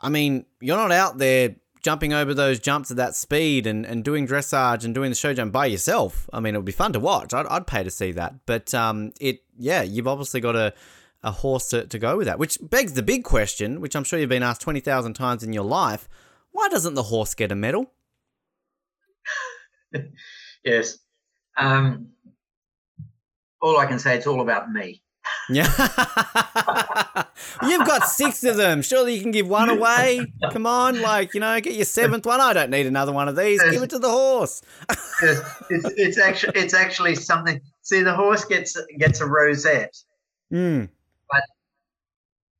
I 0.00 0.08
mean, 0.08 0.46
you're 0.60 0.76
not 0.76 0.92
out 0.92 1.18
there 1.18 1.56
jumping 1.82 2.12
over 2.12 2.34
those 2.34 2.58
jumps 2.58 2.90
at 2.90 2.96
that 2.96 3.14
speed 3.14 3.66
and, 3.66 3.84
and 3.84 4.04
doing 4.04 4.26
dressage 4.26 4.84
and 4.84 4.94
doing 4.94 5.10
the 5.10 5.16
show 5.16 5.34
jump 5.34 5.52
by 5.52 5.66
yourself. 5.66 6.28
I 6.32 6.40
mean, 6.40 6.54
it 6.54 6.58
would 6.58 6.64
be 6.64 6.72
fun 6.72 6.92
to 6.92 7.00
watch. 7.00 7.34
I'd, 7.34 7.46
I'd 7.46 7.66
pay 7.66 7.82
to 7.82 7.90
see 7.90 8.12
that. 8.12 8.34
But 8.46 8.74
um, 8.74 9.12
it, 9.20 9.42
yeah, 9.56 9.82
you've 9.82 10.08
obviously 10.08 10.40
got 10.40 10.56
a, 10.56 10.74
a 11.22 11.30
horse 11.30 11.68
to, 11.70 11.86
to 11.86 11.98
go 11.98 12.16
with 12.16 12.26
that, 12.26 12.38
which 12.38 12.58
begs 12.62 12.92
the 12.94 13.02
big 13.02 13.24
question, 13.24 13.80
which 13.80 13.96
I'm 13.96 14.04
sure 14.04 14.18
you've 14.18 14.28
been 14.28 14.42
asked 14.42 14.60
20,000 14.62 15.14
times 15.14 15.42
in 15.42 15.52
your 15.52 15.64
life. 15.64 16.08
Why 16.52 16.68
doesn't 16.68 16.94
the 16.94 17.04
horse 17.04 17.34
get 17.34 17.52
a 17.52 17.54
medal? 17.54 17.92
yes. 20.64 20.98
Um, 21.56 22.08
all 23.60 23.78
I 23.78 23.86
can 23.86 23.98
say, 23.98 24.16
it's 24.16 24.26
all 24.26 24.40
about 24.40 24.70
me. 24.70 25.02
Yeah. 25.50 25.64
You've 27.62 27.86
got 27.86 28.04
six 28.04 28.44
of 28.44 28.56
them. 28.56 28.82
Surely 28.82 29.14
you 29.14 29.22
can 29.22 29.30
give 29.30 29.48
one 29.48 29.70
away. 29.70 30.20
Come 30.52 30.66
on, 30.66 31.00
like, 31.00 31.34
you 31.34 31.40
know, 31.40 31.58
get 31.60 31.74
your 31.74 31.84
seventh 31.84 32.26
one. 32.26 32.40
I 32.40 32.52
don't 32.52 32.70
need 32.70 32.86
another 32.86 33.12
one 33.12 33.28
of 33.28 33.36
these. 33.36 33.62
Give 33.70 33.82
it 33.82 33.90
to 33.90 33.98
the 33.98 34.10
horse. 34.10 34.62
It's, 35.20 35.42
it's 35.96 36.18
actually 36.18 36.52
it's 36.60 36.74
actually 36.74 37.16
something. 37.16 37.60
See, 37.82 38.02
the 38.02 38.14
horse 38.14 38.44
gets 38.44 38.76
gets 38.98 39.20
a 39.20 39.26
rosette, 39.26 39.96
Mm. 40.52 40.88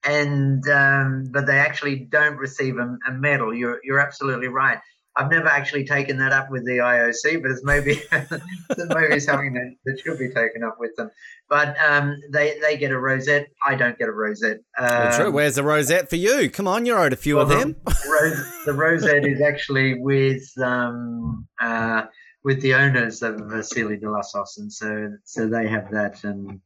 and 0.04 0.68
um, 0.68 1.26
but 1.30 1.46
they 1.46 1.58
actually 1.58 1.96
don't 1.96 2.36
receive 2.36 2.76
a, 2.78 2.96
a 3.06 3.12
medal. 3.12 3.54
You're 3.54 3.80
you're 3.84 4.00
absolutely 4.00 4.48
right. 4.48 4.78
I've 5.18 5.30
never 5.30 5.48
actually 5.48 5.84
taken 5.84 6.16
that 6.18 6.32
up 6.32 6.48
with 6.48 6.64
the 6.64 6.78
IOC, 6.78 7.42
but 7.42 7.50
it's 7.50 7.64
maybe 7.64 8.00
it's 8.12 8.94
maybe 8.94 9.18
something 9.18 9.52
that, 9.54 9.74
that 9.84 10.00
should 10.00 10.18
be 10.18 10.28
taken 10.28 10.62
up 10.62 10.76
with 10.78 10.94
them. 10.96 11.10
But 11.48 11.76
um, 11.82 12.16
they 12.32 12.58
they 12.60 12.76
get 12.76 12.92
a 12.92 12.98
rosette. 12.98 13.48
I 13.66 13.74
don't 13.74 13.98
get 13.98 14.08
a 14.08 14.12
rosette. 14.12 14.58
Well, 14.78 15.16
true. 15.16 15.26
Um, 15.26 15.32
Where's 15.32 15.56
the 15.56 15.64
rosette 15.64 16.08
for 16.08 16.16
you? 16.16 16.48
Come 16.48 16.68
on, 16.68 16.86
you're 16.86 16.98
owed 16.98 17.12
a 17.12 17.16
few 17.16 17.40
of 17.40 17.48
them. 17.48 17.74
The, 17.84 18.08
rose, 18.22 18.64
the 18.64 18.74
rosette 18.74 19.26
is 19.26 19.40
actually 19.40 20.00
with 20.00 20.46
um, 20.62 21.48
uh, 21.60 22.04
with 22.44 22.62
the 22.62 22.74
owners 22.74 23.20
of 23.22 23.40
Vassily 23.40 23.96
de 23.96 24.08
Lassos, 24.08 24.58
and 24.58 24.72
so 24.72 25.10
so 25.24 25.48
they 25.48 25.66
have 25.66 25.90
that, 25.90 26.22
and 26.22 26.60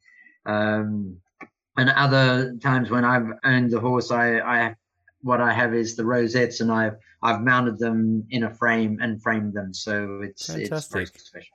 um, 0.45 1.17
and 1.79 1.89
other 1.89 2.55
times 2.63 2.91
when 2.91 3.05
I've 3.05 3.33
owned 3.45 3.71
the 3.71 3.81
horse, 3.81 4.11
I, 4.11 4.41
I 4.41 4.75
what 5.23 5.41
I 5.41 5.53
have 5.53 5.75
is 5.75 5.97
the 5.97 6.05
rosettes, 6.05 6.61
and 6.61 6.71
I've 6.71 6.97
I've 7.23 7.41
mounted 7.41 7.79
them 7.79 8.27
in 8.31 8.45
a 8.45 8.51
frame 8.51 8.99
and 9.01 9.23
framed 9.23 9.55
them, 9.55 9.73
so 9.73 10.21
it's 10.23 10.49
it's 10.51 10.89
very 10.89 11.07
special. 11.07 11.51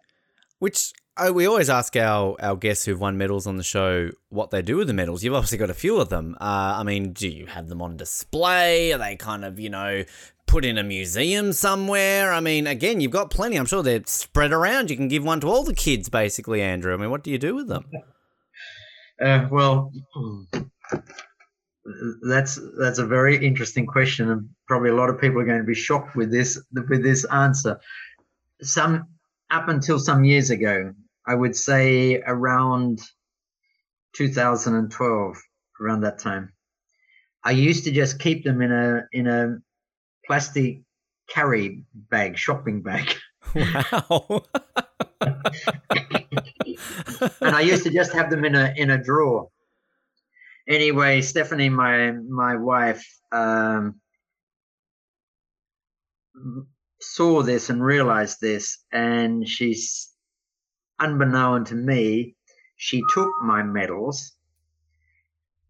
Which 0.59 0.93
uh, 1.18 1.32
we 1.34 1.45
always 1.47 1.70
ask 1.70 1.95
our, 1.95 2.36
our 2.39 2.55
guests 2.55 2.86
who've 2.86 2.99
won 2.99 3.18
medals 3.18 3.47
on 3.47 3.57
the 3.57 3.63
show 3.63 4.09
what 4.30 4.51
they 4.51 4.61
do 4.61 4.78
with 4.78 4.88
the 4.88 4.93
medals. 4.93 5.24
You've 5.24 5.34
obviously 5.34 5.57
got 5.57 5.70
a 5.70 5.76
few 5.76 5.97
of 5.97 6.09
them. 6.09 6.36
Uh, 6.39 6.78
I 6.78 6.84
mean, 6.84 7.13
do 7.13 7.28
you 7.28 7.47
have 7.47 7.70
them 7.70 7.82
on 7.82 7.97
display? 7.97 8.93
Are 8.93 8.97
they 8.97 9.15
kind 9.15 9.43
of, 9.43 9.59
you 9.59 9.70
know, 9.70 10.03
put 10.45 10.63
in 10.65 10.78
a 10.78 10.84
museum 10.84 11.53
somewhere? 11.53 12.32
I 12.32 12.39
mean, 12.39 12.68
again, 12.68 13.01
you've 13.01 13.11
got 13.11 13.32
plenty. 13.32 13.55
I'm 13.55 13.65
sure 13.65 13.84
they're 13.84 14.03
spread 14.05 14.51
around. 14.51 14.89
You 14.89 14.97
can 14.97 15.07
give 15.07 15.24
one 15.24 15.39
to 15.41 15.47
all 15.47 15.63
the 15.63 15.76
kids, 15.76 16.09
basically, 16.09 16.61
Andrew. 16.61 16.93
I 16.93 16.97
mean, 16.97 17.09
what 17.09 17.24
do 17.24 17.32
you 17.32 17.38
do 17.38 17.55
with 17.55 17.68
them? 17.68 17.86
Uh, 19.20 19.47
well, 19.49 19.91
that's 22.21 22.59
that's 22.77 22.99
a 22.99 23.05
very 23.05 23.45
interesting 23.45 23.85
question, 23.85 24.29
and 24.29 24.49
probably 24.67 24.89
a 24.89 24.95
lot 24.95 25.09
of 25.09 25.19
people 25.19 25.39
are 25.39 25.45
going 25.45 25.59
to 25.59 25.65
be 25.65 25.75
shocked 25.75 26.15
with 26.15 26.31
this 26.31 26.61
with 26.73 27.03
this 27.03 27.25
answer. 27.25 27.79
Some 28.61 29.07
up 29.49 29.69
until 29.69 29.99
some 29.99 30.23
years 30.23 30.49
ago, 30.49 30.93
I 31.25 31.35
would 31.35 31.55
say 31.55 32.21
around 32.21 32.99
2012, 34.13 35.38
around 35.79 36.01
that 36.01 36.19
time, 36.19 36.51
I 37.43 37.51
used 37.51 37.85
to 37.85 37.91
just 37.91 38.19
keep 38.19 38.43
them 38.43 38.61
in 38.61 38.71
a 38.71 39.07
in 39.13 39.27
a 39.27 39.57
plastic 40.25 40.81
carry 41.29 41.83
bag, 41.93 42.38
shopping 42.38 42.81
bag. 42.81 43.15
Wow. 43.55 44.43
and 47.41 47.55
I 47.55 47.61
used 47.61 47.83
to 47.85 47.89
just 47.89 48.11
have 48.13 48.29
them 48.29 48.43
in 48.43 48.55
a 48.55 48.73
in 48.75 48.89
a 48.89 49.01
drawer. 49.01 49.49
Anyway, 50.68 51.22
Stephanie, 51.22 51.70
my 51.70 52.11
my 52.11 52.55
wife, 52.55 53.05
um, 53.32 53.95
saw 57.01 57.41
this 57.41 57.70
and 57.70 57.84
realized 57.84 58.41
this, 58.41 58.84
and 58.91 59.47
she's 59.47 60.11
unbeknown 60.99 61.65
to 61.65 61.76
me, 61.76 62.36
she 62.76 63.01
took 63.13 63.30
my 63.41 63.63
medals 63.63 64.34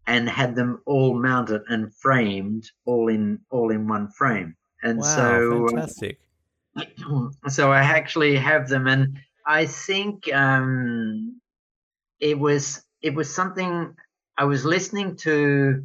and 0.06 0.28
had 0.28 0.54
them 0.54 0.80
all 0.86 1.18
mounted 1.18 1.62
and 1.68 1.94
framed 1.94 2.64
all 2.86 3.08
in 3.08 3.38
all 3.50 3.70
in 3.70 3.86
one 3.86 4.08
frame. 4.08 4.56
And 4.82 4.98
wow, 4.98 5.04
so 5.04 5.64
uh, 5.64 5.68
fantastic. 5.68 6.18
so 7.48 7.72
I 7.72 7.80
actually 7.80 8.36
have 8.36 8.68
them, 8.68 8.86
and 8.86 9.18
I 9.46 9.66
think 9.66 10.32
um, 10.32 11.40
it 12.20 12.38
was 12.38 12.82
it 13.02 13.14
was 13.14 13.32
something 13.32 13.94
I 14.38 14.44
was 14.44 14.64
listening 14.64 15.16
to 15.16 15.84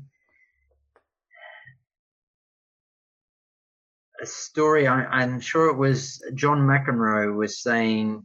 a 4.21 4.25
story. 4.27 4.87
I, 4.87 5.05
I'm 5.05 5.39
sure 5.39 5.69
it 5.69 5.77
was 5.77 6.23
John 6.35 6.59
McEnroe 6.59 7.35
was 7.35 7.63
saying, 7.63 8.23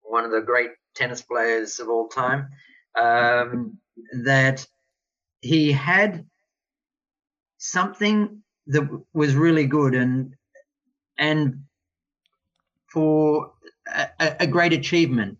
one 0.00 0.24
of 0.24 0.30
the 0.30 0.40
great 0.40 0.70
tennis 0.94 1.20
players 1.20 1.78
of 1.78 1.90
all 1.90 2.08
time, 2.08 2.48
um, 2.98 3.76
that 4.24 4.66
he 5.42 5.72
had 5.72 6.24
something 7.58 8.42
that 8.68 8.88
was 9.12 9.34
really 9.34 9.66
good 9.66 9.94
and 9.94 10.34
and 11.18 11.64
for 12.86 13.52
a, 13.94 14.36
a 14.40 14.46
great 14.46 14.72
achievement, 14.72 15.36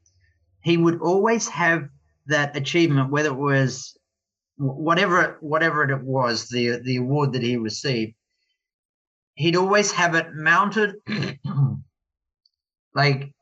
he 0.63 0.77
would 0.77 1.01
always 1.01 1.49
have 1.49 1.89
that 2.33 2.57
achievement, 2.57 3.11
whether 3.11 3.31
it 3.31 3.35
was 3.35 3.97
whatever 4.57 5.39
whatever 5.41 5.91
it 5.91 6.03
was, 6.03 6.49
the 6.49 6.81
the 6.83 6.97
award 6.97 7.33
that 7.33 7.43
he 7.43 7.57
received. 7.57 8.15
He'd 9.35 9.57
always 9.57 9.91
have 9.93 10.15
it 10.15 10.35
mounted, 10.35 10.97
like 12.95 13.33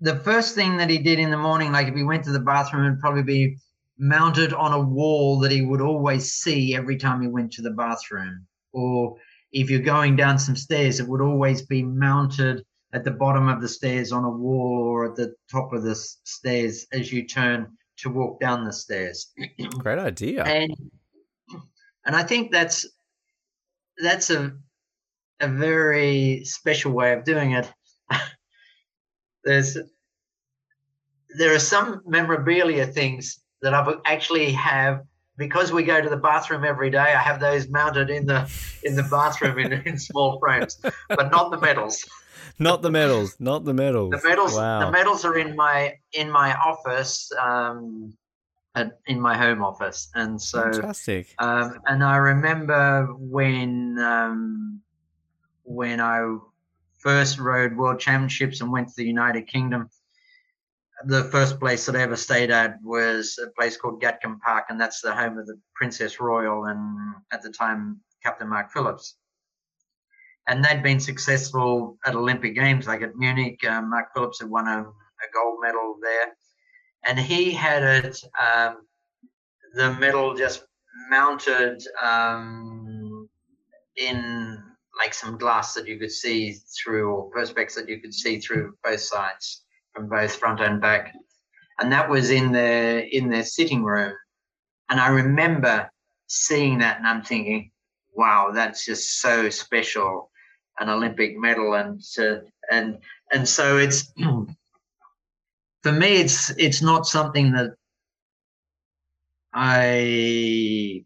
the 0.00 0.16
first 0.16 0.54
thing 0.54 0.76
that 0.76 0.90
he 0.90 0.98
did 0.98 1.18
in 1.18 1.30
the 1.30 1.38
morning. 1.38 1.72
Like 1.72 1.88
if 1.88 1.94
he 1.94 2.02
went 2.02 2.24
to 2.24 2.32
the 2.32 2.40
bathroom, 2.40 2.86
it'd 2.86 3.00
probably 3.00 3.22
be 3.22 3.56
mounted 3.98 4.52
on 4.52 4.72
a 4.72 4.80
wall 4.80 5.40
that 5.40 5.50
he 5.50 5.62
would 5.62 5.80
always 5.80 6.32
see 6.32 6.74
every 6.74 6.96
time 6.96 7.22
he 7.22 7.28
went 7.28 7.52
to 7.52 7.62
the 7.62 7.70
bathroom, 7.70 8.46
or 8.72 9.16
if 9.52 9.70
you're 9.70 9.80
going 9.80 10.14
down 10.14 10.38
some 10.38 10.56
stairs, 10.56 11.00
it 11.00 11.08
would 11.08 11.22
always 11.22 11.62
be 11.62 11.82
mounted 11.82 12.64
at 12.92 13.04
the 13.04 13.10
bottom 13.10 13.48
of 13.48 13.60
the 13.60 13.68
stairs 13.68 14.12
on 14.12 14.24
a 14.24 14.30
wall 14.30 14.82
or 14.86 15.10
at 15.10 15.16
the 15.16 15.34
top 15.50 15.72
of 15.72 15.82
the 15.82 15.94
stairs 15.94 16.86
as 16.92 17.12
you 17.12 17.26
turn 17.26 17.77
to 17.98 18.10
walk 18.10 18.40
down 18.40 18.64
the 18.64 18.72
stairs. 18.72 19.32
Great 19.78 19.98
idea. 19.98 20.44
And 20.44 20.74
and 22.04 22.16
I 22.16 22.22
think 22.22 22.52
that's 22.52 22.86
that's 23.98 24.30
a 24.30 24.56
a 25.40 25.48
very 25.48 26.44
special 26.44 26.92
way 26.92 27.12
of 27.12 27.24
doing 27.24 27.52
it. 27.52 27.72
There's 29.44 29.76
there 31.36 31.54
are 31.54 31.60
some 31.60 32.02
memorabilia 32.06 32.86
things 32.86 33.40
that 33.62 33.74
I've 33.74 34.00
actually 34.06 34.52
have 34.52 35.02
because 35.38 35.72
we 35.72 35.84
go 35.84 36.02
to 36.02 36.08
the 36.08 36.16
bathroom 36.16 36.64
every 36.64 36.90
day. 36.90 36.98
I 36.98 37.22
have 37.22 37.40
those 37.40 37.68
mounted 37.70 38.10
in 38.10 38.26
the 38.26 38.50
in 38.82 38.96
the 38.96 39.04
bathroom 39.04 39.58
in, 39.58 39.72
in 39.72 39.98
small 39.98 40.38
frames, 40.40 40.78
but 41.08 41.30
not 41.30 41.50
the 41.50 41.58
medals. 41.58 42.04
Not 42.60 42.82
the 42.82 42.90
medals. 42.90 43.36
Not 43.38 43.64
the 43.64 43.74
medals. 43.74 44.10
The 44.10 44.28
medals. 44.28 44.54
Wow. 44.54 44.80
The 44.80 44.90
medals 44.90 45.24
are 45.24 45.38
in 45.38 45.54
my 45.54 45.94
in 46.12 46.30
my 46.30 46.54
office, 46.54 47.30
um, 47.40 48.16
at, 48.74 48.98
in 49.06 49.20
my 49.20 49.36
home 49.36 49.62
office, 49.62 50.08
and 50.14 50.40
so 50.40 50.62
Fantastic. 50.62 51.34
um, 51.38 51.78
and 51.86 52.02
I 52.02 52.16
remember 52.16 53.06
when 53.16 53.98
um, 53.98 54.80
when 55.62 56.00
I 56.00 56.38
first 56.98 57.38
rode 57.38 57.76
World 57.76 58.00
Championships 58.00 58.60
and 58.60 58.72
went 58.72 58.88
to 58.88 58.94
the 58.96 59.04
United 59.04 59.46
Kingdom. 59.46 59.88
The 61.06 61.24
first 61.24 61.60
place 61.60 61.86
that 61.86 61.94
I 61.94 62.02
ever 62.02 62.16
stayed 62.16 62.50
at 62.50 62.76
was 62.82 63.38
a 63.42 63.50
place 63.50 63.76
called 63.76 64.02
Gatcombe 64.02 64.40
Park, 64.40 64.64
and 64.68 64.80
that's 64.80 65.00
the 65.00 65.14
home 65.14 65.38
of 65.38 65.46
the 65.46 65.58
Princess 65.74 66.20
Royal 66.20 66.64
and 66.64 67.14
at 67.32 67.42
the 67.42 67.50
time 67.50 68.00
Captain 68.22 68.48
Mark 68.48 68.72
Phillips. 68.72 69.16
And 70.48 70.64
they'd 70.64 70.82
been 70.82 70.98
successful 70.98 71.98
at 72.04 72.14
Olympic 72.14 72.54
Games, 72.54 72.86
like 72.86 73.02
at 73.02 73.14
Munich. 73.16 73.62
Um, 73.68 73.90
Mark 73.90 74.08
Phillips 74.14 74.40
had 74.40 74.50
won 74.50 74.66
a, 74.66 74.80
a 74.80 75.28
gold 75.34 75.58
medal 75.62 75.96
there, 76.02 76.32
and 77.06 77.18
he 77.18 77.52
had 77.52 77.82
it 77.82 78.20
um, 78.40 78.78
the 79.74 79.92
medal 79.94 80.34
just 80.34 80.64
mounted 81.10 81.82
um, 82.02 83.28
in 83.96 84.62
like 84.98 85.14
some 85.14 85.38
glass 85.38 85.74
that 85.74 85.86
you 85.86 85.98
could 85.98 86.10
see 86.10 86.56
through, 86.82 87.10
or 87.12 87.30
perspex 87.30 87.74
that 87.74 87.88
you 87.88 88.00
could 88.00 88.14
see 88.14 88.40
through 88.40 88.74
both 88.82 89.00
sides, 89.00 89.64
from 89.98 90.08
both 90.08 90.36
front 90.36 90.60
and 90.60 90.80
back, 90.80 91.12
and 91.80 91.90
that 91.90 92.08
was 92.08 92.30
in 92.30 92.52
their 92.52 93.00
in 93.00 93.28
their 93.28 93.44
sitting 93.44 93.82
room. 93.82 94.14
And 94.88 95.00
I 95.00 95.08
remember 95.08 95.90
seeing 96.28 96.78
that, 96.78 96.98
and 96.98 97.06
I'm 97.06 97.22
thinking, 97.22 97.72
"Wow, 98.14 98.52
that's 98.54 98.84
just 98.84 99.20
so 99.20 99.50
special." 99.50 100.30
An 100.80 100.88
Olympic 100.88 101.36
medal, 101.36 101.74
and 101.74 102.00
to, 102.14 102.42
and 102.70 102.98
and 103.32 103.48
so 103.48 103.78
it's 103.78 104.12
for 105.82 105.90
me, 105.90 106.20
it's 106.20 106.50
it's 106.50 106.80
not 106.80 107.04
something 107.04 107.50
that 107.50 107.70
I 109.52 111.04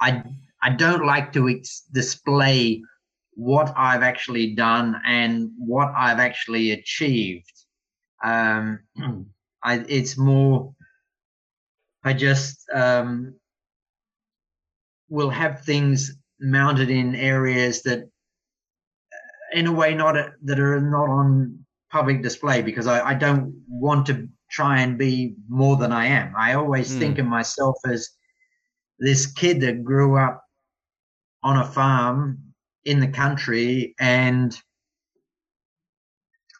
I 0.00 0.22
I 0.62 0.70
don't 0.70 1.04
like 1.04 1.34
to 1.34 1.50
ex- 1.50 1.82
display 1.92 2.82
what 3.36 3.72
I've 3.76 4.02
actually 4.02 4.54
done 4.56 5.00
and 5.06 5.52
what 5.58 5.92
I've 5.96 6.18
actually 6.18 6.72
achieved. 6.72 7.52
Um, 8.24 8.80
I, 9.62 9.84
it's 9.88 10.18
more 10.18 10.74
I 12.04 12.12
just 12.12 12.64
um, 12.72 13.34
will 15.08 15.30
have 15.30 15.62
things 15.64 16.12
mounted 16.38 16.88
in 16.90 17.16
areas 17.16 17.82
that, 17.82 18.08
in 19.52 19.66
a 19.66 19.72
way, 19.72 19.94
not 19.94 20.16
a, 20.16 20.34
that 20.44 20.60
are 20.60 20.80
not 20.80 21.08
on 21.08 21.64
public 21.90 22.22
display 22.22 22.62
because 22.62 22.86
I, 22.86 23.08
I 23.08 23.14
don't 23.14 23.64
want 23.68 24.06
to 24.06 24.28
try 24.50 24.80
and 24.80 24.96
be 24.96 25.34
more 25.48 25.76
than 25.76 25.92
I 25.92 26.06
am. 26.06 26.34
I 26.36 26.54
always 26.54 26.94
Mm. 26.94 26.98
think 26.98 27.18
of 27.18 27.26
myself 27.26 27.76
as 27.86 28.10
this 29.00 29.26
kid 29.26 29.60
that 29.62 29.84
grew 29.84 30.16
up 30.16 30.44
on 31.42 31.58
a 31.58 31.64
farm 31.64 32.45
in 32.86 33.00
the 33.00 33.08
country 33.08 33.94
and 33.98 34.56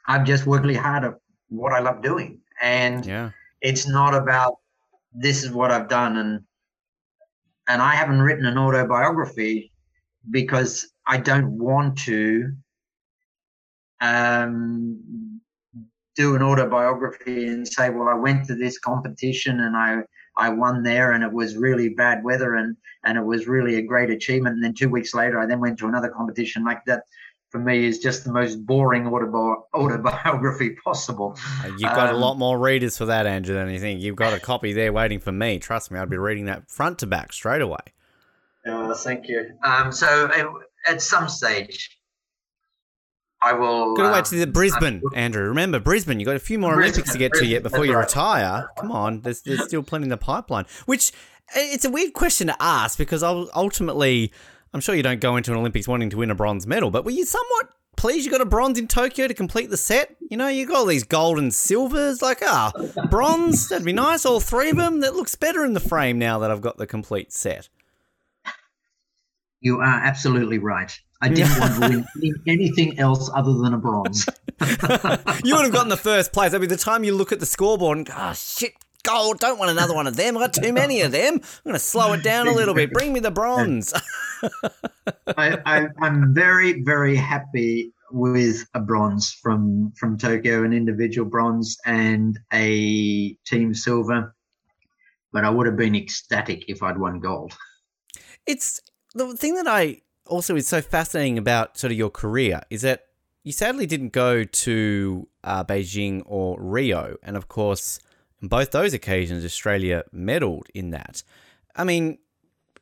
I've 0.07 0.25
just 0.25 0.45
worked 0.47 0.65
really 0.65 0.77
hard 0.77 1.05
at 1.05 1.15
what 1.49 1.73
I 1.73 1.79
love 1.79 2.03
doing. 2.03 2.41
And 2.61 3.07
Yeah. 3.07 3.31
it's 3.61 3.87
not 3.89 4.15
about 4.15 4.59
this 5.13 5.45
is 5.45 5.51
what 5.51 5.71
I've 5.71 5.89
done 5.89 6.19
and 6.19 6.45
and 7.69 7.83
I 7.83 7.95
haven't 7.95 8.23
written 8.23 8.47
an 8.47 8.59
autobiography 8.59 9.73
because 10.31 10.93
I 11.05 11.17
don't 11.19 11.59
want 11.59 11.99
to 11.99 12.53
um, 14.01 15.41
do 16.15 16.37
an 16.37 16.43
autobiography 16.43 17.49
and 17.49 17.67
say, 17.67 17.91
well, 17.91 18.09
I 18.09 18.15
went 18.15 18.47
to 18.47 18.55
this 18.55 18.79
competition 18.79 19.61
and 19.61 19.77
I 19.77 20.03
I 20.37 20.51
won 20.51 20.83
there 20.83 21.13
and 21.13 21.25
it 21.25 21.33
was 21.33 21.57
really 21.57 21.89
bad 21.89 22.23
weather 22.23 22.55
and 22.55 22.77
and 23.07 23.17
it 23.17 23.25
was 23.25 23.47
really 23.47 23.77
a 23.77 23.83
great 23.83 24.11
achievement. 24.11 24.57
And 24.57 24.65
then 24.65 24.75
two 24.75 24.89
weeks 24.91 25.15
later, 25.15 25.39
I 25.39 25.47
then 25.47 25.61
went 25.61 25.79
to 25.79 25.87
another 25.87 26.09
competition 26.09 26.65
like 26.65 26.85
that. 26.87 27.05
For 27.51 27.61
me, 27.61 27.87
is 27.87 28.01
just 28.01 28.25
the 28.25 28.33
most 28.33 28.67
boring 28.67 29.05
autobi- 29.05 29.63
autobiography 29.73 30.71
possible. 30.85 31.39
Uh, 31.65 31.69
You've 31.69 31.81
got 31.95 32.11
a 32.11 32.15
Um, 32.15 32.21
lot 32.21 32.37
more 32.37 32.59
readers 32.59 32.99
for 32.99 33.07
that, 33.07 33.25
Andrew, 33.25 33.55
than 33.55 33.71
you 33.71 33.79
think. 33.79 34.01
You've 34.03 34.17
got 34.17 34.35
a 34.35 34.41
copy 34.41 34.73
there 34.73 34.93
waiting 34.93 35.21
for 35.21 35.31
me. 35.31 35.61
Trust 35.61 35.93
me, 35.93 36.01
I'd 36.01 36.11
be 36.11 36.19
reading 36.19 36.47
that 36.47 36.69
front 36.69 36.99
to 36.99 37.07
back 37.07 37.33
straight 37.33 37.63
away. 37.63 37.79
Uh, 38.69 38.93
thank 38.95 39.29
you. 39.29 39.53
Um, 39.63 39.93
so 39.93 40.27
uh, 40.27 40.91
at 40.91 41.01
some 41.01 41.29
stage, 41.29 41.97
I 43.43 43.53
will. 43.53 43.95
Got 43.95 44.03
to 44.03 44.09
um, 44.09 44.15
wait 44.15 44.25
to 44.27 44.37
the 44.37 44.47
Brisbane, 44.49 45.03
Andrew. 45.15 45.45
Remember, 45.45 45.79
Brisbane, 45.79 46.19
you've 46.19 46.27
got 46.27 46.37
a 46.37 46.41
few 46.41 46.59
more 46.59 46.75
Brisbane, 46.75 46.95
Olympics 46.95 47.13
to 47.13 47.19
get 47.19 47.33
to 47.35 47.47
yet 47.47 47.63
before 47.63 47.87
you 47.87 47.95
right. 47.95 48.01
retire. 48.07 48.69
Come 48.77 48.91
on, 48.91 49.21
there's, 49.21 49.43
there's 49.43 49.63
still 49.65 49.83
plenty 49.85 50.05
in 50.05 50.09
the 50.09 50.17
pipeline. 50.17 50.65
Which, 50.87 51.13
it's 51.55 51.85
a 51.85 51.91
weird 51.91 52.13
question 52.13 52.49
to 52.49 52.57
ask 52.61 52.99
because 52.99 53.23
ul- 53.23 53.51
ultimately, 53.55 54.33
I'm 54.75 54.81
sure 54.81 54.95
you 54.95 55.03
don't 55.03 55.21
go 55.21 55.37
into 55.37 55.53
an 55.53 55.59
Olympics 55.59 55.87
wanting 55.89 56.11
to 56.11 56.19
win 56.19 56.31
a 56.31 56.35
bronze 56.35 56.67
medal, 56.67 56.91
but 56.91 57.05
were 57.05 57.11
you 57.11 57.25
somewhat 57.25 57.71
pleased 57.97 58.27
you 58.27 58.31
got 58.31 58.41
a 58.41 58.47
bronze 58.47 58.79
in 58.79 58.89
Tokyo 58.89 59.27
to 59.27 59.35
complete 59.35 59.71
the 59.71 59.77
set? 59.77 60.17
You 60.31 60.37
know, 60.37 60.49
you 60.49 60.67
got 60.67 60.77
all 60.77 60.87
these 60.87 61.05
gold 61.05 61.39
and 61.39 61.53
silvers, 61.53 62.21
like, 62.21 62.43
ah, 62.43 62.73
bronze, 63.11 63.69
that'd 63.69 63.85
be 63.85 63.93
nice, 63.93 64.27
all 64.27 64.41
three 64.41 64.71
of 64.71 64.77
them. 64.77 65.01
That 65.01 65.15
looks 65.15 65.35
better 65.35 65.65
in 65.65 65.73
the 65.73 65.81
frame 65.81 66.19
now 66.19 66.39
that 66.41 66.51
I've 66.51 66.61
got 66.61 66.77
the 66.77 66.87
complete 66.87 67.33
set. 67.33 67.69
You 69.61 69.81
are 69.81 70.01
absolutely 70.05 70.59
right. 70.59 70.93
I 71.23 71.29
didn't 71.31 71.59
want 71.59 71.75
to 71.75 72.05
win 72.21 72.35
anything 72.47 72.99
else 72.99 73.31
other 73.35 73.55
than 73.55 73.73
a 73.73 73.79
bronze. 73.79 74.27
You 75.45 75.55
would 75.55 75.65
have 75.65 75.73
gotten 75.73 75.91
the 75.91 75.99
first 75.99 76.33
place. 76.33 76.55
I 76.55 76.59
mean, 76.59 76.71
the 76.71 76.77
time 76.79 77.05
you 77.05 77.15
look 77.15 77.31
at 77.31 77.41
the 77.41 77.47
scoreboard 77.47 77.99
and, 77.99 78.11
ah, 78.11 78.33
shit, 78.33 78.73
gold, 79.07 79.39
don't 79.39 79.59
want 79.59 79.71
another 79.71 79.95
one 79.95 80.07
of 80.07 80.17
them. 80.17 80.37
I've 80.37 80.43
got 80.43 80.63
too 80.63 80.73
many 80.73 81.01
of 81.01 81.13
them. 81.13 81.35
I'm 81.35 81.63
going 81.65 81.75
to 81.75 81.79
slow 81.79 82.13
it 82.13 82.23
down 82.23 82.49
a 82.49 82.53
little 82.53 82.75
bit. 82.75 82.93
Bring 82.93 83.13
me 83.13 83.21
the 83.21 83.31
bronze. 83.31 83.93
I, 85.37 85.59
I, 85.65 85.87
I'm 86.01 86.35
very, 86.35 86.83
very 86.83 87.17
happy 87.17 87.93
with 88.11 88.65
a 88.75 88.81
bronze 88.81 89.33
from 89.33 89.93
from 89.97 90.17
Tokyo, 90.17 90.63
an 90.63 90.73
individual 90.73 91.29
bronze 91.29 91.77
and 91.85 92.39
a 92.53 93.33
team 93.47 93.75
silver. 93.75 94.35
But 95.33 95.45
I 95.45 95.51
would 95.51 95.67
have 95.67 95.77
been 95.77 95.95
ecstatic 95.95 96.65
if 96.69 96.83
I'd 96.83 96.99
won 96.99 97.21
gold. 97.21 97.57
it's 98.47 98.81
the 99.15 99.37
thing 99.37 99.55
that 99.55 99.67
I 99.67 100.03
also 100.27 100.57
is 100.57 100.67
so 100.67 100.81
fascinating 100.81 101.39
about 101.39 101.79
sort 101.79 101.93
of 101.93 101.99
your 101.99 102.11
career 102.11 102.61
is 102.71 102.83
that 102.83 103.05
you 103.45 103.53
sadly 103.53 103.87
didn't 103.87 104.13
go 104.13 104.45
to 104.45 105.29
uh, 105.45 105.65
Beijing 105.65 106.23
or 106.27 106.61
Rio, 106.61 107.17
and 107.23 107.37
of 107.37 107.49
course, 107.49 108.01
both 108.49 108.71
those 108.71 108.95
occasions, 108.95 109.45
Australia 109.45 110.05
medaled 110.15 110.69
in 110.75 110.91
that. 110.91 111.23
I 111.75 111.85
mean, 111.85 112.19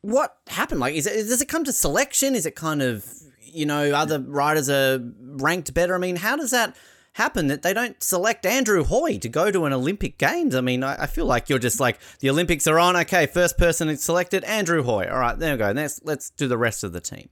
what 0.00 0.36
happened? 0.48 0.80
Like, 0.80 0.94
is 0.94 1.06
it 1.06 1.14
does 1.14 1.40
it 1.40 1.48
come 1.48 1.64
to 1.64 1.72
selection? 1.72 2.34
Is 2.34 2.46
it 2.46 2.54
kind 2.54 2.82
of 2.82 3.06
you 3.40 3.66
know 3.66 3.92
other 3.92 4.18
riders 4.18 4.68
are 4.68 5.00
ranked 5.20 5.72
better? 5.74 5.94
I 5.94 5.98
mean, 5.98 6.16
how 6.16 6.36
does 6.36 6.50
that 6.50 6.76
happen 7.14 7.46
that 7.46 7.62
they 7.62 7.72
don't 7.72 8.02
select 8.02 8.44
Andrew 8.44 8.84
Hoy 8.84 9.18
to 9.18 9.28
go 9.28 9.50
to 9.50 9.64
an 9.64 9.72
Olympic 9.72 10.18
Games? 10.18 10.54
I 10.54 10.60
mean, 10.60 10.82
I, 10.82 11.04
I 11.04 11.06
feel 11.06 11.26
like 11.26 11.48
you're 11.48 11.58
just 11.58 11.80
like 11.80 11.98
the 12.20 12.30
Olympics 12.30 12.66
are 12.66 12.78
on. 12.78 12.96
Okay, 12.96 13.26
first 13.26 13.56
person 13.56 13.88
is 13.88 14.02
selected, 14.02 14.44
Andrew 14.44 14.82
Hoy. 14.82 15.08
All 15.08 15.18
right, 15.18 15.38
there 15.38 15.54
we 15.54 15.58
go. 15.58 15.70
Let's 15.70 16.00
let's 16.04 16.30
do 16.30 16.48
the 16.48 16.58
rest 16.58 16.84
of 16.84 16.92
the 16.92 17.00
team. 17.00 17.28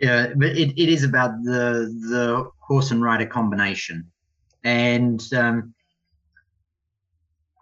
Yeah, 0.00 0.32
but 0.34 0.48
it, 0.48 0.70
it 0.76 0.88
is 0.88 1.04
about 1.04 1.42
the 1.44 1.94
the 2.10 2.50
horse 2.58 2.90
and 2.90 3.00
rider 3.00 3.26
combination, 3.26 4.10
and 4.64 5.22
um, 5.34 5.73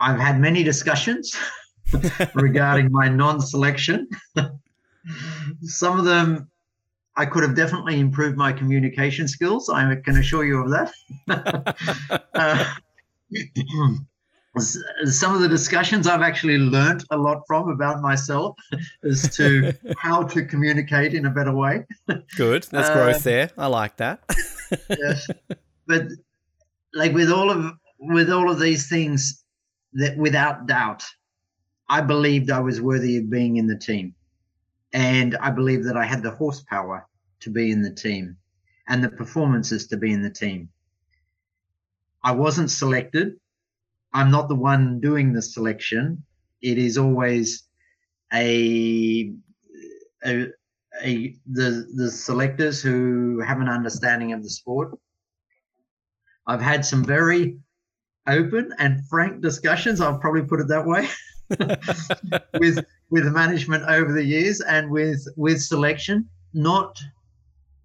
I've 0.03 0.19
had 0.19 0.41
many 0.41 0.65
discussions 0.65 1.37
regarding 2.35 2.91
my 2.91 3.09
non-selection. 3.09 4.09
Some 5.63 5.99
of 5.99 6.05
them, 6.05 6.51
I 7.17 7.27
could 7.27 7.43
have 7.45 7.55
definitely 7.55 8.01
improved 8.01 8.37
my 8.37 8.53
communication 8.53 9.29
skills. 9.29 9.69
I 9.69 9.95
can 9.97 10.17
assure 10.17 10.45
you 10.45 10.59
of 10.65 10.71
that. 10.71 11.77
uh, 12.35 12.75
some 15.07 15.35
of 15.35 15.41
the 15.41 15.49
discussions 15.49 16.07
I've 16.07 16.21
actually 16.21 16.59
learnt 16.59 17.05
a 17.11 17.17
lot 17.17 17.43
from 17.47 17.71
about 17.71 18.03
myself 18.03 18.57
as 19.03 19.35
to 19.37 19.73
how 19.99 20.25
to 20.25 20.45
communicate 20.45 21.15
in 21.15 21.27
a 21.27 21.31
better 21.31 21.55
way. 21.55 21.87
Good, 22.37 22.65
that's 22.65 22.91
Uh, 22.91 22.95
growth 22.95 23.23
there. 23.25 23.51
I 23.57 23.67
like 23.69 23.97
that. 23.97 24.21
yes. 24.91 25.29
but 25.87 26.03
like 26.95 27.13
with 27.13 27.31
all 27.31 27.51
of 27.51 27.73
with 27.99 28.31
all 28.31 28.51
of 28.51 28.59
these 28.61 28.89
things 28.89 29.42
that 29.95 30.17
without 30.17 30.67
doubt 30.67 31.05
i 31.89 32.01
believed 32.01 32.51
i 32.51 32.61
was 32.61 32.81
worthy 32.81 33.17
of 33.19 33.31
being 33.31 33.57
in 33.57 33.67
the 33.67 33.79
team 33.79 34.15
and 34.93 35.37
i 35.37 35.51
believed 35.51 35.87
that 35.87 35.97
i 35.97 36.05
had 36.05 36.23
the 36.23 36.31
horsepower 36.31 37.07
to 37.41 37.51
be 37.51 37.71
in 37.71 37.83
the 37.83 37.95
team 37.95 38.37
and 38.89 39.03
the 39.03 39.09
performances 39.09 39.87
to 39.87 39.97
be 39.97 40.13
in 40.13 40.23
the 40.23 40.31
team 40.31 40.69
i 42.23 42.33
wasn't 42.33 42.71
selected 42.71 43.37
I'm 44.13 44.31
not 44.31 44.49
the 44.49 44.55
one 44.55 45.01
doing 45.01 45.33
the 45.33 45.43
selection. 45.43 46.25
It 46.61 46.79
is 46.79 46.99
always 46.99 47.65
a, 48.33 49.33
a, 50.25 50.47
a 51.03 51.37
the 51.51 51.87
the 51.95 52.11
selectors 52.11 52.83
who 52.83 53.41
have 53.41 53.61
an 53.61 53.69
understanding 53.69 54.33
of 54.33 54.43
the 54.43 54.51
sport. 54.51 54.99
I've 56.47 56.61
had 56.61 56.85
some 56.85 57.05
very 57.05 57.59
open 58.27 58.73
and 58.79 59.07
frank 59.09 59.41
discussions. 59.41 60.01
I'll 60.01 60.19
probably 60.19 60.43
put 60.43 60.61
it 60.61 60.69
that 60.69 60.87
way 60.87 61.09
with 62.59 62.85
with 63.11 63.25
management 63.27 63.85
over 63.89 64.13
the 64.13 64.25
years 64.25 64.61
and 64.61 64.91
with 64.91 65.27
with 65.37 65.61
selection. 65.61 66.29
Not 66.55 67.01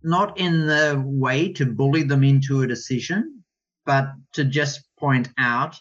not 0.03 0.37
in 0.39 0.67
the 0.67 1.01
way 1.05 1.51
to 1.53 1.65
bully 1.65 2.03
them 2.03 2.23
into 2.23 2.61
a 2.61 2.67
decision, 2.67 3.43
but 3.85 4.13
to 4.33 4.45
just 4.45 4.81
point 4.97 5.29
out 5.37 5.79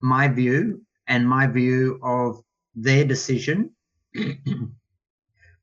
my 0.00 0.28
view 0.28 0.84
and 1.06 1.28
my 1.28 1.46
view 1.46 2.00
of 2.02 2.42
their 2.74 3.04
decision. 3.04 3.70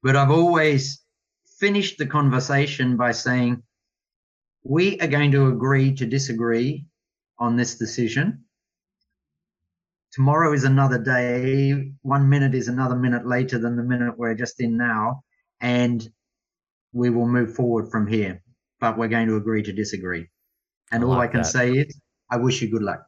but 0.03 0.15
I've 0.15 0.32
always 0.32 1.01
finished 1.59 1.97
the 1.97 2.05
conversation 2.05 2.97
by 2.97 3.11
saying, 3.11 3.61
we 4.63 4.99
are 4.99 5.07
going 5.07 5.32
to 5.32 5.47
agree 5.47 5.93
to 5.95 6.05
disagree 6.05 6.86
on 7.42 7.58
this 7.58 7.76
decision. 7.76 8.46
Tomorrow 10.14 10.54
is 10.54 10.64
another 10.64 11.00
day. 11.00 11.92
One 12.04 12.30
minute 12.30 12.54
is 12.54 12.68
another 12.68 12.96
minute 12.96 13.26
later 13.26 13.58
than 13.58 13.76
the 13.76 13.84
minute 13.84 14.18
we're 14.18 14.36
just 14.36 14.62
in 14.62 14.78
now. 14.78 15.24
And 15.60 16.08
we 16.94 17.10
will 17.10 17.28
move 17.28 17.56
forward 17.56 17.89
from 17.89 18.08
here. 18.08 18.42
But 18.80 18.98
we're 18.98 19.08
going 19.08 19.28
to 19.28 19.36
agree 19.36 19.64
to 19.64 19.74
disagree. 19.74 20.28
And 20.92 21.04
I 21.04 21.08
all 21.08 21.14
like 21.14 21.30
I 21.30 21.32
can 21.32 21.42
that. 21.42 21.48
say 21.48 21.72
is, 21.72 22.00
I 22.30 22.38
wish 22.38 22.62
you 22.62 22.70
good 22.70 22.84
luck. 22.84 23.02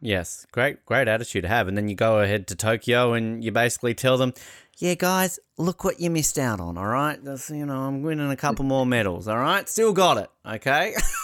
Yes, 0.00 0.46
great, 0.52 0.84
great 0.84 1.08
attitude 1.08 1.42
to 1.42 1.48
have. 1.48 1.68
And 1.68 1.76
then 1.76 1.88
you 1.88 1.94
go 1.94 2.20
ahead 2.20 2.48
to 2.48 2.56
Tokyo 2.56 3.12
and 3.12 3.42
you 3.42 3.52
basically 3.52 3.94
tell 3.94 4.16
them, 4.16 4.34
yeah, 4.78 4.94
guys, 4.94 5.38
look 5.58 5.84
what 5.84 6.00
you 6.00 6.10
missed 6.10 6.38
out 6.38 6.60
on, 6.60 6.76
all 6.76 6.88
right? 6.88 7.22
That's, 7.22 7.50
you 7.50 7.64
know, 7.64 7.82
I'm 7.82 8.02
winning 8.02 8.30
a 8.30 8.36
couple 8.36 8.64
more 8.64 8.84
medals, 8.84 9.28
all 9.28 9.38
right? 9.38 9.68
Still 9.68 9.92
got 9.92 10.18
it, 10.18 10.28
okay? 10.44 10.94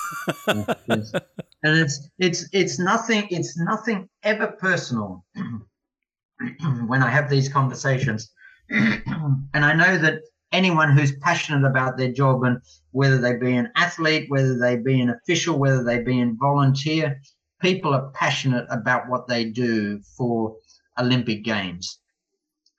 And 1.64 1.78
it's 1.78 2.08
it's 2.18 2.48
it's 2.52 2.78
nothing 2.78 3.26
it's 3.30 3.58
nothing 3.58 4.08
ever 4.22 4.48
personal 4.60 5.24
when 6.86 7.02
I 7.02 7.10
have 7.10 7.28
these 7.28 7.48
conversations. 7.48 8.30
and 8.70 9.48
I 9.54 9.72
know 9.74 9.98
that 9.98 10.20
anyone 10.52 10.96
who's 10.96 11.16
passionate 11.16 11.66
about 11.66 11.96
their 11.96 12.12
job 12.12 12.44
and 12.44 12.58
whether 12.92 13.18
they 13.18 13.36
be 13.36 13.56
an 13.56 13.70
athlete, 13.76 14.30
whether 14.30 14.58
they 14.58 14.76
be 14.76 15.00
an 15.00 15.10
official, 15.10 15.58
whether 15.58 15.82
they 15.82 16.00
be 16.00 16.20
a 16.20 16.32
volunteer, 16.38 17.20
people 17.60 17.92
are 17.92 18.10
passionate 18.10 18.66
about 18.70 19.08
what 19.08 19.26
they 19.26 19.44
do 19.44 20.00
for 20.16 20.56
Olympic 20.98 21.44
Games. 21.44 21.98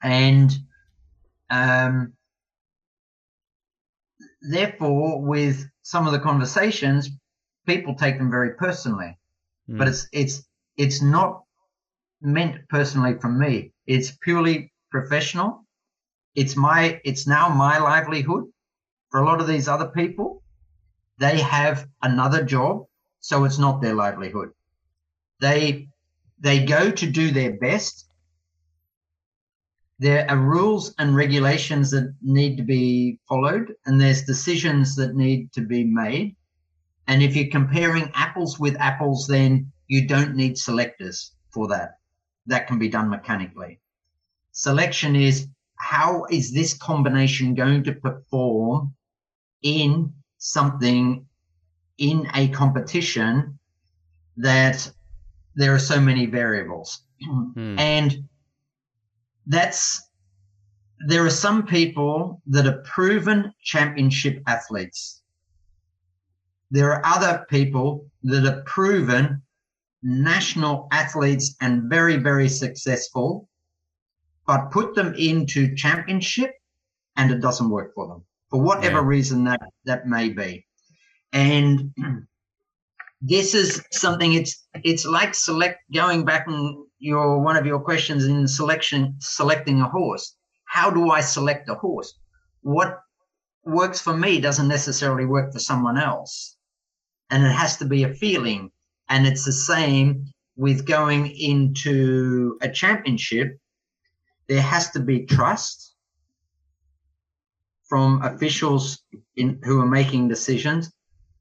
And 0.02 0.52
um, 1.50 2.14
therefore, 4.42 5.22
with 5.22 5.66
some 5.90 6.06
of 6.06 6.14
the 6.14 6.20
conversations, 6.20 7.10
people 7.66 7.96
take 7.96 8.20
them 8.20 8.30
very 8.30 8.54
personally. 8.54 9.18
Hmm. 9.66 9.78
But 9.80 9.88
it's 9.88 10.08
it's 10.12 10.44
it's 10.78 11.02
not 11.02 11.44
meant 12.22 12.70
personally 12.70 13.16
from 13.20 13.40
me. 13.40 13.74
It's 13.88 14.12
purely 14.12 14.72
professional. 14.92 15.66
It's 16.36 16.56
my 16.56 17.02
it's 17.04 17.26
now 17.26 17.50
my 17.50 17.80
livelihood. 17.80 18.44
For 19.10 19.20
a 19.20 19.26
lot 19.26 19.42
of 19.42 19.48
these 19.48 19.68
other 19.68 19.88
people, 19.88 20.44
they 21.18 21.40
have 21.40 21.88
another 22.04 22.44
job, 22.44 22.86
so 23.20 23.46
it's 23.46 23.58
not 23.58 23.82
their 23.82 23.96
livelihood. 23.96 24.50
They 25.42 25.90
they 26.40 26.66
go 26.66 26.92
to 26.92 27.06
do 27.10 27.32
their 27.32 27.54
best. 27.58 28.06
There 30.00 30.30
are 30.32 30.38
rules 30.38 30.96
and 30.98 31.16
regulations 31.16 31.92
that 31.92 32.16
need 32.22 32.56
to 32.58 32.64
be 32.64 33.20
followed, 33.28 33.76
and 33.86 34.00
there's 34.00 34.24
decisions 34.24 34.96
that 34.96 35.16
need 35.16 35.52
to 35.54 35.62
be 35.62 35.84
made. 35.84 36.38
And 37.08 37.22
if 37.22 37.36
you're 37.36 37.52
comparing 37.52 38.10
apples 38.14 38.60
with 38.60 38.78
apples, 38.80 39.28
then 39.28 39.72
you 39.88 40.08
don't 40.08 40.36
need 40.36 40.58
selectors 40.58 41.34
for 41.52 41.68
that. 41.68 41.98
That 42.46 42.68
can 42.68 42.80
be 42.80 42.88
done 42.88 43.10
mechanically. 43.10 43.82
Selection 44.52 45.16
is 45.16 45.48
how 45.76 46.26
is 46.30 46.54
this 46.54 46.74
combination 46.74 47.54
going 47.54 47.84
to 47.84 47.94
perform 47.94 48.94
in 49.64 50.14
something 50.38 51.26
in 51.98 52.28
a 52.36 52.48
competition 52.50 53.60
that 54.38 54.90
there 55.56 55.74
are 55.74 55.80
so 55.80 56.00
many 56.00 56.26
variables. 56.26 57.02
Hmm. 57.22 57.78
And 57.78 58.29
that's 59.50 60.02
there 61.08 61.26
are 61.26 61.30
some 61.30 61.66
people 61.66 62.42
that 62.48 62.68
are 62.68 62.82
proven 62.84 63.54
championship 63.64 64.42
athletes. 64.48 65.22
There 66.72 66.92
are 66.94 67.02
other 67.06 67.46
people 67.50 68.06
that 68.24 68.46
are 68.46 68.62
proven 68.64 69.42
national 70.04 70.88
athletes 70.92 71.56
and 71.62 71.90
very, 71.90 72.18
very 72.18 72.48
successful, 72.50 73.50
but 74.46 74.72
put 74.72 74.94
them 74.94 75.14
into 75.18 75.76
championship 75.76 76.52
and 77.16 77.32
it 77.32 77.42
doesn't 77.42 77.70
work 77.70 77.94
for 77.96 78.08
them 78.08 78.24
for 78.50 78.62
whatever 78.62 78.98
Yeah. 79.00 79.06
reason 79.08 79.44
that 79.46 79.62
that 79.86 80.08
may 80.08 80.30
be. 80.30 80.66
And 81.34 81.94
this 83.22 83.54
is 83.54 83.84
something 83.92 84.34
it's 84.34 84.68
it's 84.84 85.06
like 85.06 85.34
select 85.34 85.80
going 85.94 86.24
back 86.26 86.48
and 86.48 86.86
your 87.00 87.40
one 87.40 87.56
of 87.56 87.66
your 87.66 87.80
questions 87.80 88.26
in 88.26 88.48
selection 88.48 89.16
selecting 89.20 89.82
a 89.82 89.90
horse. 89.90 90.36
How 90.66 90.92
do 90.92 91.12
I 91.12 91.22
select 91.22 91.70
a 91.70 91.76
horse? 91.76 92.14
What 92.62 93.00
works 93.66 94.02
for 94.02 94.16
me 94.16 94.40
doesn't 94.40 94.68
necessarily 94.68 95.26
work 95.26 95.54
for 95.54 95.60
someone 95.60 95.98
else. 95.98 96.58
And 97.30 97.44
it 97.44 97.52
has 97.52 97.78
to 97.78 97.86
be 97.86 98.04
a 98.04 98.14
feeling. 98.14 98.72
And 99.10 99.26
it's 99.26 99.46
the 99.46 99.52
same 99.52 100.26
with 100.56 100.86
going 100.86 101.28
into 101.32 102.58
a 102.62 102.70
championship. 102.70 103.58
There 104.48 104.62
has 104.62 104.92
to 104.92 105.00
be 105.00 105.26
trust 105.26 105.96
from 107.88 108.22
officials 108.24 109.02
in, 109.36 109.60
who 109.64 109.80
are 109.80 109.88
making 109.88 110.28
decisions 110.28 110.92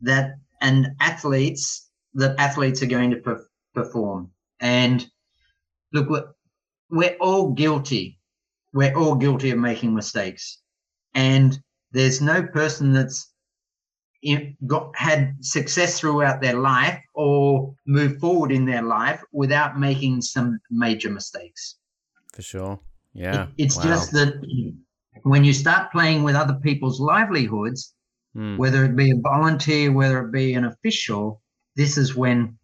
that 0.00 0.34
and 0.60 0.88
athletes 1.00 1.90
that 2.14 2.38
athletes 2.38 2.82
are 2.82 2.86
going 2.86 3.10
to 3.10 3.16
per, 3.16 3.46
perform. 3.74 4.30
And 4.60 5.06
look, 5.92 6.08
we're, 6.10 6.28
we're 6.90 7.16
all 7.20 7.52
guilty. 7.52 8.18
We're 8.72 8.94
all 8.96 9.14
guilty 9.14 9.50
of 9.50 9.58
making 9.58 9.94
mistakes, 9.94 10.58
and 11.14 11.58
there's 11.92 12.20
no 12.20 12.42
person 12.42 12.92
that's 12.92 13.32
got 14.66 14.90
had 14.96 15.36
success 15.40 16.00
throughout 16.00 16.40
their 16.42 16.58
life 16.58 17.00
or 17.14 17.74
moved 17.86 18.20
forward 18.20 18.50
in 18.52 18.66
their 18.66 18.82
life 18.82 19.22
without 19.32 19.78
making 19.78 20.20
some 20.20 20.58
major 20.70 21.08
mistakes. 21.10 21.76
For 22.34 22.42
sure. 22.42 22.80
Yeah. 23.12 23.44
It- 23.44 23.48
it's 23.58 23.76
Wow. 23.76 23.84
just 23.84 24.12
that 24.12 24.34
when 25.22 25.44
you 25.44 25.52
start 25.52 25.92
playing 25.92 26.24
with 26.24 26.34
other 26.34 26.54
people's 26.62 27.00
livelihoods, 27.00 27.94
Hmm. 28.34 28.56
whether 28.58 28.84
it 28.84 28.94
be 28.96 29.10
a 29.12 29.16
volunteer, 29.22 29.90
whether 29.92 30.22
it 30.26 30.32
be 30.32 30.52
an 30.54 30.64
official, 30.66 31.40
this 31.76 31.96
is 31.96 32.14
when 32.14 32.58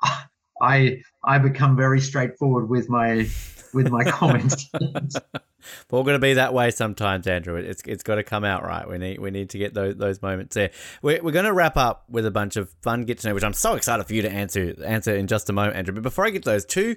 I 0.62 1.02
I 1.24 1.38
become 1.38 1.76
very 1.76 2.00
straightforward 2.00 2.68
with 2.68 2.88
my 2.88 3.28
with 3.72 3.90
my 3.90 4.04
comments. 4.10 4.70
But 4.72 5.96
we're 5.96 6.04
going 6.04 6.14
to 6.14 6.18
be 6.18 6.34
that 6.34 6.54
way 6.54 6.70
sometimes, 6.70 7.26
Andrew. 7.26 7.56
It's 7.56 7.82
it's 7.86 8.02
got 8.02 8.16
to 8.16 8.22
come 8.22 8.44
out 8.44 8.64
right. 8.64 8.88
We 8.88 8.98
need 8.98 9.18
we 9.18 9.30
need 9.30 9.50
to 9.50 9.58
get 9.58 9.74
those 9.74 9.96
those 9.96 10.22
moments 10.22 10.54
there. 10.54 10.70
We're, 11.02 11.22
we're 11.22 11.32
going 11.32 11.44
to 11.44 11.52
wrap 11.52 11.76
up 11.76 12.04
with 12.08 12.26
a 12.26 12.30
bunch 12.30 12.56
of 12.56 12.70
fun 12.82 13.04
get 13.04 13.18
to 13.20 13.28
know, 13.28 13.34
which 13.34 13.44
I'm 13.44 13.52
so 13.52 13.74
excited 13.74 14.04
for 14.04 14.14
you 14.14 14.22
to 14.22 14.30
answer 14.30 14.74
answer 14.84 15.14
in 15.14 15.26
just 15.26 15.50
a 15.50 15.52
moment, 15.52 15.76
Andrew. 15.76 15.94
But 15.94 16.02
before 16.02 16.26
I 16.26 16.30
get 16.30 16.42
to 16.44 16.50
those, 16.50 16.64
two 16.64 16.96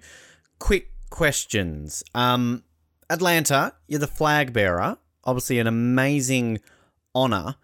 quick 0.59 0.91
questions. 1.09 2.03
Um, 2.15 2.63
Atlanta, 3.09 3.73
you're 3.87 3.99
the 3.99 4.07
flag 4.07 4.53
bearer. 4.53 4.97
Obviously, 5.25 5.59
an 5.59 5.67
amazing 5.67 6.59
honor. 7.13 7.55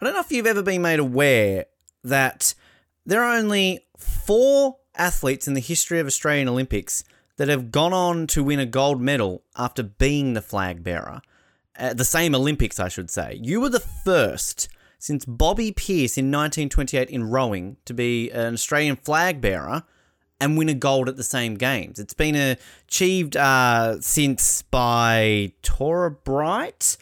I 0.00 0.04
don't 0.04 0.14
know 0.14 0.20
if 0.20 0.30
you've 0.30 0.46
ever 0.46 0.62
been 0.62 0.82
made 0.82 1.00
aware 1.00 1.66
that 2.04 2.54
there 3.06 3.22
are 3.22 3.36
only 3.36 3.86
four 3.96 4.76
athletes 4.98 5.48
in 5.48 5.54
the 5.54 5.60
history 5.60 6.00
of 6.00 6.06
Australian 6.06 6.48
Olympics 6.48 7.04
that 7.36 7.48
have 7.48 7.70
gone 7.70 7.92
on 7.92 8.26
to 8.26 8.42
win 8.42 8.58
a 8.58 8.66
gold 8.66 9.00
medal 9.00 9.42
after 9.56 9.82
being 9.82 10.34
the 10.34 10.42
flag 10.42 10.82
bearer. 10.82 11.22
At 11.76 11.96
the 11.96 12.04
same 12.04 12.34
Olympics, 12.34 12.80
I 12.80 12.88
should 12.88 13.10
say. 13.10 13.38
You 13.40 13.60
were 13.60 13.68
the 13.68 13.80
first 13.80 14.68
since 14.98 15.24
Bobby 15.24 15.70
Pearce 15.70 16.18
in 16.18 16.26
1928 16.26 17.08
in 17.08 17.30
rowing 17.30 17.76
to 17.84 17.94
be 17.94 18.30
an 18.30 18.54
Australian 18.54 18.96
flag 18.96 19.40
bearer 19.40 19.84
and 20.40 20.58
win 20.58 20.68
a 20.68 20.74
gold 20.74 21.08
at 21.08 21.16
the 21.16 21.22
same 21.22 21.54
games. 21.54 21.98
It's 21.98 22.14
been 22.14 22.56
achieved 22.86 23.36
uh, 23.36 24.00
since 24.00 24.62
by 24.62 25.52
Torah 25.62 26.10
Bright 26.10 26.96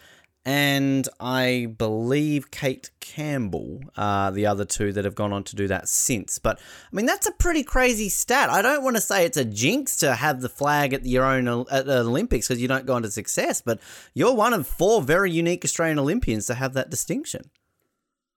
and 0.47 1.09
I 1.19 1.75
believe 1.77 2.53
Kate 2.53 2.91
Campbell 3.01 3.81
are 3.97 4.31
the 4.31 4.47
other 4.47 4.65
two 4.65 4.93
that 4.93 5.05
have 5.05 5.17
gone 5.17 5.33
on 5.33 5.43
to 5.43 5.57
do 5.57 5.67
that 5.67 5.89
since. 5.89 6.39
But 6.39 6.61
I 6.61 6.95
mean, 6.95 7.05
that's 7.05 7.27
a 7.27 7.33
pretty 7.33 7.65
crazy 7.65 8.09
stat. 8.09 8.49
I 8.49 8.63
don't 8.63 8.85
want 8.85 8.95
to 8.95 9.03
say 9.03 9.27
it's 9.27 9.37
a 9.37 9.45
jinx 9.45 9.97
to 9.99 10.15
have 10.15 10.41
the 10.41 10.49
flag 10.49 10.95
at 10.95 11.05
your 11.05 11.25
own 11.25 11.49
at 11.69 11.87
the 11.87 11.99
Olympics 11.99 12.47
because 12.47 12.63
you 12.63 12.69
don't 12.69 12.87
go 12.87 12.95
on 12.95 13.03
to 13.03 13.11
success, 13.11 13.61
but 13.61 13.81
you're 14.15 14.35
one 14.35 14.55
of 14.55 14.69
four 14.69 15.03
very 15.03 15.33
unique 15.33 15.65
Australian 15.65 15.99
Olympians 15.99 16.47
to 16.47 16.55
have 16.55 16.75
that 16.75 16.91
distinction. 16.91 17.51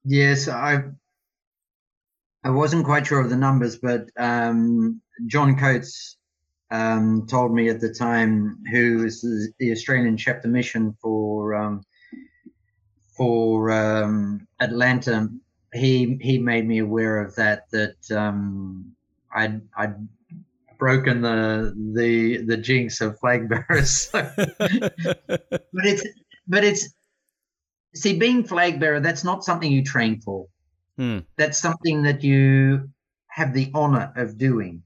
Yes, 0.04 0.48
I 0.48 0.86
I 2.44 2.50
wasn't 2.50 2.86
quite 2.86 3.06
sure 3.06 3.22
of 3.22 3.30
the 3.30 3.38
numbers, 3.38 3.78
but 3.78 4.10
um, 4.18 5.00
John 5.28 5.60
Coates 5.60 6.18
um, 6.72 7.28
told 7.28 7.54
me 7.54 7.70
at 7.70 7.82
the 7.82 7.94
time, 7.94 8.58
who 8.72 9.06
is 9.06 9.22
the 9.60 9.72
Australian 9.72 10.18
chef 10.18 10.42
de 10.42 10.48
mission 10.48 10.96
for 11.02 11.54
um, 11.54 11.84
for 13.20 13.70
um, 13.70 14.48
Atlanta, 14.62 15.28
he 15.74 16.18
he 16.22 16.40
made 16.40 16.66
me 16.66 16.80
aware 16.80 17.20
of 17.20 17.36
that 17.36 17.70
that 17.72 18.10
um, 18.12 18.96
I'd 19.36 19.62
I'd 19.78 19.96
broken 20.78 21.22
the 21.22 21.76
the 21.94 22.38
the 22.46 22.56
jinx 22.56 23.02
of 23.02 23.20
flag 23.20 23.50
bearers. 23.50 24.10
but 24.14 25.84
it's 25.84 26.08
but 26.48 26.64
it's 26.64 26.94
see 27.94 28.18
being 28.18 28.46
flag 28.46 28.80
bearer 28.80 29.02
that's 29.02 29.26
not 29.26 29.44
something 29.44 29.70
you 29.70 29.84
train 29.84 30.22
for. 30.22 30.48
Hmm. 30.98 31.20
That's 31.38 31.58
something 31.58 32.04
that 32.04 32.24
you 32.24 32.90
have 33.28 33.54
the 33.54 33.70
honor 33.74 34.14
of 34.16 34.38
doing, 34.38 34.84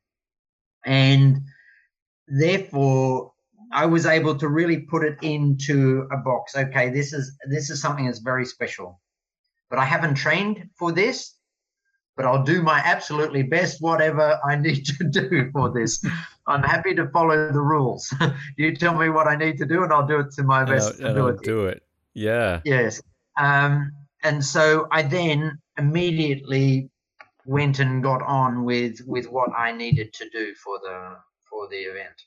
and 0.83 1.41
therefore 2.27 3.32
I 3.73 3.85
was 3.85 4.05
able 4.05 4.35
to 4.35 4.47
really 4.47 4.81
put 4.81 5.03
it 5.03 5.17
into 5.21 6.07
a 6.11 6.17
box. 6.17 6.55
Okay, 6.55 6.89
this 6.89 7.13
is 7.13 7.37
this 7.49 7.69
is 7.69 7.81
something 7.81 8.05
that's 8.05 8.19
very 8.19 8.45
special. 8.45 8.99
But 9.69 9.79
I 9.79 9.85
haven't 9.85 10.15
trained 10.15 10.69
for 10.77 10.91
this, 10.91 11.35
but 12.15 12.25
I'll 12.25 12.43
do 12.43 12.61
my 12.61 12.79
absolutely 12.79 13.43
best 13.43 13.81
whatever 13.81 14.39
I 14.47 14.55
need 14.67 14.85
to 14.85 15.03
do 15.03 15.49
for 15.51 15.71
this. 15.71 16.03
I'm 16.47 16.63
happy 16.63 16.93
to 16.95 17.07
follow 17.09 17.51
the 17.51 17.61
rules. 17.61 18.13
you 18.57 18.75
tell 18.75 18.95
me 18.95 19.09
what 19.09 19.27
I 19.27 19.35
need 19.35 19.57
to 19.57 19.65
do 19.65 19.83
and 19.83 19.91
I'll 19.91 20.07
do 20.07 20.19
it 20.19 20.31
to 20.33 20.43
my 20.43 20.63
best 20.63 20.99
and 20.99 21.07
I'll, 21.07 21.27
and 21.27 21.37
I'll 21.37 21.37
do 21.37 21.65
it. 21.65 21.83
Yeah. 22.13 22.61
Yes. 22.65 23.01
Um, 23.39 23.91
and 24.23 24.43
so 24.43 24.87
I 24.91 25.01
then 25.01 25.59
immediately 25.77 26.89
went 27.45 27.79
and 27.79 28.03
got 28.03 28.21
on 28.21 28.63
with 28.63 29.01
with 29.05 29.29
what 29.29 29.49
I 29.57 29.71
needed 29.71 30.13
to 30.13 30.29
do 30.29 30.53
for 30.55 30.79
the 30.79 31.15
for 31.49 31.67
the 31.67 31.77
event. 31.77 32.21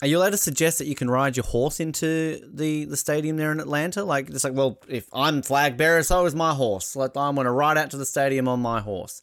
Are 0.00 0.06
you 0.06 0.18
allowed 0.18 0.30
to 0.30 0.36
suggest 0.36 0.78
that 0.78 0.86
you 0.86 0.94
can 0.94 1.10
ride 1.10 1.36
your 1.36 1.44
horse 1.44 1.80
into 1.80 2.40
the, 2.46 2.84
the 2.84 2.96
stadium 2.96 3.36
there 3.36 3.50
in 3.50 3.58
Atlanta? 3.58 4.04
Like, 4.04 4.30
it's 4.30 4.44
like, 4.44 4.54
well, 4.54 4.78
if 4.88 5.08
I'm 5.12 5.42
flag 5.42 5.76
bearer, 5.76 6.04
so 6.04 6.24
is 6.24 6.36
my 6.36 6.54
horse. 6.54 6.94
Like, 6.94 7.16
I'm 7.16 7.34
going 7.34 7.46
to 7.46 7.50
ride 7.50 7.76
out 7.76 7.90
to 7.90 7.96
the 7.96 8.06
stadium 8.06 8.46
on 8.46 8.60
my 8.60 8.80
horse. 8.80 9.20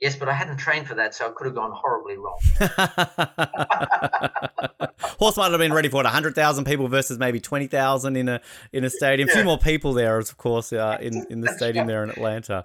Yes, 0.00 0.16
but 0.16 0.28
I 0.28 0.32
hadn't 0.32 0.56
trained 0.56 0.88
for 0.88 0.96
that, 0.96 1.14
so 1.14 1.26
it 1.26 1.36
could 1.36 1.46
have 1.46 1.54
gone 1.54 1.70
horribly 1.72 2.16
wrong. 2.18 2.40
horse 5.18 5.36
might 5.36 5.50
have 5.50 5.58
been 5.58 5.72
ready 5.72 5.88
for 5.88 6.00
it. 6.00 6.06
hundred 6.06 6.34
thousand 6.34 6.64
people 6.64 6.88
versus 6.88 7.18
maybe 7.18 7.40
twenty 7.40 7.68
thousand 7.68 8.16
in 8.16 8.28
a 8.28 8.40
in 8.72 8.84
a 8.84 8.90
stadium. 8.90 9.28
Yeah. 9.28 9.34
A 9.34 9.36
few 9.36 9.44
more 9.44 9.58
people 9.58 9.92
there, 9.92 10.18
of 10.18 10.36
course, 10.36 10.72
uh, 10.72 10.98
in 11.00 11.24
in 11.30 11.40
the 11.40 11.52
stadium 11.52 11.86
there 11.86 12.02
in 12.02 12.10
Atlanta. 12.10 12.64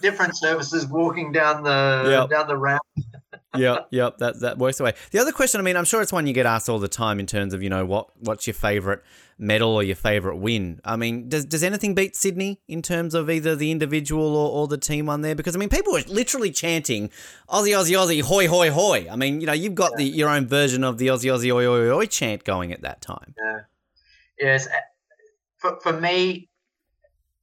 Different 0.00 0.36
services 0.36 0.86
walking 0.86 1.32
down 1.32 1.62
the 1.62 2.06
yep. 2.08 2.30
down 2.30 2.46
the 2.46 2.56
ramp 2.56 2.82
yep, 3.56 3.88
yep, 3.90 4.18
that 4.18 4.40
that 4.40 4.58
works 4.58 4.80
away. 4.80 4.94
The 5.10 5.18
other 5.18 5.32
question, 5.32 5.60
I 5.60 5.64
mean, 5.64 5.76
I'm 5.76 5.84
sure 5.84 6.02
it's 6.02 6.12
one 6.12 6.26
you 6.26 6.32
get 6.32 6.46
asked 6.46 6.68
all 6.68 6.78
the 6.78 6.88
time 6.88 7.20
in 7.20 7.26
terms 7.26 7.54
of 7.54 7.62
you 7.62 7.70
know 7.70 7.84
what 7.84 8.08
what's 8.18 8.46
your 8.46 8.54
favorite 8.54 9.02
medal 9.38 9.74
or 9.74 9.82
your 9.82 9.96
favorite 9.96 10.36
win. 10.36 10.80
I 10.84 10.96
mean, 10.96 11.28
does 11.28 11.44
does 11.44 11.62
anything 11.62 11.94
beat 11.94 12.16
Sydney 12.16 12.60
in 12.68 12.82
terms 12.82 13.14
of 13.14 13.30
either 13.30 13.56
the 13.56 13.70
individual 13.70 14.36
or, 14.36 14.50
or 14.50 14.68
the 14.68 14.78
team 14.78 15.06
one 15.06 15.22
there? 15.22 15.34
Because 15.34 15.56
I 15.56 15.58
mean, 15.58 15.68
people 15.68 15.92
were 15.92 16.02
literally 16.08 16.50
chanting 16.50 17.08
Aussie, 17.48 17.74
Aussie, 17.74 17.96
Aussie, 17.96 18.22
hoy, 18.22 18.48
hoy, 18.48 18.70
hoy. 18.70 19.08
I 19.10 19.16
mean, 19.16 19.40
you 19.40 19.46
know, 19.46 19.52
you've 19.52 19.74
got 19.74 19.92
yeah. 19.92 19.98
the 19.98 20.04
your 20.04 20.28
own 20.28 20.46
version 20.46 20.84
of 20.84 20.98
the 20.98 21.08
Aussie, 21.08 21.32
Aussie, 21.32 21.52
oi, 21.52 21.66
oi, 21.66 21.90
oi 21.90 22.06
chant 22.06 22.44
going 22.44 22.72
at 22.72 22.82
that 22.82 23.00
time. 23.00 23.34
Yeah. 23.38 23.60
Yes, 24.38 24.68
for 25.58 25.78
for 25.80 25.98
me 25.98 26.48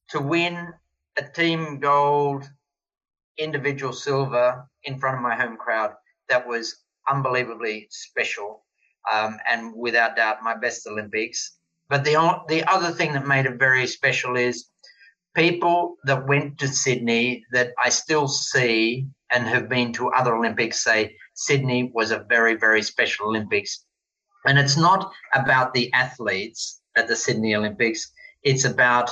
to 0.09 0.21
win 0.21 0.73
a 1.17 1.23
team 1.23 1.79
gold, 1.79 2.49
individual 3.37 3.93
silver 3.93 4.67
in 4.83 4.99
front 4.99 5.17
of 5.17 5.23
my 5.23 5.35
home 5.35 5.57
crowd 5.57 5.93
that 6.29 6.47
was 6.47 6.83
unbelievably 7.09 7.87
special 7.89 8.63
um, 9.11 9.37
and 9.49 9.73
without 9.75 10.15
doubt 10.15 10.43
my 10.43 10.55
best 10.55 10.87
Olympics. 10.87 11.57
But 11.89 12.03
the 12.03 12.15
the 12.47 12.63
other 12.71 12.91
thing 12.91 13.13
that 13.13 13.27
made 13.27 13.45
it 13.45 13.59
very 13.59 13.87
special 13.87 14.35
is 14.37 14.69
people 15.35 15.97
that 16.05 16.27
went 16.27 16.57
to 16.59 16.67
Sydney 16.67 17.43
that 17.51 17.73
I 17.83 17.89
still 17.89 18.27
see 18.27 19.07
and 19.31 19.47
have 19.47 19.67
been 19.67 19.91
to 19.93 20.09
other 20.09 20.35
Olympics 20.35 20.83
say 20.83 21.15
Sydney 21.33 21.91
was 21.93 22.11
a 22.11 22.25
very 22.29 22.55
very 22.55 22.81
special 22.81 23.27
Olympics. 23.27 23.85
And 24.45 24.57
it's 24.57 24.77
not 24.77 25.11
about 25.33 25.73
the 25.73 25.91
athletes 25.93 26.81
at 26.95 27.07
the 27.07 27.15
Sydney 27.15 27.55
Olympics. 27.55 28.11
It's 28.43 28.65
about 28.65 29.09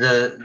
the 0.00 0.38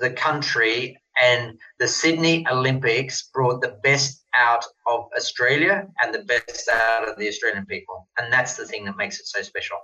the 0.00 0.10
country 0.10 0.98
and 1.20 1.58
the 1.78 1.88
Sydney 1.88 2.46
Olympics 2.50 3.28
brought 3.34 3.60
the 3.60 3.78
best 3.82 4.24
out 4.34 4.64
of 4.86 5.04
Australia 5.16 5.86
and 6.02 6.14
the 6.14 6.24
best 6.24 6.68
out 6.68 7.08
of 7.08 7.18
the 7.18 7.28
Australian 7.28 7.66
people. 7.66 8.08
And 8.18 8.32
that's 8.32 8.56
the 8.56 8.66
thing 8.66 8.84
that 8.86 8.96
makes 8.96 9.20
it 9.20 9.26
so 9.26 9.42
special. 9.42 9.76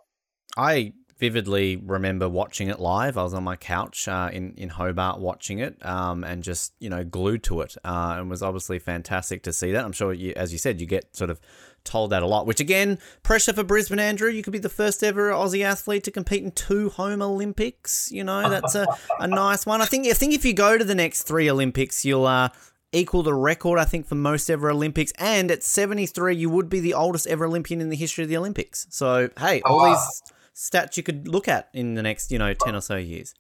I 0.57 0.93
vividly 1.19 1.77
remember 1.77 2.29
watching 2.29 2.69
it 2.69 2.79
live. 2.79 3.19
I 3.19 3.23
was 3.23 3.35
on 3.35 3.45
my 3.45 3.57
couch 3.57 4.09
uh, 4.09 4.31
in 4.33 4.55
in 4.57 4.69
Hobart 4.69 5.21
watching 5.21 5.59
it, 5.59 5.85
um, 5.85 6.25
and 6.25 6.43
just 6.43 6.73
you 6.79 6.89
know 6.89 7.05
glued 7.05 7.43
to 7.45 7.61
it. 7.61 7.77
Uh, 7.85 8.17
and 8.19 8.31
was 8.31 8.43
obviously 8.43 8.79
fantastic 8.79 9.43
to 9.43 9.53
see 9.53 9.73
that. 9.73 9.85
I'm 9.85 9.93
sure, 9.93 10.13
you, 10.13 10.33
as 10.37 10.53
you 10.53 10.59
said, 10.59 10.81
you 10.81 10.87
get 10.87 11.15
sort 11.17 11.31
of 11.31 11.41
told 11.85 12.11
that 12.11 12.23
a 12.23 12.27
lot. 12.27 12.47
Which 12.47 12.61
again, 12.61 12.99
pressure 13.23 13.53
for 13.53 13.65
Brisbane, 13.65 13.99
Andrew. 13.99 14.31
You 14.31 14.43
could 14.43 14.53
be 14.53 14.59
the 14.59 14.69
first 14.69 15.03
ever 15.03 15.31
Aussie 15.31 15.65
athlete 15.65 16.05
to 16.05 16.11
compete 16.11 16.45
in 16.45 16.53
two 16.53 16.91
home 16.91 17.21
Olympics. 17.21 18.11
You 18.13 18.25
know, 18.25 18.49
that's 18.49 18.75
a, 18.75 18.87
a 19.19 19.27
nice 19.27 19.67
one. 19.67 19.83
I 19.83 19.87
think 19.87 20.07
I 20.07 20.13
think 20.13 20.33
if 20.33 20.45
you 20.45 20.55
go 20.55 20.79
to 20.79 20.85
the 20.85 20.95
next 20.95 21.23
three 21.25 21.51
Olympics, 21.51 22.05
you'll 22.05 22.27
uh, 22.27 22.51
equal 22.93 23.25
the 23.25 23.35
record. 23.35 23.79
I 23.79 23.85
think 23.85 24.07
for 24.07 24.15
most 24.15 24.49
ever 24.49 24.71
Olympics. 24.71 25.13
And 25.19 25.51
at 25.51 25.65
73, 25.65 26.37
you 26.37 26.49
would 26.49 26.69
be 26.69 26.81
the 26.81 26.95
oldest 26.95 27.27
ever 27.27 27.47
Olympian 27.47 27.81
in 27.81 27.89
the 27.89 27.97
history 27.97 28.23
of 28.23 28.31
the 28.31 28.37
Olympics. 28.37 28.87
So 28.91 29.31
hey, 29.39 29.61
all 29.63 29.81
oh, 29.81 29.89
these 29.91 30.33
stats 30.59 30.97
you 30.97 31.03
could 31.05 31.29
look 31.29 31.47
at 31.47 31.69
in 31.73 31.95
the 31.95 32.03
next 32.03 32.31
you 32.31 32.39
know 32.39 32.53
ten 32.53 32.75
or 32.75 32.81
so 32.81 32.97
years. 32.97 33.35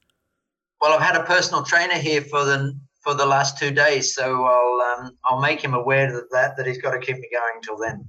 Well, 0.80 0.92
I've 0.92 1.02
had 1.02 1.16
a 1.16 1.24
personal 1.24 1.64
trainer 1.64 1.94
here 1.98 2.22
for 2.22 2.44
the 2.44 2.78
for 3.00 3.14
the 3.14 3.26
last 3.26 3.58
two 3.58 3.72
days, 3.72 4.14
so 4.14 4.44
I'll 4.44 5.06
um, 5.06 5.18
I'll 5.24 5.40
make 5.40 5.60
him 5.60 5.74
aware 5.74 6.06
of 6.06 6.30
that 6.30 6.56
that 6.56 6.66
he's 6.66 6.78
got 6.78 6.92
to 6.92 7.00
keep 7.00 7.16
me 7.16 7.28
going 7.32 7.52
until 7.56 7.76
then. 7.76 8.08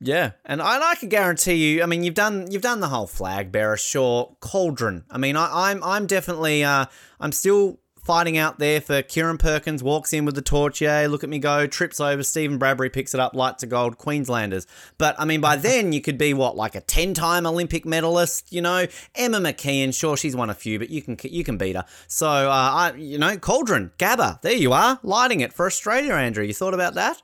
Yeah, 0.00 0.32
and 0.44 0.60
I, 0.60 0.90
I 0.90 0.94
can 0.96 1.08
guarantee 1.08 1.54
you. 1.54 1.82
I 1.82 1.86
mean, 1.86 2.04
you've 2.04 2.14
done 2.14 2.50
you've 2.50 2.62
done 2.62 2.80
the 2.80 2.88
whole 2.88 3.06
flag 3.06 3.50
bearer, 3.50 3.76
sure. 3.76 4.36
Cauldron. 4.40 5.04
I 5.10 5.18
mean, 5.18 5.36
I, 5.36 5.70
I'm 5.70 5.82
I'm 5.82 6.06
definitely 6.06 6.62
uh, 6.62 6.86
I'm 7.20 7.32
still 7.32 7.80
fighting 8.04 8.36
out 8.38 8.58
there 8.58 8.80
for 8.80 9.02
Kieren 9.02 9.38
Perkins. 9.38 9.82
Walks 9.82 10.12
in 10.12 10.24
with 10.24 10.34
the 10.34 10.42
torch. 10.42 10.80
Yeah, 10.80 11.06
look 11.08 11.24
at 11.24 11.30
me 11.30 11.38
go. 11.38 11.66
Trips 11.66 12.00
over. 12.00 12.22
Steven 12.22 12.58
Bradbury 12.58 12.90
picks 12.90 13.14
it 13.14 13.20
up. 13.20 13.34
Light 13.34 13.58
to 13.58 13.66
gold. 13.66 13.98
Queenslanders. 13.98 14.66
But 14.98 15.16
I 15.18 15.24
mean, 15.24 15.40
by 15.40 15.56
then 15.64 15.92
you 15.92 16.00
could 16.00 16.18
be 16.18 16.34
what 16.34 16.56
like 16.56 16.74
a 16.74 16.80
ten-time 16.80 17.46
Olympic 17.46 17.84
medalist. 17.84 18.52
You 18.52 18.62
know, 18.62 18.86
Emma 19.14 19.38
McKeon. 19.38 19.94
Sure, 19.94 20.16
she's 20.16 20.36
won 20.36 20.50
a 20.50 20.54
few, 20.54 20.78
but 20.78 20.90
you 20.90 21.02
can 21.02 21.16
you 21.22 21.44
can 21.44 21.56
beat 21.56 21.76
her. 21.76 21.84
So 22.06 22.28
uh, 22.28 22.50
I 22.50 22.92
you 22.96 23.18
know 23.18 23.36
Cauldron 23.36 23.92
Gabba. 23.98 24.40
There 24.42 24.52
you 24.52 24.72
are, 24.72 25.00
lighting 25.02 25.40
it 25.40 25.52
for 25.52 25.66
Australia, 25.66 26.14
Andrew. 26.14 26.44
You 26.44 26.54
thought 26.54 26.74
about 26.74 26.94
that? 26.94 27.20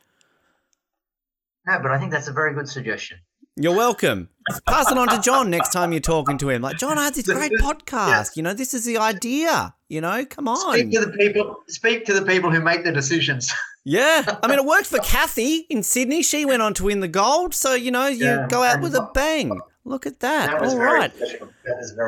No, 1.66 1.78
but 1.82 1.90
I 1.90 1.98
think 1.98 2.10
that's 2.10 2.28
a 2.28 2.32
very 2.32 2.54
good 2.54 2.68
suggestion. 2.68 3.18
You're 3.56 3.76
welcome. 3.76 4.28
Pass 4.66 4.90
it 4.90 4.98
on 4.98 5.08
to 5.08 5.20
John 5.20 5.50
next 5.50 5.70
time 5.70 5.92
you're 5.92 6.00
talking 6.00 6.38
to 6.38 6.50
him. 6.50 6.62
Like, 6.62 6.78
John, 6.78 6.98
I 6.98 7.04
had 7.04 7.14
this 7.14 7.26
great 7.26 7.52
podcast. 7.60 8.36
You 8.36 8.42
know, 8.42 8.54
this 8.54 8.74
is 8.74 8.84
the 8.84 8.98
idea. 8.98 9.74
You 9.88 10.00
know, 10.00 10.24
come 10.24 10.48
on. 10.48 10.78
Speak 10.78 10.92
to 10.92 11.00
the 11.00 11.12
people. 11.12 11.56
Speak 11.68 12.04
to 12.06 12.14
the 12.14 12.22
people 12.22 12.50
who 12.50 12.60
make 12.60 12.84
the 12.84 12.92
decisions. 12.92 13.52
Yeah, 13.82 14.36
I 14.42 14.46
mean, 14.46 14.58
it 14.58 14.66
worked 14.66 14.88
for 14.88 14.98
Cathy 14.98 15.66
in 15.70 15.82
Sydney. 15.82 16.22
She 16.22 16.44
went 16.44 16.60
on 16.60 16.74
to 16.74 16.84
win 16.84 17.00
the 17.00 17.08
gold. 17.08 17.54
So 17.54 17.72
you 17.72 17.90
know, 17.90 18.08
you 18.08 18.26
yeah. 18.26 18.46
go 18.46 18.62
out 18.62 18.82
with 18.82 18.94
a 18.94 19.08
bang. 19.14 19.58
Look 19.86 20.04
at 20.04 20.20
that. 20.20 20.60
that 20.60 20.68
All 20.68 20.76
right, 20.76 21.10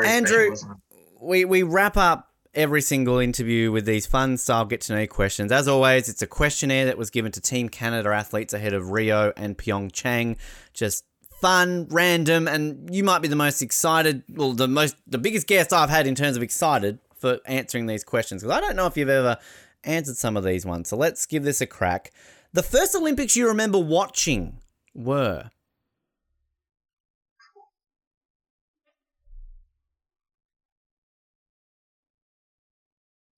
Andrew. 0.05 0.55
Special, 0.55 0.77
we 1.19 1.47
we 1.47 1.63
wrap 1.63 1.97
up 1.97 2.29
every 2.55 2.83
single 2.83 3.19
interview 3.19 3.73
with 3.73 3.87
these 3.87 4.05
fun 4.05 4.37
style 4.37 4.67
get 4.67 4.83
to 4.83 4.95
know 4.95 5.07
questions. 5.07 5.51
As 5.51 5.67
always, 5.67 6.11
it's 6.11 6.21
a 6.21 6.27
questionnaire 6.27 6.85
that 6.85 6.99
was 6.99 7.09
given 7.09 7.33
to 7.33 7.41
Team 7.41 7.71
Canada 7.71 8.11
athletes 8.11 8.53
ahead 8.53 8.75
of 8.75 8.91
Rio 8.91 9.33
and 9.37 9.57
Pyeongchang. 9.57 10.37
Just 10.75 11.05
fun, 11.43 11.89
random, 11.91 12.49
and 12.49 12.95
you 12.95 13.05
might 13.05 13.21
be 13.21 13.29
the 13.29 13.37
most 13.37 13.61
excited, 13.61 14.23
well, 14.31 14.55
the 14.55 14.69
most, 14.69 14.97
the 15.07 15.19
biggest 15.19 15.47
guest 15.47 15.73
I've 15.73 15.91
had 15.91 16.07
in 16.07 16.15
terms 16.15 16.37
of 16.39 16.43
excited 16.43 17.01
for 17.19 17.41
answering 17.45 17.87
these 17.87 18.05
questions 18.05 18.43
because 18.43 18.57
I 18.57 18.61
don't 18.61 18.77
know 18.77 18.87
if 18.87 18.97
you've 18.97 19.09
ever 19.09 19.37
answered 19.85 20.17
some 20.17 20.37
of 20.37 20.45
these 20.45 20.65
ones. 20.65 20.89
So 20.89 20.97
let's 20.97 21.27
give 21.27 21.43
this 21.43 21.61
a 21.61 21.67
crack. 21.67 22.13
The 22.53 22.63
first 22.63 22.95
Olympics 22.95 23.37
you 23.37 23.49
remember 23.49 23.79
watching 23.79 24.59
were. 24.95 25.51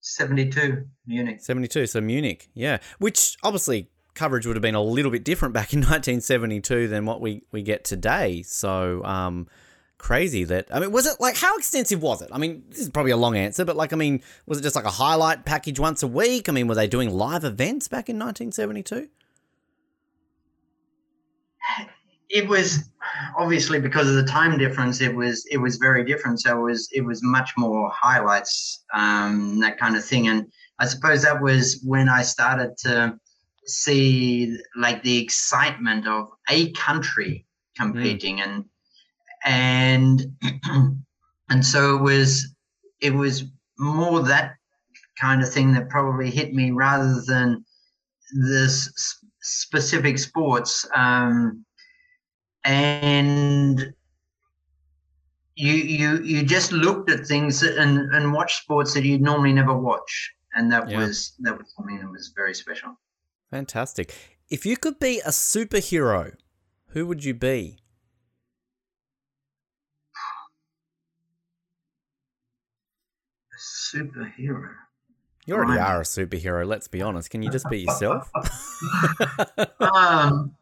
Seventy-two 0.01 0.85
Munich. 1.07 1.41
Seventy-two, 1.41 1.87
so 1.87 2.01
Munich, 2.03 2.51
yeah. 2.53 2.79
Which 2.99 3.39
obviously 3.43 3.89
coverage 4.15 4.47
would 4.47 4.57
have 4.57 4.63
been 4.63 4.75
a 4.75 4.83
little 4.83 5.11
bit 5.11 5.25
different 5.25 5.55
back 5.55 5.73
in 5.73 5.79
1972 5.81 6.89
than 6.89 7.05
what 7.07 7.21
we, 7.21 7.43
we 7.53 7.63
get 7.63 7.85
today. 7.85 8.43
So 8.43 9.05
um, 9.05 9.49
crazy 9.99 10.45
that, 10.45 10.69
I 10.73 10.81
mean, 10.81 10.93
was 10.93 11.07
it 11.07 11.21
like, 11.21 11.37
how 11.37 11.57
extensive 11.57 12.03
was 12.03 12.23
it? 12.23 12.31
I 12.33 12.39
mean, 12.39 12.65
this 12.69 12.81
is 12.81 12.91
probably 12.91 13.13
a 13.13 13.17
long 13.17 13.37
answer, 13.37 13.65
but 13.65 13.77
like, 13.77 13.93
I 13.93 13.97
mean, 13.97 14.23
was 14.47 14.59
it 14.59 14.63
just 14.63 14.77
like 14.77 14.85
a 14.85 14.91
highlight 14.91 15.45
package 15.45 15.79
once 15.79 16.03
a 16.03 16.09
week? 16.09 16.49
I 16.49 16.53
mean, 16.53 16.69
were 16.69 16.75
they 16.75 16.87
doing 16.87 17.11
live 17.11 17.45
events 17.45 17.89
back 17.89 18.09
in 18.09 18.19
1972? 18.19 19.09
It 22.31 22.49
was 22.49 22.89
obviously 23.37 23.81
because 23.81 24.09
of 24.09 24.17
the 24.17 24.25
time 24.25 24.59
difference. 24.59 25.01
It 25.01 25.15
was 25.15 25.47
it 25.51 25.59
was 25.59 25.77
very 25.77 26.05
different. 26.05 26.41
So 26.41 26.59
it 26.59 26.63
was 26.63 26.89
it 26.93 27.03
was 27.03 27.23
much 27.23 27.53
more 27.57 27.91
highlights, 27.95 28.83
um, 28.93 29.61
that 29.61 29.79
kind 29.79 29.95
of 29.95 30.05
thing. 30.05 30.27
And 30.27 30.51
I 30.81 30.87
suppose 30.87 31.23
that 31.23 31.41
was 31.41 31.81
when 31.85 32.09
I 32.09 32.23
started 32.23 32.77
to 32.79 33.19
see 33.67 34.57
like 34.77 35.03
the 35.03 35.19
excitement 35.19 36.07
of 36.07 36.29
a 36.51 36.71
country 36.73 37.47
competing 37.77 38.41
and 38.41 38.65
and 39.45 40.27
and 41.51 41.65
so 41.65 41.97
it 41.97 42.03
was 42.03 42.55
it 43.01 43.13
was 43.13 43.45
more 43.79 44.21
that 44.23 44.55
kind 45.21 45.43
of 45.43 45.53
thing 45.53 45.73
that 45.75 45.89
probably 45.89 46.31
hit 46.31 46.55
me 46.55 46.71
rather 46.71 47.21
than 47.27 47.65
this 48.49 49.19
specific 49.41 50.19
sports 50.19 50.87
um, 50.95 51.65
and 52.65 53.93
you 55.57 55.73
you 55.75 56.23
you 56.23 56.43
just 56.43 56.73
looked 56.73 57.11
at 57.11 57.27
things 57.27 57.63
and 57.63 58.13
and 58.15 58.33
watched 58.33 58.63
sports 58.63 58.95
that 58.95 59.05
you'd 59.05 59.21
normally 59.21 59.53
never 59.53 59.77
watch 59.77 60.33
and 60.55 60.71
that 60.73 60.89
Yeah. 60.89 60.99
was 60.99 61.35
that 61.41 61.57
was 61.57 61.73
mean 61.85 62.01
it 62.01 62.11
was 62.11 62.33
very 62.35 62.55
special 62.55 62.99
Fantastic. 63.55 64.13
If 64.51 64.67
you 64.67 64.77
could 64.77 64.99
be 64.99 65.21
a 65.21 65.29
superhero, 65.29 66.35
who 66.89 67.07
would 67.07 67.23
you 67.23 67.35
be? 67.35 67.79
a 73.53 73.97
superhero 73.97 74.75
You 75.47 75.55
already 75.55 75.71
Right. 75.75 75.81
are 75.81 76.01
a 76.01 76.03
superhero, 76.03 76.67
let's 76.67 76.89
be 76.89 77.01
honest. 77.01 77.31
Can 77.31 77.45
you 77.45 77.51
just 77.51 77.71
be 77.71 77.79
yourself? 77.79 78.29
um 79.81 80.57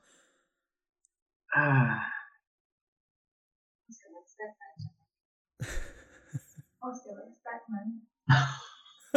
uh, 1.56 1.98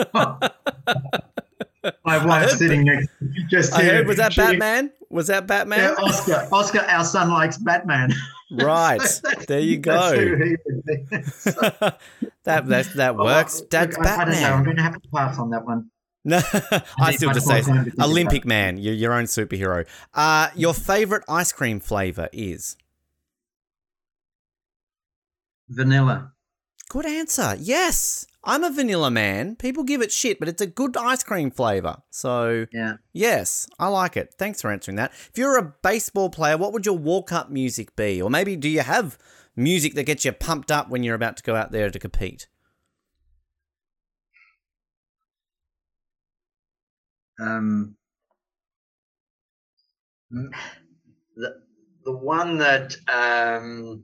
I 0.14 1.35
wife's 2.06 2.26
heard- 2.26 2.50
sitting 2.60 2.84
next 2.84 3.10
just 3.50 3.74
I 3.74 3.84
heard, 3.84 4.08
was 4.08 4.18
that 4.18 4.34
She- 4.34 4.42
Batman? 4.42 4.92
Was 5.10 5.28
that 5.28 5.48
Batman? 5.48 5.80
Yeah, 5.98 6.04
Oscar. 6.04 6.48
Oscar, 6.52 6.80
our 6.82 7.06
son 7.06 7.30
likes 7.30 7.58
Batman. 7.58 8.12
Right. 8.52 9.02
There 9.48 9.60
you 9.60 9.78
go. 9.78 10.16
who 10.18 10.36
he 10.44 10.56
would. 10.66 11.26
So- 11.34 11.52
that 12.44 12.68
that 12.68 12.88
that 12.96 13.16
works. 13.16 13.60
Look, 13.62 13.70
Dad's 13.70 13.98
I, 13.98 14.22
I 14.22 14.26
don't 14.26 14.42
know. 14.42 14.54
I'm 14.54 14.64
going 14.64 14.78
to 14.78 14.84
have 14.84 15.02
to 15.02 15.10
pass 15.14 15.38
on 15.40 15.50
that 15.52 15.66
one. 15.66 15.90
No, 16.28 16.38
I 17.00 17.16
still 17.16 17.32
just 17.34 17.46
say 17.48 17.62
time 17.62 17.86
to 17.86 17.92
think 17.92 18.02
Olympic 18.04 18.46
man. 18.46 18.78
You're 18.78 18.96
your 18.96 19.14
own 19.14 19.26
superhero. 19.26 19.86
Uh, 20.14 20.50
your 20.56 20.74
favorite 20.74 21.24
ice 21.30 21.52
cream 21.52 21.80
flavor 21.80 22.30
is 22.34 22.78
Vanilla. 25.70 26.32
good 26.90 27.06
answer. 27.06 27.56
Yes, 27.60 28.26
I'm 28.46 28.64
a 28.64 28.70
vanilla 28.70 29.10
man. 29.10 29.56
People 29.56 29.84
give 29.84 30.02
it 30.02 30.12
shit, 30.12 30.40
but 30.40 30.48
it's 30.48 30.62
a 30.62 30.68
good 30.68 30.96
ice 30.96 31.24
cream 31.24 31.50
flavor. 31.52 31.98
So 32.12 32.68
Yeah. 32.72 32.98
yes, 33.12 33.68
I 33.80 33.88
like 33.88 34.16
it. 34.16 34.36
Thanks 34.38 34.62
for 34.62 34.72
answering 34.72 34.98
that. 34.98 35.12
If 35.12 35.38
you're 35.38 35.58
a 35.58 35.74
baseball 35.82 36.30
player, 36.30 36.56
what 36.58 36.72
would 36.72 36.86
your 36.86 36.98
walk 36.98 37.32
up 37.32 37.50
music 37.50 37.96
be? 37.96 38.22
Or 38.22 38.30
maybe 38.30 38.56
do 38.56 38.70
you 38.70 38.82
have 38.82 39.18
music 39.56 39.96
that 39.96 40.04
gets 40.04 40.26
you 40.26 40.32
pumped 40.32 40.72
up 40.72 40.90
when 40.90 41.02
you're 41.04 41.16
about 41.16 41.38
to 41.38 41.44
go 41.44 41.56
out 41.56 41.72
there 41.72 41.90
to 41.90 42.00
compete? 42.00 42.48
Um, 47.40 47.98
the 51.36 51.62
the 52.06 52.16
one 52.16 52.58
that 52.60 52.96
um, 53.08 54.04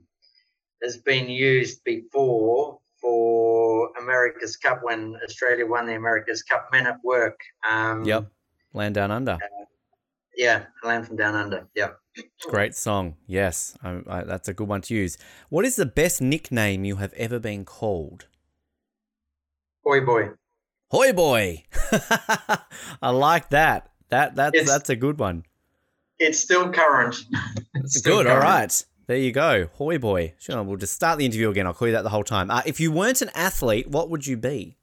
has 0.82 0.98
been 0.98 1.28
used 1.30 1.82
before 1.84 2.80
for 3.02 3.90
America's 4.00 4.56
Cup 4.56 4.78
when 4.82 5.16
Australia 5.24 5.66
won 5.66 5.86
the 5.86 5.96
America's 5.96 6.42
Cup, 6.42 6.68
Men 6.72 6.86
at 6.86 6.96
Work. 7.04 7.38
Um, 7.68 8.04
Yep. 8.04 8.30
Land 8.72 8.94
Down 8.94 9.10
Under. 9.10 9.38
Yeah, 10.36 10.64
Land 10.82 11.06
from 11.08 11.16
Down 11.16 11.34
Under. 11.34 11.68
Yep. 11.74 11.98
Great 12.48 12.74
song. 12.74 13.16
Yes, 13.26 13.76
I, 13.82 14.00
I, 14.08 14.22
that's 14.24 14.48
a 14.48 14.54
good 14.54 14.68
one 14.68 14.80
to 14.82 14.94
use. 14.94 15.18
What 15.50 15.64
is 15.66 15.76
the 15.76 15.84
best 15.86 16.22
nickname 16.22 16.84
you 16.84 16.96
have 16.96 17.12
ever 17.14 17.38
been 17.38 17.64
called? 17.66 18.28
Boy, 19.84 20.00
boy. 20.00 20.30
Hoy 20.90 21.12
boy. 21.24 21.64
I 23.02 23.10
like 23.10 23.50
that. 23.50 23.90
That 24.10 24.34
that's 24.36 24.54
It's- 24.54 24.68
that's 24.70 24.90
a 24.90 24.96
good 24.96 25.18
one. 25.18 25.44
It's 26.18 26.38
still 26.38 26.70
current. 26.70 27.16
It's 27.74 27.98
still 27.98 28.18
good. 28.18 28.26
All 28.28 28.34
current. 28.40 28.44
right. 28.44 28.84
There 29.06 29.16
you 29.16 29.32
go. 29.32 29.68
Hoy 29.74 29.98
boy. 29.98 30.34
Sure, 30.38 30.62
we'll 30.62 30.76
just 30.76 30.92
start 30.94 31.18
the 31.18 31.24
interview 31.26 31.50
again. 31.50 31.66
I'll 31.66 31.74
call 31.74 31.88
you 31.88 31.92
that 31.94 32.02
the 32.02 32.08
whole 32.10 32.24
time. 32.24 32.50
Uh, 32.50 32.62
if 32.66 32.78
you 32.80 32.92
weren't 32.92 33.20
an 33.22 33.30
athlete, 33.34 33.88
what 33.88 34.08
would 34.10 34.26
you 34.26 34.36
be? 34.36 34.76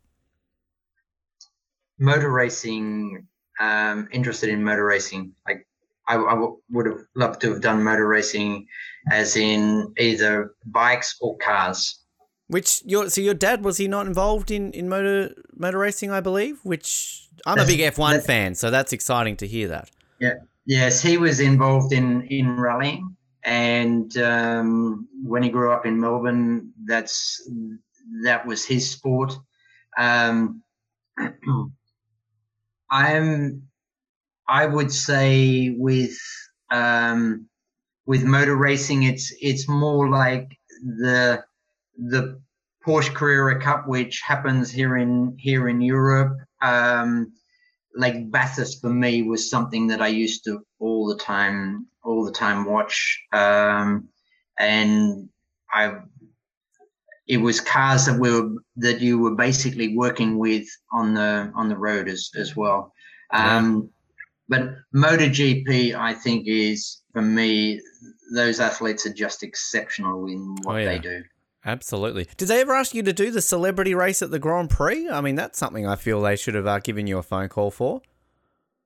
motor 2.01 2.31
racing 2.31 3.27
um 3.59 4.07
interested 4.13 4.47
in 4.49 4.63
motor 4.63 4.85
racing 4.85 5.33
like 5.45 5.67
I, 6.07 6.15
I 6.15 6.29
w- 6.29 6.57
would 6.71 6.85
have 6.85 6.99
loved 7.13 7.41
to 7.41 7.51
have 7.51 7.61
done 7.61 7.83
motor 7.83 8.07
racing 8.07 8.67
as 9.11 9.35
in 9.35 9.93
either 9.97 10.53
bikes 10.65 11.17
or 11.19 11.37
cars 11.39 11.99
Which 12.47 12.81
your 12.85 13.09
so 13.09 13.19
your 13.19 13.33
dad 13.33 13.65
was 13.65 13.75
he 13.77 13.87
not 13.89 14.07
involved 14.07 14.49
in 14.49 14.71
in 14.71 14.87
motor 14.87 15.35
motor 15.53 15.77
racing? 15.77 16.09
I 16.09 16.21
believe. 16.21 16.59
Which 16.63 17.27
I'm 17.45 17.59
a 17.59 17.65
big 17.65 17.79
F1 17.79 18.23
fan, 18.25 18.55
so 18.55 18.71
that's 18.71 18.93
exciting 18.93 19.35
to 19.37 19.45
hear 19.47 19.67
that. 19.67 19.91
yeah 20.19 20.35
yes 20.65 21.01
he 21.01 21.17
was 21.17 21.39
involved 21.41 21.91
in 21.91 22.21
in 22.27 22.57
rallying 22.59 23.15
and 23.49 24.15
um 24.17 25.07
when 25.23 25.41
he 25.41 25.49
grew 25.49 25.71
up 25.71 25.85
in 25.87 25.99
melbourne 25.99 26.71
that's 26.85 27.41
that 28.23 28.45
was 28.45 28.63
his 28.65 28.89
sport. 28.89 29.33
Um 29.97 30.63
i'm 32.91 33.63
i 34.47 34.65
would 34.65 34.91
say 34.91 35.69
with 35.77 36.17
um 36.71 37.47
with 38.05 38.23
motor 38.23 38.55
racing 38.55 39.03
it's 39.03 39.33
it's 39.41 39.67
more 39.67 40.09
like 40.09 40.47
the 40.81 41.43
the 41.97 42.39
Porsche 42.85 43.13
Carrera 43.13 43.61
Cup 43.61 43.87
which 43.87 44.21
happens 44.25 44.71
here 44.71 44.95
in 44.97 45.35
here 45.37 45.67
in 45.67 45.81
Europe. 45.81 46.37
Um 46.61 47.33
like 47.95 48.31
Bathurst 48.31 48.79
for 48.81 48.89
me 48.89 49.23
was 49.23 49.49
something 49.49 49.87
that 49.87 50.01
I 50.01 50.07
used 50.07 50.43
to 50.45 50.61
all 50.79 51.07
the 51.07 51.17
time 51.17 51.85
all 52.03 52.23
the 52.25 52.31
time 52.31 52.65
watch 52.65 53.21
um 53.33 54.07
and 54.57 55.29
I 55.73 55.93
it 57.27 57.37
was 57.37 57.61
cars 57.61 58.05
that 58.05 58.19
we 58.19 58.31
were 58.31 58.49
that 58.77 59.01
you 59.01 59.19
were 59.19 59.35
basically 59.35 59.95
working 59.95 60.39
with 60.39 60.67
on 60.91 61.13
the 61.13 61.51
on 61.55 61.69
the 61.69 61.77
road 61.77 62.07
as 62.07 62.31
as 62.35 62.55
well 62.55 62.93
um 63.31 63.89
but 64.47 64.63
MotoGP 64.95 65.93
I 65.95 66.13
think 66.13 66.47
is 66.47 67.01
for 67.13 67.21
me 67.21 67.81
those 68.33 68.59
athletes 68.59 69.05
are 69.05 69.13
just 69.13 69.43
exceptional 69.43 70.27
in 70.27 70.55
what 70.63 70.75
Oh, 70.75 70.77
yeah. 70.77 70.85
they 70.85 70.99
do 70.99 71.23
Absolutely. 71.65 72.25
Did 72.37 72.47
they 72.47 72.61
ever 72.61 72.73
ask 72.73 72.93
you 72.93 73.03
to 73.03 73.11
do 73.11 73.31
the 73.31 73.41
celebrity 73.41 73.93
race 73.93 74.21
at 74.21 74.31
the 74.31 74.39
Grand 74.39 74.69
Prix? 74.69 75.09
I 75.09 75.19
mean, 75.19 75.35
that's 75.35 75.59
something 75.59 75.85
I 75.85 75.97
feel 75.97 76.21
they 76.21 76.37
should 76.37 76.55
have 76.55 76.65
uh, 76.65 76.79
given 76.79 77.05
you 77.05 77.17
a 77.17 77.21
phone 77.21 77.49
call 77.49 77.69
for. 77.69 78.01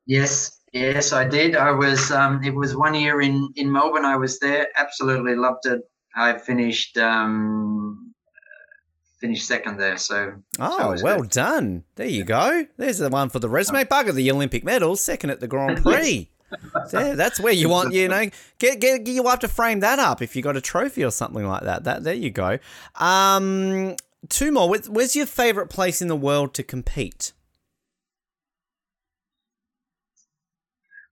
Yes, 0.07 0.57
yes, 0.73 1.13
I 1.13 1.27
did. 1.27 1.55
I 1.55 1.71
was. 1.71 2.11
Um, 2.11 2.43
it 2.43 2.53
was 2.53 2.75
one 2.75 2.93
year 2.95 3.21
in 3.21 3.49
in 3.55 3.71
Melbourne. 3.71 4.05
I 4.05 4.15
was 4.17 4.39
there. 4.39 4.67
Absolutely 4.77 5.35
loved 5.35 5.65
it. 5.65 5.81
I 6.15 6.37
finished 6.37 6.97
um, 6.97 8.13
finished 9.19 9.47
second 9.47 9.77
there. 9.77 9.97
So. 9.97 10.33
Oh, 10.59 10.95
well 11.01 11.21
good. 11.21 11.29
done. 11.31 11.83
There 11.95 12.07
you 12.07 12.23
go. 12.23 12.65
There's 12.77 12.97
the 12.97 13.09
one 13.09 13.29
for 13.29 13.39
the 13.39 13.49
resume. 13.49 13.83
Bugger 13.85 14.13
the 14.13 14.29
Olympic 14.31 14.63
medals, 14.63 15.01
second 15.01 15.29
at 15.29 15.39
the 15.39 15.47
Grand 15.47 15.77
Prix. 15.83 16.29
There, 16.91 17.15
that's 17.15 17.39
where 17.39 17.51
you 17.53 17.67
want, 17.67 17.93
you 17.95 18.07
know, 18.07 18.29
get, 18.59 18.79
get, 18.79 19.07
you 19.07 19.23
have 19.27 19.39
to 19.39 19.47
frame 19.47 19.79
that 19.79 19.97
up 19.97 20.21
if 20.21 20.35
you 20.35 20.43
got 20.43 20.55
a 20.55 20.61
trophy 20.61 21.03
or 21.03 21.09
something 21.09 21.47
like 21.47 21.63
that. 21.63 21.83
That 21.85 22.03
there 22.03 22.13
you 22.13 22.29
go. 22.29 22.59
Um, 22.93 23.95
two 24.29 24.51
more. 24.51 24.69
Where's- 24.69 24.87
Where's 24.87 25.15
your 25.15 25.25
favorite 25.25 25.71
place 25.71 25.99
in 25.99 26.09
the 26.09 26.15
world 26.15 26.53
to 26.53 26.61
compete? 26.61 27.33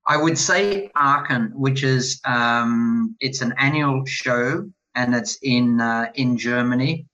I 0.07 0.17
would 0.17 0.37
say 0.37 0.89
Aachen, 0.95 1.51
which 1.55 1.83
is 1.83 2.19
um, 2.25 3.15
it's 3.19 3.41
an 3.41 3.53
annual 3.57 4.05
show, 4.05 4.69
and 4.95 5.13
it's 5.15 5.37
in 5.41 5.79
uh, 5.79 6.11
in 6.15 6.37
Germany, 6.37 7.07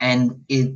and 0.00 0.44
it 0.48 0.74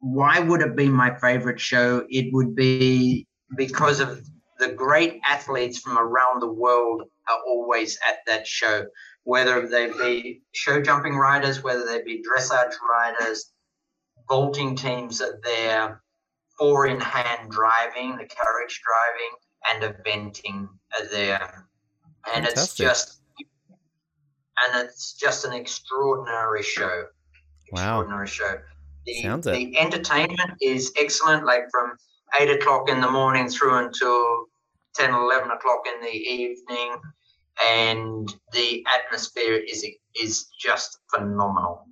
why 0.00 0.38
would 0.38 0.62
it 0.62 0.76
be 0.76 0.88
my 0.88 1.14
favorite 1.18 1.60
show? 1.60 2.06
It 2.08 2.32
would 2.32 2.54
be 2.54 3.26
because 3.56 4.00
of 4.00 4.22
the 4.58 4.72
great 4.72 5.20
athletes 5.24 5.78
from 5.78 5.98
around 5.98 6.40
the 6.40 6.52
world 6.52 7.02
are 7.28 7.40
always 7.46 7.98
at 8.08 8.18
that 8.26 8.46
show, 8.46 8.86
whether 9.24 9.68
they 9.68 9.88
be 9.88 10.42
show 10.52 10.80
jumping 10.80 11.16
riders, 11.16 11.62
whether 11.62 11.84
they 11.84 12.02
be 12.02 12.22
dressage 12.22 12.72
riders, 12.90 13.52
vaulting 14.28 14.74
teams 14.74 15.20
are 15.20 15.38
there, 15.42 16.02
four 16.58 16.86
in 16.86 17.00
hand 17.00 17.50
driving, 17.50 18.16
the 18.16 18.26
carriage 18.26 18.80
driving, 18.84 19.36
and 19.72 19.82
eventing 19.82 20.68
there. 21.10 21.66
And 22.34 22.44
it's 22.46 22.74
just 22.74 23.20
and 24.66 24.84
it's 24.84 25.12
just 25.12 25.44
an 25.44 25.52
extraordinary 25.52 26.62
show. 26.62 27.04
Wow. 27.72 28.00
Extraordinary 28.00 28.26
show. 28.26 28.54
The, 29.06 29.22
Sounds 29.22 29.46
it. 29.46 29.52
the 29.52 29.78
entertainment 29.78 30.52
is 30.60 30.92
excellent, 30.98 31.46
like 31.46 31.62
from 31.70 31.92
eight 32.40 32.50
o'clock 32.50 32.88
in 32.90 33.00
the 33.00 33.10
morning 33.10 33.48
through 33.48 33.78
until 33.78 34.46
10, 34.96 35.14
11 35.14 35.50
o'clock 35.50 35.84
in 35.94 36.00
the 36.02 36.14
evening. 36.14 36.96
And 37.70 38.32
the 38.52 38.84
atmosphere 38.94 39.54
is 39.54 39.84
is 40.20 40.46
just 40.60 40.98
phenomenal. 41.12 41.86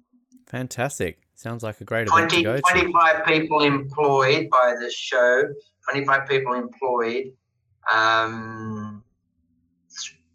Fantastic. 0.46 1.18
Sounds 1.34 1.62
like 1.62 1.80
a 1.80 1.84
great 1.84 2.08
event 2.08 2.30
to 2.30 2.42
go 2.42 2.56
to. 2.56 2.62
25 2.62 3.26
people 3.26 3.62
employed 3.62 4.48
by 4.50 4.74
this 4.78 4.94
show, 4.94 5.42
25 5.90 6.28
people 6.28 6.54
employed, 6.54 7.26
um, 7.92 9.02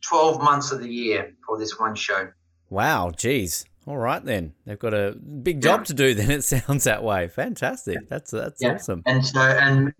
12 0.01 0.41
months 0.41 0.71
of 0.71 0.79
the 0.81 0.89
year 0.89 1.33
for 1.45 1.57
this 1.57 1.79
one 1.79 1.95
show. 1.95 2.29
Wow, 2.69 3.11
geez. 3.15 3.65
All 3.87 3.97
right 3.97 4.23
then. 4.23 4.53
They've 4.65 4.79
got 4.79 4.93
a 4.93 5.11
big 5.13 5.61
job 5.61 5.81
Yeah. 5.81 5.83
to 5.85 5.93
do 5.93 6.13
then 6.13 6.31
it 6.39 6.43
sounds 6.43 6.83
that 6.85 7.03
way. 7.03 7.27
Fantastic. 7.27 8.07
That's 8.09 8.31
that's 8.31 8.61
Yeah. 8.61 8.75
awesome. 8.75 9.03
And 9.05 9.25
so, 9.25 9.39
and, 9.41 9.93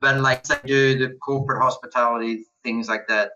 but 0.00 0.20
like 0.20 0.44
they 0.44 0.56
do 0.66 0.98
the 0.98 1.14
corporate 1.14 1.62
hospitality, 1.62 2.44
things 2.62 2.88
like 2.88 3.06
that. 3.08 3.30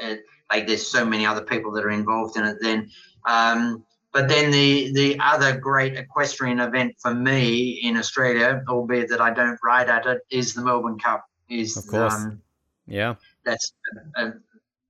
It, 0.00 0.20
like 0.52 0.66
there's 0.66 0.86
so 0.86 1.04
many 1.04 1.24
other 1.26 1.40
people 1.42 1.72
that 1.72 1.84
are 1.84 1.90
involved 1.90 2.36
in 2.36 2.44
it 2.44 2.58
then. 2.60 2.90
Um, 3.26 3.84
but 4.12 4.28
then 4.28 4.50
the 4.50 4.92
the 4.92 5.18
other 5.20 5.56
great 5.58 5.96
equestrian 5.96 6.60
event 6.60 6.94
for 7.02 7.12
me 7.14 7.80
in 7.82 7.96
Australia, 7.96 8.62
albeit 8.68 9.08
that 9.08 9.20
I 9.20 9.30
don't 9.32 9.58
ride 9.64 9.88
at 9.88 10.06
it, 10.06 10.20
is 10.30 10.54
the 10.54 10.62
Melbourne 10.62 10.98
Cup. 10.98 11.24
Is 11.48 11.76
Of 11.76 11.86
course. 11.86 12.14
Um, 12.14 12.42
Yeah. 12.86 13.14
that's 13.44 13.72
uh, 14.16 14.30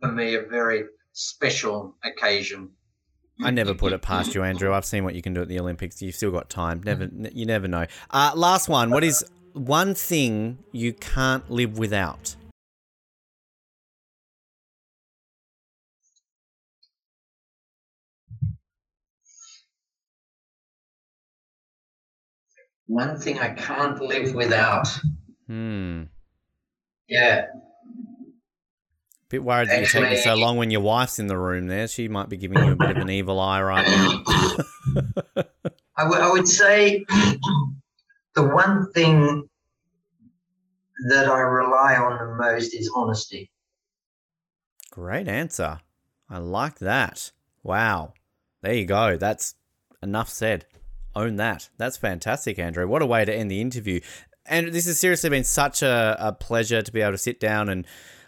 for 0.00 0.12
me 0.12 0.34
a 0.34 0.42
very 0.42 0.84
special 1.12 1.96
occasion. 2.04 2.70
I 3.42 3.50
never 3.50 3.74
put 3.74 3.92
it 3.92 4.00
past 4.00 4.34
you, 4.34 4.42
Andrew. 4.42 4.72
I've 4.72 4.86
seen 4.86 5.04
what 5.04 5.14
you 5.14 5.20
can 5.20 5.34
do 5.34 5.42
at 5.42 5.48
the 5.48 5.60
Olympics. 5.60 6.00
You've 6.00 6.14
still 6.14 6.30
got 6.30 6.48
time. 6.48 6.82
Never, 6.82 7.10
you 7.32 7.44
never 7.44 7.68
know. 7.68 7.84
Uh, 8.10 8.32
last 8.34 8.68
one. 8.68 8.90
What 8.90 9.04
is 9.04 9.24
one 9.52 9.94
thing 9.94 10.58
you 10.72 10.94
can't 10.94 11.50
live 11.50 11.76
without? 11.76 12.34
One 22.86 23.18
thing 23.18 23.38
I 23.38 23.50
can't 23.50 24.00
live 24.00 24.34
without. 24.34 24.88
Hmm. 25.46 26.04
Yeah, 27.08 27.46
A 27.52 27.54
Bit 29.28 29.44
worried 29.44 29.68
that 29.68 29.80
you 29.80 29.86
take 29.86 30.10
you 30.10 30.16
so 30.18 30.34
long 30.34 30.56
when 30.56 30.70
your 30.70 30.80
wife's 30.80 31.18
in 31.18 31.26
the 31.28 31.38
room. 31.38 31.66
There, 31.68 31.86
she 31.88 32.08
might 32.08 32.28
be 32.28 32.36
giving 32.36 32.58
you 32.58 32.72
a 32.72 32.76
bit 32.76 32.90
of 32.90 32.96
an 32.98 33.10
evil 33.10 33.38
eye 33.40 33.62
right 33.62 33.86
now. 33.86 35.44
I 35.96 36.08
would- 36.08 36.20
I 36.20 36.30
would 36.30 36.48
say 36.48 37.04
the 38.34 38.42
one 38.42 38.90
thing 38.92 39.48
that 41.10 41.26
I 41.28 41.40
rely 41.40 41.96
on 41.96 42.18
the 42.18 42.34
most 42.42 42.74
is 42.74 42.90
honesty. 42.94 43.50
Great 44.90 45.28
answer. 45.28 45.80
I 46.28 46.38
like 46.38 46.78
that. 46.80 47.30
Wow. 47.62 48.14
There 48.62 48.74
you 48.74 48.84
go. 48.86 49.16
That's 49.16 49.54
enough 50.02 50.28
said. 50.28 50.66
Own 51.14 51.36
that. 51.36 51.70
That's 51.78 51.96
fantastic, 51.96 52.58
Andrew. 52.58 52.86
What 52.86 53.00
a 53.02 53.06
way 53.06 53.24
to 53.24 53.34
end 53.34 53.50
the 53.50 53.60
interview. 53.60 54.00
And 54.48 54.72
this 54.72 54.86
has 54.86 54.98
seriously 54.98 55.30
been 55.30 55.44
such 55.44 55.82
a, 55.82 56.16
a 56.18 56.32
pleasure 56.32 56.82
to 56.82 56.92
be 56.92 57.00
able 57.00 57.12
to 57.12 57.18
sit 57.18 57.40
down 57.40 57.68
and 57.68 57.86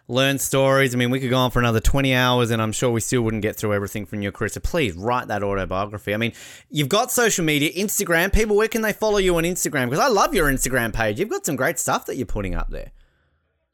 learn 0.09 0.39
stories. 0.39 0.95
I 0.95 0.99
mean, 0.99 1.11
we 1.11 1.21
could 1.21 1.31
go 1.31 1.37
on 1.37 1.51
for 1.51 1.59
another 1.59 1.81
20 1.81 2.15
hours 2.15 2.51
and 2.51 2.61
I'm 2.63 2.73
sure 2.73 2.91
we 2.91 3.01
still 3.01 3.23
wouldn't 3.23 3.43
get 3.43 3.57
through 3.57 3.75
everything 3.75 4.07
from 4.07 4.23
your 4.23 4.33
career. 4.33 4.49
So 4.49 4.61
please 4.61 4.95
write 4.95 5.29
that 5.29 5.43
autobiography. 5.43 6.15
I 6.15 6.17
mean, 6.17 6.33
you've 6.71 6.89
got 6.89 7.13
social 7.13 7.45
media, 7.45 7.71
Instagram. 7.73 8.33
People, 8.33 8.57
where 8.57 8.69
can 8.69 8.83
they 8.83 8.95
follow 8.95 9.19
you 9.19 9.37
on 9.37 9.45
Instagram? 9.45 9.91
Because 9.91 10.01
I 10.01 10.09
love 10.09 10.35
your 10.35 10.51
Instagram 10.51 10.93
page. 10.93 11.21
You've 11.21 11.29
got 11.29 11.45
some 11.45 11.57
great 11.57 11.79
stuff 11.79 12.07
that 12.07 12.17
you're 12.17 12.27
putting 12.27 12.55
up 12.55 12.71
there. 12.71 12.91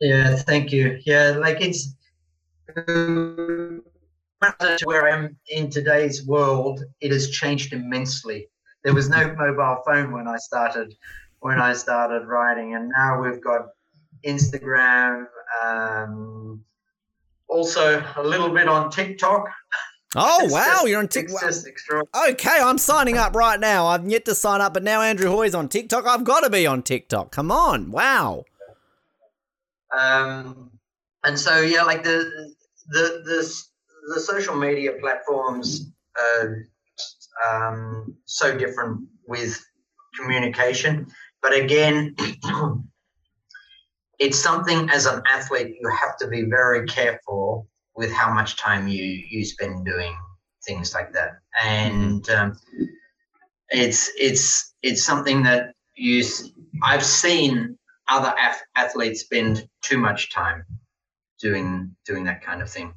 Yeah, 0.00 0.36
thank 0.36 0.72
you. 0.72 0.98
Yeah, 1.06 1.36
like 1.38 1.60
it's 1.60 1.94
uh, 2.76 3.78
where 4.84 5.08
I 5.08 5.14
am 5.14 5.36
in 5.48 5.70
today's 5.70 6.26
world. 6.26 6.82
It 7.00 7.12
has 7.12 7.30
changed 7.30 7.72
immensely. 7.72 8.48
There 8.82 8.92
was 8.92 9.08
no 9.08 9.34
mobile 9.34 9.82
phone 9.86 10.12
when 10.12 10.26
I 10.28 10.36
started 10.36 10.94
when 11.44 11.60
I 11.60 11.74
started 11.74 12.26
writing, 12.26 12.74
and 12.74 12.88
now 12.88 13.20
we've 13.20 13.38
got 13.42 13.66
Instagram. 14.26 15.26
Um, 15.62 16.64
also, 17.48 18.02
a 18.16 18.22
little 18.22 18.48
bit 18.48 18.66
on 18.66 18.90
TikTok. 18.90 19.50
Oh, 20.16 20.38
wow. 20.50 20.64
just- 20.64 20.88
You're 20.88 21.00
on 21.00 21.08
TikTok. 21.08 21.42
Okay, 22.30 22.58
I'm 22.62 22.78
signing 22.78 23.18
up 23.18 23.36
right 23.36 23.60
now. 23.60 23.88
I've 23.88 24.08
yet 24.08 24.24
to 24.24 24.34
sign 24.34 24.62
up, 24.62 24.72
but 24.72 24.82
now 24.82 25.02
Andrew 25.02 25.28
Hoy's 25.28 25.54
on 25.54 25.68
TikTok. 25.68 26.06
I've 26.06 26.24
got 26.24 26.40
to 26.44 26.50
be 26.50 26.66
on 26.66 26.82
TikTok. 26.82 27.30
Come 27.30 27.52
on. 27.52 27.90
Wow. 27.90 28.44
um, 29.94 30.70
and 31.24 31.38
so 31.38 31.60
yeah, 31.60 31.82
like 31.82 32.02
the 32.04 32.54
the 32.88 33.22
the 33.26 33.62
the 34.14 34.20
social 34.20 34.56
media 34.56 34.92
platforms 34.98 35.90
are 36.18 36.66
um, 37.50 38.16
so 38.24 38.56
different 38.56 39.02
with 39.28 39.62
communication, 40.18 41.06
but 41.44 41.52
again, 41.54 42.16
it's 44.18 44.38
something 44.38 44.88
as 44.88 45.04
an 45.04 45.22
athlete 45.30 45.76
you 45.78 45.88
have 45.90 46.16
to 46.16 46.26
be 46.26 46.44
very 46.44 46.86
careful 46.86 47.68
with 47.94 48.10
how 48.10 48.32
much 48.32 48.56
time 48.56 48.88
you 48.88 49.04
you 49.04 49.44
spend 49.44 49.84
doing 49.84 50.16
things 50.66 50.94
like 50.94 51.12
that, 51.12 51.32
and 51.62 52.28
um, 52.30 52.58
it's 53.68 54.10
it's 54.18 54.74
it's 54.82 55.04
something 55.04 55.42
that 55.42 55.74
you 55.94 56.24
I've 56.82 57.04
seen 57.04 57.78
other 58.08 58.34
ath- 58.38 58.64
athletes 58.74 59.20
spend 59.20 59.68
too 59.82 59.98
much 59.98 60.32
time 60.32 60.64
doing 61.40 61.94
doing 62.06 62.24
that 62.24 62.42
kind 62.42 62.62
of 62.62 62.70
thing. 62.70 62.94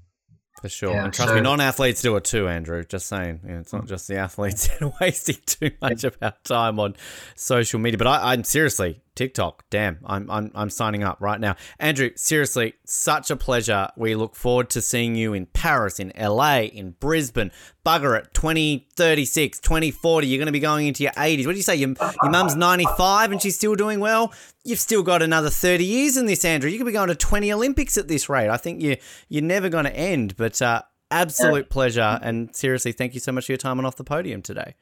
For 0.62 0.70
sure. 0.70 0.92
Yeah, 0.92 1.06
and 1.06 1.14
trust 1.14 1.30
so- 1.30 1.36
me, 1.36 1.42
non 1.42 1.62
athletes 1.62 2.02
do 2.02 2.16
it 2.16 2.24
too, 2.24 2.48
Andrew. 2.48 2.84
Just 2.84 3.08
saying. 3.08 3.42
Yeah, 3.46 3.60
it's 3.60 3.74
not 3.74 3.84
mm. 3.84 3.90
just 3.90 4.08
the 4.08 4.18
athletes 4.18 4.70
wasting 5.00 5.38
too 5.46 5.72
much 5.82 6.04
of 6.04 6.18
our 6.22 6.34
time 6.44 6.80
on 6.80 6.96
social 7.36 7.80
media. 7.80 7.98
But 7.98 8.08
I, 8.08 8.34
I'm 8.34 8.44
seriously, 8.44 9.02
TikTok, 9.18 9.66
damn, 9.70 10.00
I'm, 10.06 10.30
I'm, 10.30 10.52
I'm 10.56 10.70
signing 10.70 11.04
up 11.04 11.18
right 11.20 11.40
now. 11.40 11.56
Andrew, 11.80 12.12
seriously, 12.16 12.76
such 12.86 13.30
a 13.30 13.36
pleasure. 13.36 13.90
We 13.98 14.16
look 14.16 14.36
forward 14.36 14.70
to 14.70 14.82
seeing 14.82 15.16
you 15.16 15.34
in 15.34 15.48
Paris, 15.48 16.00
in 16.00 16.14
LA, 16.18 16.60
in 16.60 16.92
Brisbane. 16.92 17.52
Bugger 17.86 18.18
it, 18.18 18.34
2036, 18.34 19.60
2040. 19.60 20.28
You're 20.28 20.38
going 20.38 20.46
to 20.46 20.52
be 20.52 20.60
going 20.60 20.88
into 20.88 21.04
your 21.04 21.12
80s. 21.14 21.46
What 21.46 21.54
do 21.54 21.58
you 21.58 21.64
say? 21.64 21.76
Your, 21.76 21.90
your 22.22 22.32
mum's 22.32 22.56
95 22.56 23.32
and 23.32 23.42
she's 23.42 23.56
still 23.56 23.76
doing 23.76 24.00
well? 24.00 24.34
You've 24.64 24.80
still 24.80 25.04
got 25.04 25.22
another 25.22 25.50
30 25.50 25.84
years 25.84 26.16
in 26.16 26.26
this, 26.26 26.46
Andrew. 26.46 26.70
You 26.70 26.78
could 26.78 26.88
be 26.88 26.94
going 26.94 27.10
to 27.10 27.16
20 27.16 27.52
Olympics 27.52 27.98
at 27.98 28.08
this 28.08 28.30
rate. 28.30 28.50
I 28.50 28.58
think 28.58 28.82
you, 28.82 28.98
you're 29.28 29.44
never 29.44 29.68
going 29.68 29.86
to 29.86 29.96
end. 29.96 30.38
But 30.38 30.62
uh, 30.62 30.84
absolute 31.12 31.70
pleasure. 31.70 32.20
And 32.22 32.56
seriously, 32.56 32.92
thank 32.92 33.14
you 33.14 33.20
so 33.20 33.32
much 33.32 33.48
for 33.48 33.52
your 33.52 33.58
time 33.58 33.80
on 33.80 33.86
Off 33.86 33.96
the 33.96 34.04
Podium 34.04 34.42
today. 34.42 34.76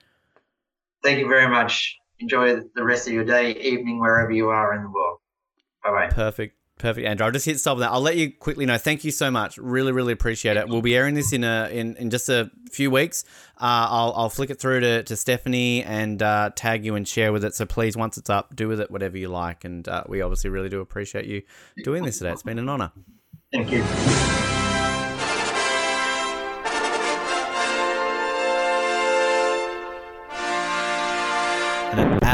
Thank 1.04 1.20
you 1.20 1.28
very 1.28 1.48
much. 1.48 2.00
Enjoy 2.20 2.62
the 2.76 2.84
rest 2.84 3.08
of 3.08 3.14
your 3.14 3.26
day, 3.26 3.52
evening, 3.54 4.00
wherever 4.00 4.32
you 4.32 4.50
are 4.50 4.74
in 4.74 4.84
the 4.84 4.90
world. 4.90 5.20
Bye 5.84 5.92
bye. 5.92 6.08
Perfect. 6.08 6.56
Perfect, 6.78 7.08
Andrew. 7.08 7.26
I'll 7.26 7.32
just 7.32 7.46
hit 7.46 7.58
stop 7.58 7.78
that. 7.78 7.90
I'll 7.92 8.02
let 8.02 8.18
you 8.18 8.34
quickly 8.34 8.66
know. 8.66 8.78
Thank 8.78 9.06
you 9.06 9.12
so 9.12 9.32
much. 9.32 9.58
Really, 9.58 9.94
really 9.94 10.12
appreciate 10.12 10.58
it. 10.58 10.68
We'll 10.68 10.82
be 10.82 10.94
airing 10.94 11.16
this 11.16 11.32
in 11.32 11.46
a 11.46 11.70
in, 11.72 11.96
in 11.96 12.10
just 12.10 12.28
a 12.28 12.52
few 12.70 12.92
weeks. 12.92 13.24
Uh, 13.56 13.88
I'll 13.90 14.14
I'll 14.14 14.30
flick 14.30 14.50
it 14.50 14.60
through 14.60 14.82
to, 14.82 15.04
to 15.04 15.16
Stephanie 15.16 15.84
and 15.84 16.22
uh, 16.22 16.50
tag 16.54 16.84
you 16.84 16.96
and 16.96 17.08
share 17.08 17.32
with 17.32 17.46
it. 17.46 17.56
So 17.56 17.66
please, 17.66 17.96
once 17.96 18.18
it's 18.18 18.30
up, 18.30 18.58
do 18.58 18.68
with 18.68 18.82
it 18.82 18.92
whatever 18.92 19.18
you 19.18 19.30
like. 19.30 19.64
And 19.64 19.88
uh, 19.88 20.04
we 20.10 20.22
obviously 20.22 20.50
really 20.50 20.70
do 20.70 20.82
appreciate 20.82 21.26
you 21.26 21.44
doing 21.86 22.04
this 22.04 22.18
today. 22.18 22.32
It's 22.32 22.44
been 22.44 22.60
an 22.60 22.68
honor. 22.68 22.92
Thank 23.54 23.72
you. 23.72 23.82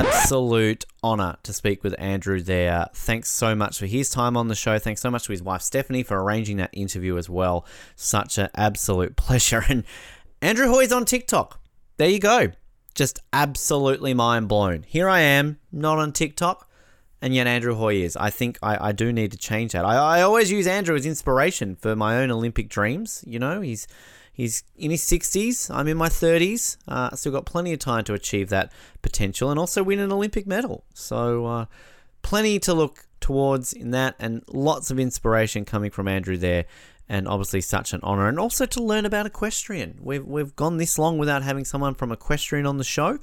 Absolute 0.06 0.86
honor 1.04 1.38
to 1.43 1.54
speak 1.54 1.84
with 1.84 1.95
Andrew 1.99 2.41
there. 2.41 2.88
Thanks 2.93 3.30
so 3.30 3.56
much 3.56 3.80
for 3.80 3.86
his 3.86 4.10
time 4.10 4.36
on 4.36 4.47
the 4.47 4.56
show. 4.56 4.80
Thanks 4.80 5.02
so 5.02 5.12
much 5.12 5.26
to 5.26 5.32
his 5.32 5.43
wife 5.43 5.62
Stephanie 5.62 6.04
for 6.04 6.22
arranging 6.22 6.58
that 6.58 6.70
interview 6.74 7.18
as 7.18 7.30
well. 7.30 7.66
Such 7.95 8.38
an 8.38 8.49
absolute 8.56 9.16
pleasure. 9.16 9.64
And 9.68 9.84
Andrew 10.41 10.68
Hoy's 10.68 10.91
on 10.91 11.06
TikTok. 11.06 11.60
There 11.97 12.10
you 12.10 12.20
go. 12.20 12.52
just 12.95 13.20
absolutely 13.32 14.14
mind 14.14 14.47
blown. 14.47 14.84
Here 14.84 15.08
I 15.08 15.20
am, 15.20 15.60
not 15.72 15.99
on 15.99 16.12
TikTok, 16.12 16.68
and 17.22 17.34
yet 17.36 17.47
Andrew 17.47 17.76
Hoy 17.76 17.95
is. 17.97 18.18
I 18.18 18.30
think 18.32 18.58
I, 18.62 18.89
I 18.89 18.91
do 18.91 19.14
need 19.14 19.32
to 19.32 19.38
change 19.38 19.74
that. 19.74 19.86
I, 19.86 20.18
I 20.18 20.22
always 20.24 20.52
use 20.52 20.66
Andrew 20.68 20.95
as 20.95 21.06
inspiration 21.06 21.76
for 21.76 21.95
my 21.95 22.18
own 22.18 22.32
Olympic 22.32 22.70
dreams. 22.70 23.24
You 23.28 23.39
know, 23.39 23.62
he's 23.62 23.88
he's 24.32 24.64
in 24.76 24.92
his 24.92 25.02
60s. 25.02 25.74
I'm 25.74 25.88
in 25.88 25.98
my 25.98 26.10
30s. 26.10 26.78
Uh, 26.88 27.16
still 27.16 27.32
got 27.32 27.46
plenty 27.46 27.74
of 27.74 27.80
time 27.80 28.04
to 28.06 28.14
achieve 28.14 28.50
that 28.50 28.72
potential 29.02 29.50
and 29.50 29.60
also 29.60 29.84
win 29.84 30.00
an 30.00 30.12
Olympic 30.12 30.48
medal. 30.48 30.84
So, 30.94 31.46
uh, 31.46 31.66
plenty 32.22 32.60
to 32.60 32.74
look 32.74 33.08
towards 33.20 33.74
in 33.74 33.92
that, 33.92 34.16
and 34.20 34.44
lots 34.48 34.92
of 34.92 35.00
inspiration 35.00 35.66
coming 35.66 35.92
from 35.92 36.08
Andrew 36.08 36.38
there 36.38 36.66
and 37.12 37.28
obviously 37.28 37.60
such 37.60 37.92
an 37.92 38.00
honor. 38.04 38.30
And 38.30 38.40
also 38.40 38.66
to 38.66 38.82
learn 38.82 39.06
about 39.06 39.26
equestrian. 39.26 40.00
We've, 40.02 40.26
we've 40.26 40.56
gone 40.56 40.78
this 40.78 40.98
long 40.98 41.18
without 41.18 41.44
having 41.44 41.66
someone 41.66 41.94
from 41.94 42.12
equestrian 42.12 42.66
on 42.66 42.78
the 42.78 42.86
show, 42.86 43.20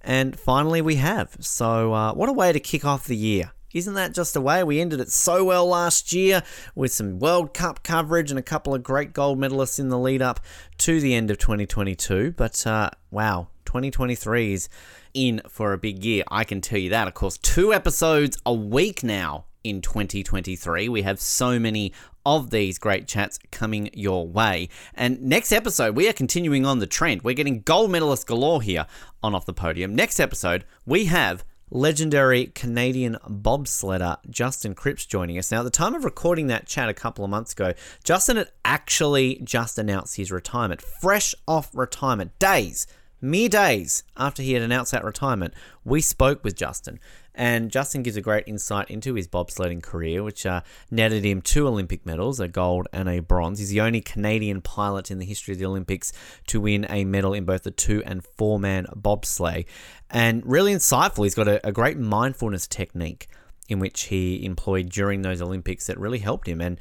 and 0.00 0.38
finally 0.38 0.80
we 0.80 0.94
have. 0.96 1.36
So, 1.40 1.92
uh, 1.92 2.14
what 2.14 2.28
a 2.28 2.32
way 2.32 2.52
to 2.52 2.60
kick 2.60 2.84
off 2.84 3.06
the 3.06 3.16
year! 3.16 3.52
Isn't 3.74 3.94
that 3.94 4.14
just 4.14 4.36
a 4.36 4.40
way? 4.40 4.62
We 4.62 4.80
ended 4.80 5.00
it 5.00 5.10
so 5.10 5.44
well 5.44 5.66
last 5.66 6.12
year 6.12 6.42
with 6.74 6.92
some 6.92 7.18
World 7.18 7.54
Cup 7.54 7.82
coverage 7.82 8.30
and 8.30 8.38
a 8.38 8.42
couple 8.42 8.74
of 8.74 8.82
great 8.82 9.12
gold 9.12 9.38
medalists 9.38 9.78
in 9.78 9.88
the 9.88 9.98
lead 9.98 10.22
up 10.22 10.40
to 10.78 11.00
the 11.00 11.14
end 11.14 11.30
of 11.30 11.38
2022. 11.38 12.32
But 12.32 12.66
uh, 12.66 12.90
wow, 13.10 13.48
2023 13.64 14.52
is 14.52 14.68
in 15.14 15.40
for 15.48 15.72
a 15.72 15.78
big 15.78 16.04
year. 16.04 16.24
I 16.30 16.44
can 16.44 16.60
tell 16.60 16.78
you 16.78 16.90
that. 16.90 17.08
Of 17.08 17.14
course, 17.14 17.38
two 17.38 17.72
episodes 17.72 18.38
a 18.44 18.52
week 18.52 19.02
now 19.02 19.46
in 19.64 19.80
2023. 19.80 20.88
We 20.88 21.02
have 21.02 21.20
so 21.20 21.58
many 21.58 21.92
of 22.24 22.50
these 22.50 22.78
great 22.78 23.08
chats 23.08 23.38
coming 23.50 23.90
your 23.92 24.26
way. 24.26 24.68
And 24.94 25.22
next 25.22 25.52
episode, 25.52 25.96
we 25.96 26.08
are 26.08 26.12
continuing 26.12 26.64
on 26.64 26.78
the 26.78 26.86
trend. 26.86 27.22
We're 27.22 27.34
getting 27.34 27.62
gold 27.62 27.90
medalist 27.90 28.26
galore 28.26 28.62
here 28.62 28.86
on 29.22 29.34
Off 29.34 29.46
the 29.46 29.52
Podium. 29.52 29.94
Next 29.94 30.20
episode, 30.20 30.64
we 30.86 31.06
have 31.06 31.44
legendary 31.72 32.46
Canadian 32.46 33.16
bobsledder 33.26 34.18
Justin 34.28 34.74
Kripps 34.74 35.08
joining 35.08 35.38
us. 35.38 35.50
Now, 35.50 35.60
at 35.60 35.64
the 35.64 35.70
time 35.70 35.94
of 35.94 36.04
recording 36.04 36.48
that 36.48 36.66
chat 36.66 36.88
a 36.88 36.94
couple 36.94 37.24
of 37.24 37.30
months 37.30 37.52
ago, 37.52 37.72
Justin 38.04 38.36
had 38.36 38.50
actually 38.64 39.40
just 39.42 39.78
announced 39.78 40.16
his 40.16 40.30
retirement, 40.30 40.82
fresh 40.82 41.34
off 41.48 41.70
retirement, 41.74 42.38
days, 42.38 42.86
mere 43.22 43.48
days 43.48 44.02
after 44.16 44.42
he 44.42 44.52
had 44.52 44.62
announced 44.62 44.92
that 44.92 45.04
retirement. 45.04 45.54
We 45.84 46.00
spoke 46.00 46.44
with 46.44 46.56
Justin. 46.56 46.98
And 47.34 47.70
Justin 47.70 48.02
gives 48.02 48.16
a 48.16 48.20
great 48.20 48.44
insight 48.46 48.90
into 48.90 49.14
his 49.14 49.26
bobsledding 49.26 49.82
career, 49.82 50.22
which 50.22 50.44
uh, 50.44 50.60
netted 50.90 51.24
him 51.24 51.40
two 51.40 51.66
Olympic 51.66 52.04
medals, 52.04 52.40
a 52.40 52.48
gold 52.48 52.88
and 52.92 53.08
a 53.08 53.20
bronze. 53.20 53.58
He's 53.58 53.70
the 53.70 53.80
only 53.80 54.02
Canadian 54.02 54.60
pilot 54.60 55.10
in 55.10 55.18
the 55.18 55.24
history 55.24 55.52
of 55.52 55.58
the 55.58 55.64
Olympics 55.64 56.12
to 56.48 56.60
win 56.60 56.86
a 56.90 57.04
medal 57.04 57.32
in 57.32 57.46
both 57.46 57.62
the 57.62 57.70
two 57.70 58.02
and 58.04 58.22
four 58.36 58.58
man 58.58 58.86
bobsleigh. 58.94 59.64
And 60.10 60.44
really 60.44 60.74
insightful. 60.74 61.24
He's 61.24 61.34
got 61.34 61.48
a, 61.48 61.66
a 61.66 61.72
great 61.72 61.96
mindfulness 61.96 62.66
technique 62.66 63.28
in 63.68 63.78
which 63.78 64.04
he 64.04 64.44
employed 64.44 64.90
during 64.90 65.22
those 65.22 65.40
Olympics 65.40 65.86
that 65.86 65.98
really 65.98 66.18
helped 66.18 66.46
him. 66.46 66.60
And 66.60 66.78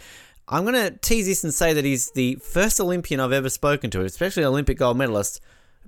I'm 0.49 0.65
going 0.65 0.75
to 0.75 0.91
tease 0.97 1.27
this 1.27 1.45
and 1.45 1.53
say 1.53 1.71
that 1.73 1.85
he's 1.85 2.11
the 2.11 2.35
first 2.35 2.81
Olympian 2.81 3.21
I've 3.21 3.31
ever 3.31 3.49
spoken 3.49 3.89
to, 3.91 4.03
especially 4.03 4.43
an 4.43 4.49
Olympic 4.49 4.77
gold 4.77 4.97
medalist, 4.97 5.39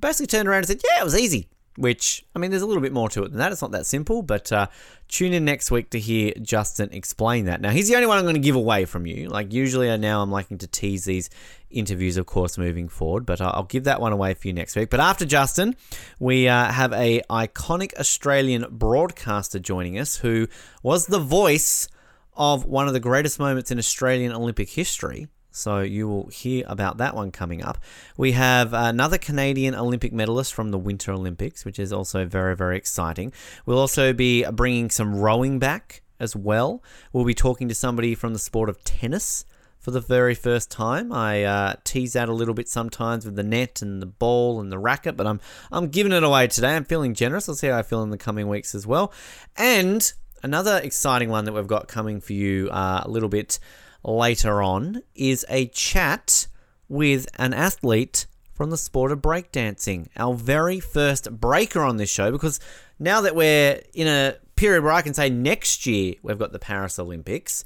basically 0.04 0.28
turned 0.28 0.48
around 0.48 0.60
and 0.60 0.68
said, 0.68 0.82
Yeah, 0.84 1.02
it 1.02 1.04
was 1.04 1.18
easy 1.18 1.50
which 1.76 2.24
I 2.36 2.40
mean, 2.40 2.52
there's 2.52 2.62
a 2.62 2.66
little 2.66 2.82
bit 2.82 2.94
more 2.94 3.10
to 3.10 3.24
it 3.24 3.30
than 3.30 3.40
that. 3.40 3.52
It's 3.52 3.62
not 3.62 3.72
that 3.72 3.86
simple, 3.86 4.22
but 4.22 4.52
uh, 4.52 4.68
tune 5.08 5.34
in 5.34 5.46
next 5.46 5.72
week 5.72 5.90
to 5.92 6.00
hear 6.00 6.34
Justin 6.42 6.90
explain 6.92 7.46
that. 7.46 7.62
Now, 7.62 7.72
he's 7.72 7.88
the 7.88 7.96
only 7.96 8.08
one 8.08 8.18
I'm 8.18 8.26
going 8.26 8.36
to 8.36 8.42
give 8.42 8.56
away 8.56 8.86
from 8.86 9.06
you. 9.06 9.28
Like 9.30 9.54
usually, 9.54 9.90
I 9.90 9.98
now 9.98 10.22
I'm 10.22 10.32
liking 10.32 10.60
to 10.60 10.68
tease 10.68 11.06
these 11.06 11.30
interviews, 11.70 12.18
of 12.18 12.26
course, 12.26 12.58
moving 12.58 12.88
forward, 12.88 13.26
but 13.26 13.42
uh, 13.42 13.52
I'll 13.54 13.64
give 13.64 13.86
that 13.86 14.00
one 14.00 14.14
away 14.14 14.34
for 14.36 14.48
you 14.48 14.54
next 14.54 14.76
week. 14.76 14.90
But 14.90 15.00
after 15.00 15.26
Justin, 15.26 15.76
we 16.20 16.48
uh, 16.48 16.72
have 16.72 16.94
a 16.94 17.22
iconic 17.30 17.94
Australian 17.96 18.66
broadcaster 18.70 19.60
joining 19.60 19.98
us 19.98 20.18
who 20.18 20.48
was 20.84 21.08
the 21.08 21.20
voice 21.20 21.88
of 22.36 22.66
one 22.66 22.88
of 22.88 22.94
the 22.94 23.00
greatest 23.00 23.40
moments 23.40 23.72
in 23.72 23.80
Australian 23.80 24.32
Olympic 24.32 24.70
history. 24.70 25.28
So 25.54 25.80
you 25.82 26.08
will 26.08 26.28
hear 26.28 26.66
about 26.68 26.98
that 26.98 27.16
one 27.16 27.32
coming 27.32 27.64
up. 27.64 27.78
We 28.18 28.32
have 28.34 28.74
another 28.74 29.18
Canadian 29.18 29.76
Olympic 29.76 30.12
medalist 30.12 30.54
from 30.54 30.72
the 30.72 30.80
Winter 30.80 31.12
Olympics, 31.12 31.64
which 31.64 31.78
is 31.78 31.94
also 31.94 32.26
very, 32.26 32.56
very 32.56 32.76
exciting. 32.76 33.32
We'll 33.66 33.80
also 33.80 34.14
be 34.14 34.44
bringing 34.52 34.90
some 34.90 35.16
rowing 35.16 35.60
back 35.60 36.02
as 36.20 36.36
well. 36.36 36.84
We'll 37.12 37.24
be 37.24 37.36
talking 37.36 37.68
to 37.70 37.76
somebody 37.76 38.16
from 38.16 38.34
the 38.34 38.40
sport 38.40 38.68
of 38.68 38.84
tennis 38.84 39.46
for 39.80 39.92
the 39.92 40.00
very 40.00 40.34
first 40.34 40.72
time. 40.72 41.12
I 41.12 41.44
uh, 41.44 41.76
tease 41.84 42.14
that 42.14 42.30
a 42.30 42.34
little 42.34 42.54
bit 42.54 42.70
sometimes 42.70 43.26
with 43.26 43.36
the 43.36 43.44
net 43.44 43.82
and 43.82 44.02
the 44.02 44.08
ball 44.08 44.60
and 44.60 44.72
the 44.72 44.80
racket, 44.80 45.18
but 45.18 45.28
I'm 45.28 45.40
I'm 45.72 45.90
giving 45.90 46.14
it 46.14 46.24
away 46.24 46.48
today. 46.48 46.76
I'm 46.76 46.86
feeling 46.86 47.14
generous. 47.14 47.48
I'll 47.48 47.56
see 47.56 47.68
how 47.68 47.78
I 47.78 47.84
feel 47.84 48.02
in 48.02 48.10
the 48.10 48.18
coming 48.18 48.48
weeks 48.48 48.74
as 48.74 48.88
well. 48.88 49.12
And 49.58 50.12
another 50.42 50.80
exciting 50.82 51.30
one 51.30 51.46
that 51.46 51.54
we've 51.54 51.68
got 51.68 51.88
coming 51.88 52.22
for 52.22 52.34
you 52.34 52.70
uh, 52.70 53.02
a 53.04 53.10
little 53.10 53.30
bit 53.30 53.60
later 54.04 54.62
on 54.62 55.02
is 55.16 55.46
a 55.50 55.68
chat 55.68 56.48
with 56.90 57.28
an 57.38 57.54
athlete 57.54 58.28
from 58.54 58.70
the 58.70 58.78
sport 58.78 59.12
of 59.12 59.22
breakdancing. 59.22 60.08
Our 60.16 60.34
very 60.34 60.80
first 60.80 61.32
breaker 61.40 61.82
on 61.82 61.98
this 61.98 62.10
show, 62.10 62.32
because 62.32 62.60
now 63.00 63.22
that 63.22 63.36
we're 63.36 63.82
in 63.94 64.08
a 64.08 64.36
period 64.56 64.84
where 64.84 64.94
I 64.94 65.02
can 65.02 65.14
say 65.14 65.30
next 65.30 65.86
year 65.86 66.16
we've 66.22 66.38
got 66.38 66.52
the 66.52 66.60
Paris 66.60 67.00
Olympics, 67.00 67.66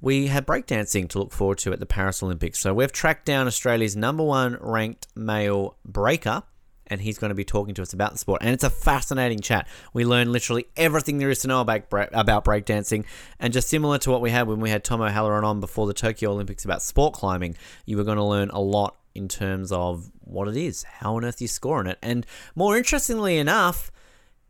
we 0.00 0.26
have 0.26 0.44
breakdancing 0.44 1.08
to 1.10 1.18
look 1.18 1.32
forward 1.32 1.58
to 1.58 1.72
at 1.72 1.80
the 1.80 1.86
Paris 1.86 2.22
Olympics. 2.22 2.58
So 2.58 2.74
we've 2.74 2.92
tracked 2.92 3.24
down 3.24 3.46
Australia's 3.46 3.96
number 3.96 4.22
one 4.22 4.58
ranked 4.60 5.06
male 5.14 5.76
breaker 5.84 6.42
and 6.86 7.00
he's 7.00 7.18
going 7.18 7.30
to 7.30 7.34
be 7.34 7.44
talking 7.44 7.74
to 7.74 7.82
us 7.82 7.92
about 7.92 8.12
the 8.12 8.18
sport. 8.18 8.42
And 8.42 8.50
it's 8.50 8.64
a 8.64 8.70
fascinating 8.70 9.40
chat. 9.40 9.66
We 9.92 10.04
learn 10.04 10.32
literally 10.32 10.66
everything 10.76 11.18
there 11.18 11.30
is 11.30 11.40
to 11.40 11.48
know 11.48 11.60
about 11.60 11.84
about 12.12 12.44
breakdancing, 12.44 13.04
and 13.38 13.52
just 13.52 13.68
similar 13.68 13.98
to 13.98 14.10
what 14.10 14.20
we 14.20 14.30
had 14.30 14.46
when 14.46 14.60
we 14.60 14.70
had 14.70 14.84
Tom 14.84 15.00
O'Halloran 15.00 15.44
on 15.44 15.60
before 15.60 15.86
the 15.86 15.94
Tokyo 15.94 16.30
Olympics 16.30 16.64
about 16.64 16.82
sport 16.82 17.14
climbing, 17.14 17.56
you 17.86 17.96
were 17.96 18.04
going 18.04 18.18
to 18.18 18.24
learn 18.24 18.50
a 18.50 18.60
lot 18.60 18.96
in 19.14 19.28
terms 19.28 19.70
of 19.70 20.10
what 20.20 20.48
it 20.48 20.56
is, 20.56 20.82
how 20.82 21.16
on 21.16 21.24
earth 21.24 21.40
you 21.40 21.48
score 21.48 21.80
in 21.80 21.86
it, 21.86 21.98
and 22.02 22.26
more 22.54 22.76
interestingly 22.76 23.38
enough, 23.38 23.92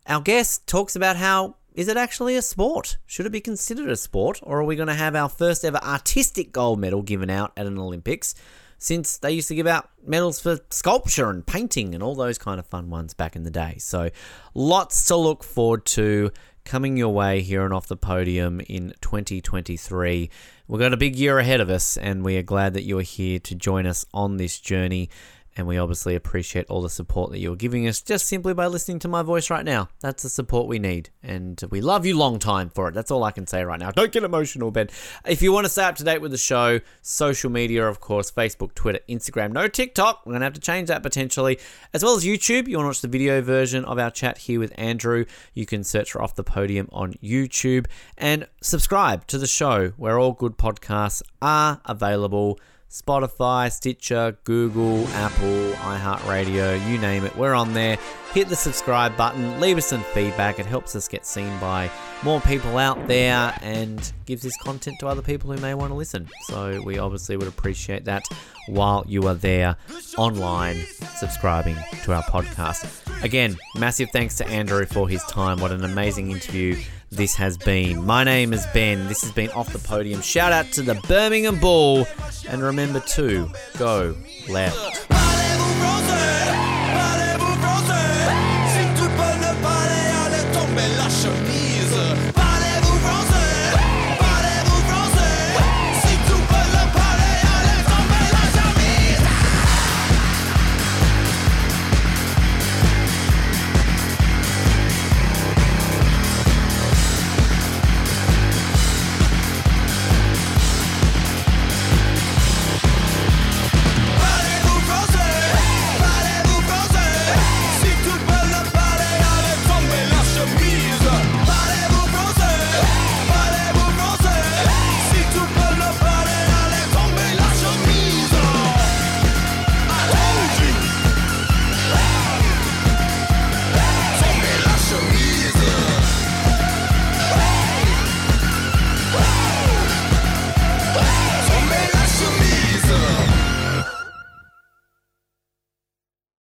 our 0.06 0.20
guest 0.20 0.66
talks 0.66 0.96
about 0.96 1.16
how 1.16 1.56
is 1.74 1.88
it 1.88 1.96
actually 1.96 2.36
a 2.36 2.42
sport? 2.42 2.98
Should 3.04 3.26
it 3.26 3.32
be 3.32 3.40
considered 3.40 3.90
a 3.90 3.96
sport, 3.96 4.38
or 4.42 4.60
are 4.60 4.64
we 4.64 4.76
going 4.76 4.88
to 4.88 4.94
have 4.94 5.16
our 5.16 5.28
first 5.28 5.64
ever 5.64 5.78
artistic 5.78 6.52
gold 6.52 6.78
medal 6.78 7.02
given 7.02 7.28
out 7.28 7.52
at 7.56 7.66
an 7.66 7.78
Olympics? 7.78 8.34
Since 8.78 9.18
they 9.18 9.32
used 9.32 9.48
to 9.48 9.54
give 9.54 9.66
out 9.66 9.90
medals 10.06 10.40
for 10.40 10.58
sculpture 10.70 11.30
and 11.30 11.46
painting 11.46 11.94
and 11.94 12.02
all 12.02 12.14
those 12.14 12.38
kind 12.38 12.58
of 12.58 12.66
fun 12.66 12.90
ones 12.90 13.14
back 13.14 13.36
in 13.36 13.42
the 13.42 13.50
day. 13.50 13.76
So, 13.78 14.10
lots 14.54 15.04
to 15.06 15.16
look 15.16 15.42
forward 15.42 15.84
to 15.86 16.30
coming 16.64 16.96
your 16.96 17.12
way 17.12 17.42
here 17.42 17.64
and 17.64 17.74
off 17.74 17.86
the 17.86 17.96
podium 17.96 18.60
in 18.68 18.94
2023. 19.00 20.30
We've 20.66 20.80
got 20.80 20.92
a 20.94 20.96
big 20.96 21.16
year 21.16 21.38
ahead 21.38 21.60
of 21.60 21.68
us, 21.68 21.96
and 21.96 22.24
we 22.24 22.36
are 22.38 22.42
glad 22.42 22.74
that 22.74 22.84
you're 22.84 23.02
here 23.02 23.38
to 23.40 23.54
join 23.54 23.86
us 23.86 24.06
on 24.14 24.38
this 24.38 24.58
journey 24.58 25.10
and 25.56 25.66
we 25.66 25.78
obviously 25.78 26.14
appreciate 26.14 26.66
all 26.68 26.82
the 26.82 26.90
support 26.90 27.30
that 27.30 27.38
you're 27.38 27.56
giving 27.56 27.86
us 27.86 28.00
just 28.00 28.26
simply 28.26 28.54
by 28.54 28.66
listening 28.66 28.98
to 29.00 29.08
my 29.08 29.22
voice 29.22 29.50
right 29.50 29.64
now. 29.64 29.88
That's 30.00 30.22
the 30.22 30.28
support 30.28 30.66
we 30.66 30.78
need, 30.78 31.10
and 31.22 31.60
we 31.70 31.80
love 31.80 32.04
you 32.04 32.16
long 32.16 32.38
time 32.38 32.70
for 32.70 32.88
it. 32.88 32.94
That's 32.94 33.10
all 33.10 33.24
I 33.24 33.30
can 33.30 33.46
say 33.46 33.64
right 33.64 33.78
now. 33.78 33.90
Don't 33.90 34.12
get 34.12 34.24
emotional, 34.24 34.70
Ben. 34.70 34.88
If 35.26 35.42
you 35.42 35.52
want 35.52 35.66
to 35.66 35.70
stay 35.70 35.84
up 35.84 35.96
to 35.96 36.04
date 36.04 36.20
with 36.20 36.30
the 36.30 36.38
show, 36.38 36.80
social 37.02 37.50
media, 37.50 37.86
of 37.86 38.00
course, 38.00 38.30
Facebook, 38.30 38.74
Twitter, 38.74 39.00
Instagram, 39.08 39.52
no 39.52 39.68
TikTok. 39.68 40.24
We're 40.24 40.32
going 40.32 40.40
to 40.40 40.46
have 40.46 40.54
to 40.54 40.60
change 40.60 40.88
that 40.88 41.02
potentially, 41.02 41.58
as 41.92 42.02
well 42.02 42.16
as 42.16 42.24
YouTube. 42.24 42.68
You 42.68 42.78
want 42.78 42.86
to 42.86 42.88
watch 42.88 43.00
the 43.00 43.08
video 43.08 43.40
version 43.40 43.84
of 43.84 43.98
our 43.98 44.10
chat 44.10 44.38
here 44.38 44.60
with 44.60 44.72
Andrew, 44.76 45.24
you 45.52 45.66
can 45.66 45.84
search 45.84 46.12
for 46.12 46.22
Off 46.22 46.34
the 46.34 46.44
Podium 46.44 46.88
on 46.92 47.14
YouTube 47.14 47.86
and 48.16 48.46
subscribe 48.60 49.26
to 49.28 49.38
the 49.38 49.46
show 49.46 49.90
where 49.96 50.18
all 50.18 50.32
good 50.32 50.56
podcasts 50.56 51.22
are 51.40 51.80
available. 51.84 52.58
Spotify, 52.94 53.72
Stitcher, 53.72 54.38
Google, 54.44 55.04
Apple, 55.08 55.72
iHeartRadio, 55.72 56.88
you 56.88 56.96
name 56.98 57.24
it, 57.24 57.36
we're 57.36 57.52
on 57.52 57.74
there. 57.74 57.98
Hit 58.32 58.48
the 58.48 58.54
subscribe 58.54 59.16
button, 59.16 59.58
leave 59.60 59.78
us 59.78 59.86
some 59.86 60.04
feedback. 60.14 60.60
It 60.60 60.66
helps 60.66 60.94
us 60.94 61.08
get 61.08 61.26
seen 61.26 61.58
by 61.58 61.90
more 62.22 62.40
people 62.42 62.78
out 62.78 63.08
there 63.08 63.52
and 63.62 64.12
gives 64.26 64.42
this 64.42 64.56
content 64.58 65.00
to 65.00 65.08
other 65.08 65.22
people 65.22 65.52
who 65.52 65.60
may 65.60 65.74
want 65.74 65.90
to 65.90 65.96
listen. 65.96 66.28
So 66.42 66.80
we 66.84 66.98
obviously 66.98 67.36
would 67.36 67.48
appreciate 67.48 68.04
that 68.04 68.28
while 68.68 69.04
you 69.08 69.26
are 69.26 69.34
there 69.34 69.74
online 70.16 70.76
subscribing 71.16 71.76
to 72.04 72.12
our 72.12 72.22
podcast. 72.22 72.86
Again, 73.24 73.56
massive 73.76 74.10
thanks 74.10 74.36
to 74.36 74.46
Andrew 74.46 74.86
for 74.86 75.08
his 75.08 75.22
time. 75.24 75.58
What 75.58 75.72
an 75.72 75.84
amazing 75.84 76.30
interview 76.30 76.76
this 77.16 77.34
has 77.36 77.56
been. 77.56 78.04
My 78.04 78.24
name 78.24 78.52
is 78.52 78.66
Ben. 78.74 79.06
This 79.06 79.22
has 79.22 79.32
been 79.32 79.50
Off 79.50 79.72
the 79.72 79.78
Podium. 79.78 80.20
Shout 80.20 80.52
out 80.52 80.66
to 80.72 80.82
the 80.82 80.94
Birmingham 81.08 81.58
Bull. 81.60 82.06
And 82.48 82.62
remember 82.62 83.00
to 83.00 83.50
go 83.78 84.16
left. 84.48 85.08